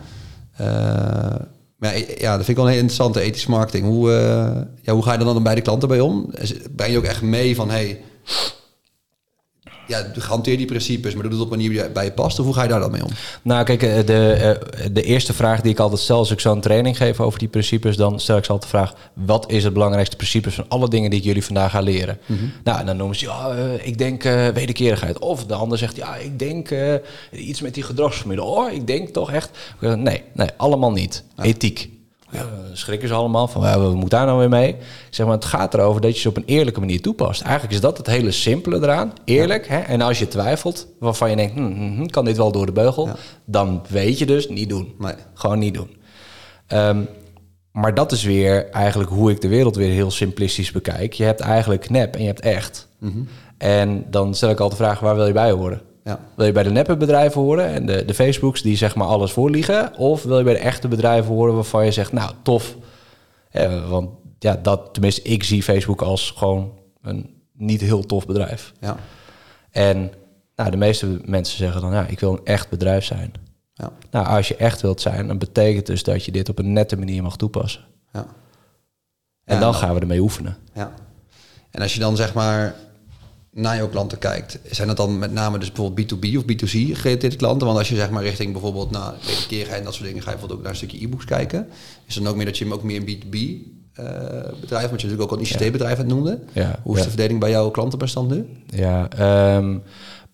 Maar 1.77 1.97
ja, 1.97 2.35
dat 2.37 2.45
vind 2.45 2.47
ik 2.49 2.55
wel 2.55 2.65
een 2.65 2.71
heel 2.71 2.81
interessante 2.81 3.19
ethische 3.21 3.49
marketing. 3.49 3.85
Hoe, 3.85 4.09
uh, 4.09 4.61
ja, 4.81 4.93
hoe 4.93 5.03
ga 5.03 5.11
je 5.11 5.17
dan, 5.17 5.33
dan 5.33 5.43
bij 5.43 5.55
de 5.55 5.61
klanten 5.61 5.87
bij 5.87 5.99
om? 5.99 6.33
Ben 6.71 6.91
je 6.91 6.97
ook 6.97 7.03
echt 7.03 7.21
mee 7.21 7.55
van, 7.55 7.69
hey, 7.69 8.01
ja, 9.87 10.11
hanteer 10.19 10.57
die 10.57 10.65
principes, 10.65 11.13
maar 11.13 11.23
doe 11.23 11.31
het 11.31 11.41
op 11.41 11.51
een 11.51 11.57
manier 11.57 11.69
die 11.69 11.89
bij 11.89 12.03
je 12.03 12.11
past? 12.11 12.39
Of 12.39 12.45
hoe 12.45 12.53
ga 12.53 12.63
je 12.63 12.69
daar 12.69 12.79
dan 12.79 12.91
mee 12.91 13.03
om? 13.03 13.09
Nou, 13.41 13.63
kijk, 13.63 13.83
eh, 13.83 14.05
de, 14.05 14.31
eh, 14.31 14.85
de 14.91 15.03
eerste 15.03 15.33
vraag 15.33 15.61
die 15.61 15.71
ik 15.71 15.79
altijd 15.79 16.01
stel 16.01 16.17
als 16.17 16.31
ik 16.31 16.39
zo'n 16.39 16.61
training 16.61 16.97
geef 16.97 17.19
over 17.19 17.39
die 17.39 17.47
principes, 17.47 17.97
dan 17.97 18.19
stel 18.19 18.37
ik 18.37 18.45
ze 18.45 18.51
altijd 18.51 18.71
de 18.71 18.77
vraag: 18.77 18.93
wat 19.13 19.51
is 19.51 19.63
het 19.63 19.73
belangrijkste 19.73 20.15
principe 20.15 20.51
van 20.51 20.65
alle 20.67 20.89
dingen 20.89 21.09
die 21.09 21.19
ik 21.19 21.25
jullie 21.25 21.45
vandaag 21.45 21.71
ga 21.71 21.79
leren? 21.79 22.19
Mhm. 22.25 22.43
Nou, 22.63 22.79
en 22.79 22.85
dan 22.85 22.97
noemen 22.97 23.15
ze, 23.15 23.25
ja, 23.25 23.55
uh, 23.55 23.87
ik 23.87 23.97
denk 23.97 24.23
uh, 24.23 24.47
wederkerigheid. 24.47 25.19
Of 25.19 25.45
de 25.45 25.53
ander 25.53 25.77
zegt, 25.77 25.95
ja, 25.95 26.15
ik 26.15 26.39
denk 26.39 26.69
iets 27.31 27.61
met 27.61 27.73
die 27.73 27.83
gedragsvermiddel. 27.83 28.45
Oh, 28.45 28.71
ik 28.71 28.87
denk 28.87 29.09
toch 29.09 29.31
echt. 29.31 29.49
nee, 29.79 30.23
nee, 30.33 30.49
allemaal 30.57 30.91
niet. 30.91 31.23
Ethiek. 31.41 31.92
Ja, 32.33 32.45
schrikken 32.73 33.07
ze 33.07 33.13
allemaal 33.13 33.47
van, 33.47 33.61
we 33.61 33.95
moeten 33.95 34.09
daar 34.09 34.25
nou 34.25 34.39
weer 34.39 34.49
mee? 34.49 34.69
Ik 34.69 34.77
zeg 35.09 35.25
maar, 35.25 35.35
het 35.35 35.45
gaat 35.45 35.73
erover 35.73 36.01
dat 36.01 36.15
je 36.15 36.21
ze 36.21 36.29
op 36.29 36.37
een 36.37 36.43
eerlijke 36.45 36.79
manier 36.79 37.01
toepast. 37.01 37.41
Eigenlijk 37.41 37.73
is 37.73 37.81
dat 37.81 37.97
het 37.97 38.07
hele 38.07 38.31
simpele 38.31 38.77
eraan. 38.77 39.13
Eerlijk. 39.25 39.67
Hè? 39.67 39.79
En 39.79 40.01
als 40.01 40.19
je 40.19 40.27
twijfelt, 40.27 40.87
waarvan 40.99 41.29
je 41.29 41.35
denkt, 41.35 41.53
hm, 41.53 41.65
hm, 41.65 41.95
hm 41.95 42.05
kan 42.05 42.25
dit 42.25 42.37
wel 42.37 42.51
door 42.51 42.65
de 42.65 42.71
beugel? 42.71 43.09
Dan 43.45 43.83
weet 43.89 44.19
je 44.19 44.25
dus, 44.25 44.49
niet 44.49 44.69
doen. 44.69 44.95
Nee. 44.99 45.13
Gewoon 45.33 45.59
niet 45.59 45.73
doen. 45.73 45.89
Ehm, 46.67 47.01
maar 47.71 47.93
dat 47.93 48.11
is 48.11 48.23
weer 48.23 48.69
eigenlijk 48.69 49.09
hoe 49.09 49.31
ik 49.31 49.41
de 49.41 49.47
wereld 49.47 49.75
weer 49.75 49.91
heel 49.91 50.11
simplistisch 50.11 50.71
bekijk. 50.71 51.13
Je 51.13 51.23
hebt 51.23 51.39
eigenlijk 51.39 51.89
nep 51.89 52.15
en 52.15 52.21
je 52.21 52.27
hebt 52.27 52.41
echt. 52.41 52.87
Mhm. 52.99 53.19
En 53.57 54.05
dan 54.09 54.35
stel 54.35 54.49
ik 54.49 54.59
altijd 54.59 54.79
de 54.79 54.85
vraag, 54.85 54.99
waar 54.99 55.15
wil 55.15 55.27
je 55.27 55.33
bij 55.33 55.51
horen? 55.51 55.81
Ja. 56.03 56.19
Wil 56.35 56.45
je 56.45 56.51
bij 56.51 56.63
de 56.63 56.71
neppe 56.71 56.97
bedrijven 56.97 57.41
horen 57.41 57.65
en 57.65 57.85
de, 57.85 58.05
de 58.05 58.13
Facebooks 58.13 58.61
die 58.61 58.77
zeg 58.77 58.95
maar 58.95 59.07
alles 59.07 59.31
voorliegen? 59.31 59.97
Of 59.97 60.23
wil 60.23 60.37
je 60.37 60.43
bij 60.43 60.53
de 60.53 60.59
echte 60.59 60.87
bedrijven 60.87 61.33
horen 61.33 61.55
waarvan 61.55 61.85
je 61.85 61.91
zegt, 61.91 62.11
nou 62.11 62.31
tof. 62.41 62.75
want 63.89 64.09
ja, 64.39 64.59
dat, 64.61 64.89
tenminste, 64.93 65.21
ik 65.21 65.43
zie 65.43 65.63
Facebook 65.63 66.01
als 66.01 66.33
gewoon 66.37 66.71
een 67.01 67.41
niet 67.53 67.81
heel 67.81 68.05
tof 68.05 68.25
bedrijf. 68.25 68.73
Ja. 68.79 68.97
En 69.69 70.11
nou, 70.55 70.71
de 70.71 70.77
meeste 70.77 71.19
mensen 71.25 71.57
zeggen 71.57 71.81
dan, 71.81 71.91
ja, 71.91 72.05
ik 72.05 72.19
wil 72.19 72.31
een 72.31 72.45
echt 72.45 72.69
bedrijf 72.69 73.05
zijn. 73.05 73.33
Ja. 73.73 73.91
Nou, 74.11 74.27
als 74.27 74.47
je 74.47 74.55
echt 74.55 74.81
wilt 74.81 75.01
zijn, 75.01 75.27
dan 75.27 75.37
betekent 75.37 75.85
dus 75.85 76.03
dat 76.03 76.25
je 76.25 76.31
dit 76.31 76.49
op 76.49 76.59
een 76.59 76.73
nette 76.73 76.97
manier 76.97 77.23
mag 77.23 77.35
toepassen. 77.35 77.85
Ja. 78.13 78.25
En 79.45 79.59
dan 79.59 79.73
gaan 79.73 79.93
we 79.93 79.99
ermee 79.99 80.19
oefenen. 80.19 80.57
Ja. 80.73 80.93
En 81.71 81.81
als 81.81 81.93
je 81.93 81.99
dan 81.99 82.15
zeg 82.15 82.33
maar 82.33 82.75
naar 83.53 83.75
jouw 83.75 83.89
klanten 83.89 84.17
kijkt, 84.17 84.59
zijn 84.71 84.87
dat 84.87 84.97
dan 84.97 85.19
met 85.19 85.31
name 85.31 85.57
dus 85.57 85.71
bijvoorbeeld 85.71 86.13
B2B 86.13 86.37
of 86.37 86.43
B2C 86.43 86.97
gerelateerde 86.97 87.35
klanten? 87.35 87.67
Want 87.67 87.79
als 87.79 87.89
je 87.89 87.95
zeg 87.95 88.09
maar 88.09 88.23
richting 88.23 88.51
bijvoorbeeld 88.51 88.91
naar 88.91 89.13
wederkerigheid 89.25 89.79
en 89.79 89.85
dat 89.85 89.93
soort 89.93 90.05
dingen, 90.07 90.21
ga 90.21 90.29
je 90.29 90.37
bijvoorbeeld 90.37 90.59
ook 90.59 90.65
naar 90.65 90.71
een 90.71 90.87
stukje 90.87 91.05
e-books 91.05 91.25
kijken. 91.25 91.67
Is 92.05 92.15
dan 92.15 92.27
ook 92.27 92.35
meer 92.35 92.45
dat 92.45 92.57
je 92.57 92.63
hem 92.63 92.73
ook 92.73 92.83
meer 92.83 93.01
een 93.05 93.17
B2B 93.17 93.37
uh, 93.99 94.05
bedrijf, 94.61 94.89
want 94.89 95.01
je 95.01 95.07
natuurlijk 95.07 95.21
ook 95.21 95.31
al 95.31 95.37
een 95.37 95.43
ICT-bedrijf 95.43 95.97
het 95.97 96.07
noemde. 96.07 96.39
Ja, 96.51 96.79
Hoe 96.83 96.97
is 96.97 97.03
de 97.03 97.09
verdeling 97.09 97.39
bij 97.39 97.49
jouw 97.49 97.69
klantenbestand 97.69 98.29
nu? 98.29 98.45
Ja, 98.65 99.07
um, 99.57 99.83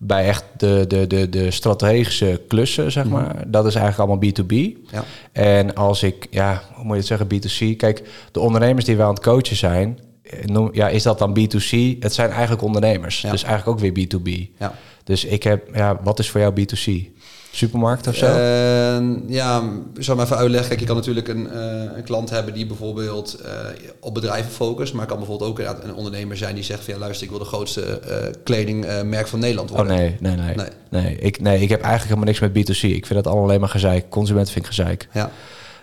bij 0.02 0.26
echt 0.26 0.44
de, 0.56 0.84
de, 0.88 1.06
de, 1.06 1.28
de 1.28 1.50
strategische 1.50 2.40
klussen, 2.48 2.92
zeg 2.92 3.04
mhm. 3.04 3.12
maar. 3.12 3.44
Dat 3.46 3.66
is 3.66 3.74
eigenlijk 3.74 4.10
allemaal 4.10 4.30
B2B. 4.30 4.78
Ja. 4.90 5.04
En 5.32 5.74
als 5.74 6.02
ik, 6.02 6.26
ja, 6.30 6.62
hoe 6.74 6.84
moet 6.84 7.06
je 7.06 7.14
het 7.14 7.30
zeggen, 7.30 7.72
B2C. 7.72 7.76
Kijk, 7.76 8.08
de 8.32 8.40
ondernemers 8.40 8.84
die 8.84 8.96
wij 8.96 9.06
aan 9.06 9.14
het 9.14 9.22
coachen 9.22 9.56
zijn, 9.56 9.98
eh, 10.30 10.66
ja, 10.72 10.88
is 10.88 11.02
dat 11.02 11.18
dan 11.18 11.38
B2C? 11.38 11.98
Het 12.00 12.14
zijn 12.14 12.30
eigenlijk 12.30 12.62
ondernemers. 12.62 13.20
Dus 13.30 13.42
eigenlijk 13.42 13.66
ook 13.66 13.94
weer 13.94 14.06
B2B. 14.06 14.56
Ja. 14.58 14.74
Dus 15.04 15.24
ik 15.24 15.42
heb, 15.42 15.74
ja, 15.74 16.00
wat 16.02 16.18
is 16.18 16.30
voor 16.30 16.40
jou 16.40 16.60
B2C? 16.60 17.18
Supermarkt 17.52 18.06
of 18.06 18.14
zo? 18.14 18.26
Uh, 18.26 19.28
ja, 19.28 19.62
zou 19.98 20.16
maar 20.16 20.26
even 20.26 20.36
uitleggen. 20.36 20.68
Kijk, 20.68 20.80
je 20.80 20.86
kan 20.86 20.96
natuurlijk 20.96 21.28
een, 21.28 21.48
uh, 21.54 21.96
een 21.96 22.02
klant 22.04 22.30
hebben 22.30 22.54
die 22.54 22.66
bijvoorbeeld 22.66 23.40
uh, 23.44 23.50
op 24.00 24.14
bedrijven 24.14 24.52
focust. 24.52 24.94
Maar 24.94 25.06
kan 25.06 25.16
bijvoorbeeld 25.18 25.50
ook 25.50 25.58
een 25.58 25.94
ondernemer 25.94 26.36
zijn 26.36 26.54
die 26.54 26.64
zegt 26.64 26.84
van 26.84 26.94
ja, 26.94 27.00
luister, 27.00 27.24
ik 27.24 27.30
wil 27.30 27.38
de 27.38 27.44
grootste 27.44 28.00
kledingmerk 28.44 29.26
van 29.26 29.38
Nederland 29.38 29.70
worden. 29.70 29.92
Oh 29.92 29.98
nee, 29.98 30.16
nee, 30.20 30.36
nee. 30.36 30.54
Nee, 30.54 30.68
nee. 30.90 31.16
ik, 31.16 31.40
nee, 31.40 31.60
ik 31.60 31.68
heb 31.68 31.80
eigenlijk 31.80 32.14
helemaal 32.14 32.50
niks 32.50 32.66
met 32.66 32.76
B2C. 32.76 32.80
Ik 32.80 33.06
vind 33.06 33.14
dat 33.14 33.26
allemaal 33.26 33.44
alleen 33.44 33.60
maar 33.60 33.68
gezeik. 33.68 34.08
Consument 34.08 34.50
vind 34.50 34.64
ik 34.64 34.70
gezeik. 34.74 35.08
Ja. 35.12 35.30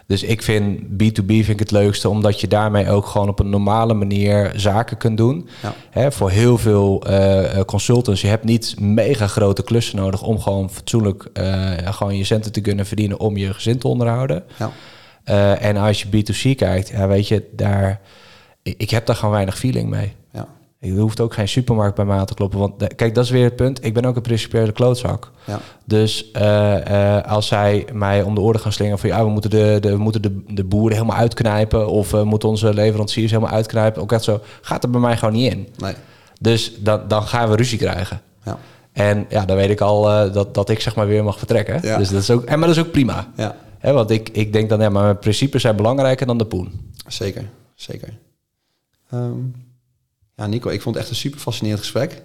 Dus 0.08 0.24
ik 0.24 0.42
vind 0.42 0.80
B2B 0.82 1.26
vind 1.26 1.50
ik 1.50 1.60
het 1.60 1.72
leukste, 1.72 2.10
omdat 2.10 2.42
je 2.42 2.48
daarmee 2.48 2.90
ook 2.90 3.06
gewoon 3.06 3.30
op 3.30 3.40
een 3.40 3.50
normale 3.50 3.94
manier 3.94 4.52
zaken 4.56 4.98
kunt 4.98 5.18
doen. 5.18 5.50
Ja. 5.62 5.74
Hè, 5.90 6.12
voor 6.12 6.30
heel 6.30 6.58
veel 6.58 7.04
uh, 7.10 7.60
consultants, 7.66 8.22
je 8.22 8.28
hebt 8.28 8.44
niet 8.44 8.80
mega 8.80 9.28
grote 9.28 9.64
klussen 9.64 9.98
nodig 9.98 10.22
om 10.22 10.40
gewoon 10.40 10.70
fatsoenlijk 10.70 11.30
uh, 11.34 11.72
gewoon 11.84 12.18
je 12.18 12.24
centen 12.24 12.52
te 12.52 12.62
kunnen 12.62 12.86
verdienen 12.86 13.20
om 13.20 13.38
je 13.38 13.54
gezin 13.54 13.78
te 13.78 13.88
onderhouden. 13.88 14.44
Ja. 14.58 14.72
Uh, 15.26 15.64
en 15.64 15.78
als 15.78 16.02
je 16.02 16.08
B2C 16.08 16.56
kijkt, 16.56 16.90
ja, 16.90 17.08
weet 17.08 17.28
je, 17.28 17.44
daar, 17.52 18.02
ik 18.64 18.90
heb 18.90 19.06
daar 19.06 19.16
gewoon 19.16 19.34
weinig 19.34 19.58
feeling 19.58 19.90
mee. 19.90 20.14
Je 20.80 20.92
hoeft 20.92 21.20
ook 21.20 21.34
geen 21.34 21.48
supermarkt 21.48 21.96
bij 21.96 22.06
me 22.06 22.14
aan 22.14 22.26
te 22.26 22.34
kloppen. 22.34 22.60
Want 22.60 22.96
kijk, 22.96 23.16
dat 23.16 23.24
is 23.24 23.30
weer 23.30 23.44
het 23.44 23.56
punt. 23.56 23.86
Ik 23.86 23.94
ben 23.94 24.06
ook 24.06 24.16
een 24.16 24.22
principiële 24.22 24.72
klootzak. 24.72 25.32
Ja. 25.46 25.60
Dus 25.86 26.32
uh, 26.36 27.22
als 27.22 27.48
zij 27.48 27.88
mij 27.94 28.22
om 28.22 28.36
de 28.36 28.42
oren 28.42 28.60
gaan 28.60 28.72
slingen 28.72 29.00
van 29.00 29.10
ja, 29.10 29.24
we 29.24 29.30
moeten 29.30 29.50
de, 29.50 29.78
de, 29.82 29.90
we 29.90 29.98
moeten 29.98 30.22
de, 30.22 30.44
de 30.48 30.64
boeren 30.64 30.98
helemaal 30.98 31.18
uitknijpen. 31.18 31.90
Of 31.90 32.12
we 32.12 32.24
moeten 32.24 32.50
onze 32.50 32.74
leveranciers 32.74 33.32
helemaal 33.32 33.54
uitknijpen. 33.54 34.02
Ook 34.02 34.10
dat 34.10 34.24
zo. 34.24 34.40
Gaat 34.62 34.84
er 34.84 34.90
bij 34.90 35.02
mij 35.02 35.18
gewoon 35.18 35.34
niet 35.34 35.54
in. 35.54 35.68
Nee. 35.78 35.94
Dus 36.40 36.74
dan, 36.80 37.02
dan 37.08 37.24
gaan 37.24 37.50
we 37.50 37.56
ruzie 37.56 37.78
krijgen. 37.78 38.22
Ja. 38.44 38.58
En 38.92 39.26
ja, 39.30 39.46
dan 39.46 39.56
weet 39.56 39.70
ik 39.70 39.82
al 39.82 40.10
uh, 40.10 40.34
dat, 40.34 40.54
dat 40.54 40.70
ik 40.70 40.80
zeg 40.80 40.96
maar 40.96 41.08
weer 41.08 41.24
mag 41.24 41.38
vertrekken. 41.38 41.80
Ja. 41.82 41.98
Dus 41.98 42.10
dat 42.10 42.22
is 42.22 42.32
ook, 42.32 42.44
en, 42.44 42.60
maar 42.60 42.68
dat 42.68 42.78
is 42.78 42.84
ook 42.84 42.92
prima. 42.92 43.28
Ja. 43.36 43.56
He, 43.78 43.94
want 43.94 44.10
ik, 44.10 44.30
ik 44.30 44.54
denk 44.54 44.70
dan, 44.70 44.80
ja, 44.80 44.90
maar 44.90 45.04
mijn 45.04 45.20
principes 45.20 45.62
zijn 45.62 45.76
belangrijker 45.76 46.28
dan 46.28 46.38
de 46.38 46.46
poen. 46.46 46.92
Zeker, 47.08 47.46
zeker. 47.76 48.18
Um, 49.14 49.66
ja, 50.38 50.48
Nico, 50.48 50.70
ik 50.70 50.82
vond 50.82 50.96
het 50.96 51.04
echt 51.04 51.14
een 51.14 51.20
super 51.20 51.40
fascinerend 51.40 51.82
gesprek. 51.82 52.22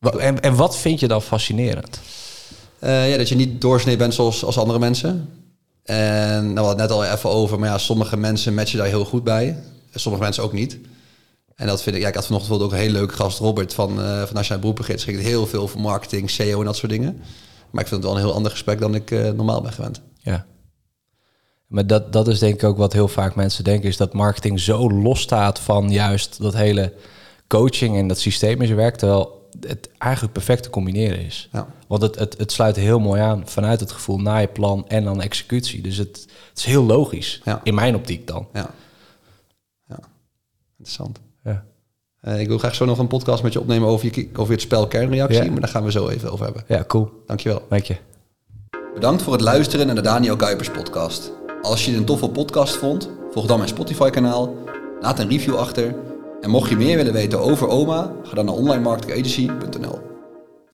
En, 0.00 0.40
en 0.40 0.56
wat 0.56 0.76
vind 0.76 1.00
je 1.00 1.08
dan 1.08 1.22
fascinerend? 1.22 2.00
Uh, 2.80 3.10
ja, 3.10 3.16
dat 3.16 3.28
je 3.28 3.34
niet 3.34 3.60
doorsnee 3.60 3.96
bent 3.96 4.14
zoals 4.14 4.44
als 4.44 4.58
andere 4.58 4.78
mensen. 4.78 5.28
En 5.82 6.42
nou, 6.42 6.54
we 6.54 6.60
hadden 6.60 6.76
net 6.76 6.90
al 6.90 7.04
even 7.04 7.30
over, 7.30 7.58
maar 7.58 7.68
ja, 7.68 7.78
sommige 7.78 8.16
mensen 8.16 8.54
matchen 8.54 8.78
daar 8.78 8.86
heel 8.86 9.04
goed 9.04 9.24
bij. 9.24 9.58
Sommige 9.94 10.24
mensen 10.24 10.42
ook 10.42 10.52
niet. 10.52 10.78
En 11.54 11.66
dat 11.66 11.82
vind 11.82 11.96
ik, 11.96 12.02
ja, 12.02 12.08
ik 12.08 12.14
had 12.14 12.26
vanochtend 12.26 12.62
ook 12.62 12.72
een 12.72 12.78
heel 12.78 12.90
leuk 12.90 13.12
gast, 13.12 13.38
Robert, 13.38 13.74
van, 13.74 14.00
uh, 14.00 14.22
van 14.22 14.34
Nationaal 14.34 14.60
Beroepengids. 14.60 15.04
Ging 15.04 15.20
heel 15.20 15.46
veel 15.46 15.62
over 15.62 15.80
marketing, 15.80 16.30
SEO 16.30 16.58
en 16.58 16.64
dat 16.64 16.76
soort 16.76 16.92
dingen. 16.92 17.22
Maar 17.70 17.82
ik 17.82 17.88
vind 17.88 18.02
het 18.02 18.10
wel 18.10 18.20
een 18.20 18.26
heel 18.26 18.34
ander 18.34 18.50
gesprek 18.50 18.80
dan 18.80 18.94
ik 18.94 19.10
uh, 19.10 19.30
normaal 19.30 19.60
ben 19.60 19.72
gewend. 19.72 20.00
Ja. 20.18 20.46
Maar 21.66 21.86
dat, 21.86 22.12
dat 22.12 22.28
is 22.28 22.38
denk 22.38 22.54
ik 22.54 22.64
ook 22.64 22.76
wat 22.76 22.92
heel 22.92 23.08
vaak 23.08 23.34
mensen 23.34 23.64
denken, 23.64 23.88
is 23.88 23.96
dat 23.96 24.12
marketing 24.12 24.60
zo 24.60 24.90
los 24.90 25.20
staat 25.20 25.58
van 25.58 25.90
juist 25.90 26.40
dat 26.40 26.54
hele 26.54 26.92
coaching 27.54 27.96
en 27.96 28.08
dat 28.08 28.18
systeem 28.18 28.60
in 28.60 28.66
zijn 28.66 28.78
werk, 28.78 28.96
terwijl 28.96 29.48
het 29.60 29.90
eigenlijk 29.98 30.32
perfect 30.32 30.62
te 30.62 30.70
combineren 30.70 31.24
is. 31.24 31.48
Ja. 31.52 31.66
Want 31.86 32.02
het, 32.02 32.18
het, 32.18 32.38
het 32.38 32.52
sluit 32.52 32.76
heel 32.76 32.98
mooi 32.98 33.20
aan 33.20 33.42
vanuit 33.44 33.80
het 33.80 33.92
gevoel 33.92 34.18
na 34.18 34.38
je 34.38 34.46
plan 34.46 34.88
en 34.88 35.04
dan 35.04 35.20
executie. 35.20 35.82
Dus 35.82 35.96
het, 35.96 36.26
het 36.48 36.58
is 36.58 36.64
heel 36.64 36.84
logisch, 36.84 37.40
ja. 37.44 37.60
in 37.62 37.74
mijn 37.74 37.94
optiek 37.94 38.26
dan. 38.26 38.46
Ja, 38.52 38.70
ja. 39.88 39.98
interessant. 40.78 41.20
Ja. 41.44 41.64
Uh, 42.22 42.40
ik 42.40 42.48
wil 42.48 42.58
graag 42.58 42.74
zo 42.74 42.84
nog 42.84 42.98
een 42.98 43.06
podcast 43.06 43.42
met 43.42 43.52
je 43.52 43.60
opnemen 43.60 43.88
over, 43.88 44.18
je, 44.18 44.28
over 44.36 44.52
het 44.52 44.62
spel 44.62 44.86
kernreactie, 44.86 45.50
maar 45.50 45.60
daar 45.60 45.68
gaan 45.68 45.84
we 45.84 45.90
zo 45.90 46.08
even 46.08 46.32
over 46.32 46.44
hebben. 46.44 46.64
Ja, 46.68 46.84
cool. 46.86 47.22
Dankjewel. 47.26 47.62
Dank 47.68 47.84
je. 47.84 47.96
Bedankt 48.94 49.22
voor 49.22 49.32
het 49.32 49.42
luisteren 49.42 49.86
naar 49.86 49.94
de 49.94 50.00
Daniel 50.00 50.36
Kuipers 50.36 50.70
podcast. 50.70 51.32
Als 51.62 51.84
je 51.84 51.90
het 51.90 52.00
een 52.00 52.06
toffe 52.06 52.28
podcast 52.28 52.76
vond, 52.76 53.10
volg 53.30 53.46
dan 53.46 53.56
mijn 53.56 53.68
Spotify 53.68 54.10
kanaal, 54.10 54.54
laat 55.00 55.18
een 55.18 55.28
review 55.28 55.56
achter 55.56 55.94
en 56.44 56.50
mocht 56.50 56.68
je 56.68 56.76
meer 56.76 56.96
willen 56.96 57.12
weten 57.12 57.40
over 57.40 57.68
OMA, 57.68 58.12
ga 58.22 58.34
dan 58.34 58.44
naar 58.44 58.54
onlinemarketingagency.nl. 58.54 60.13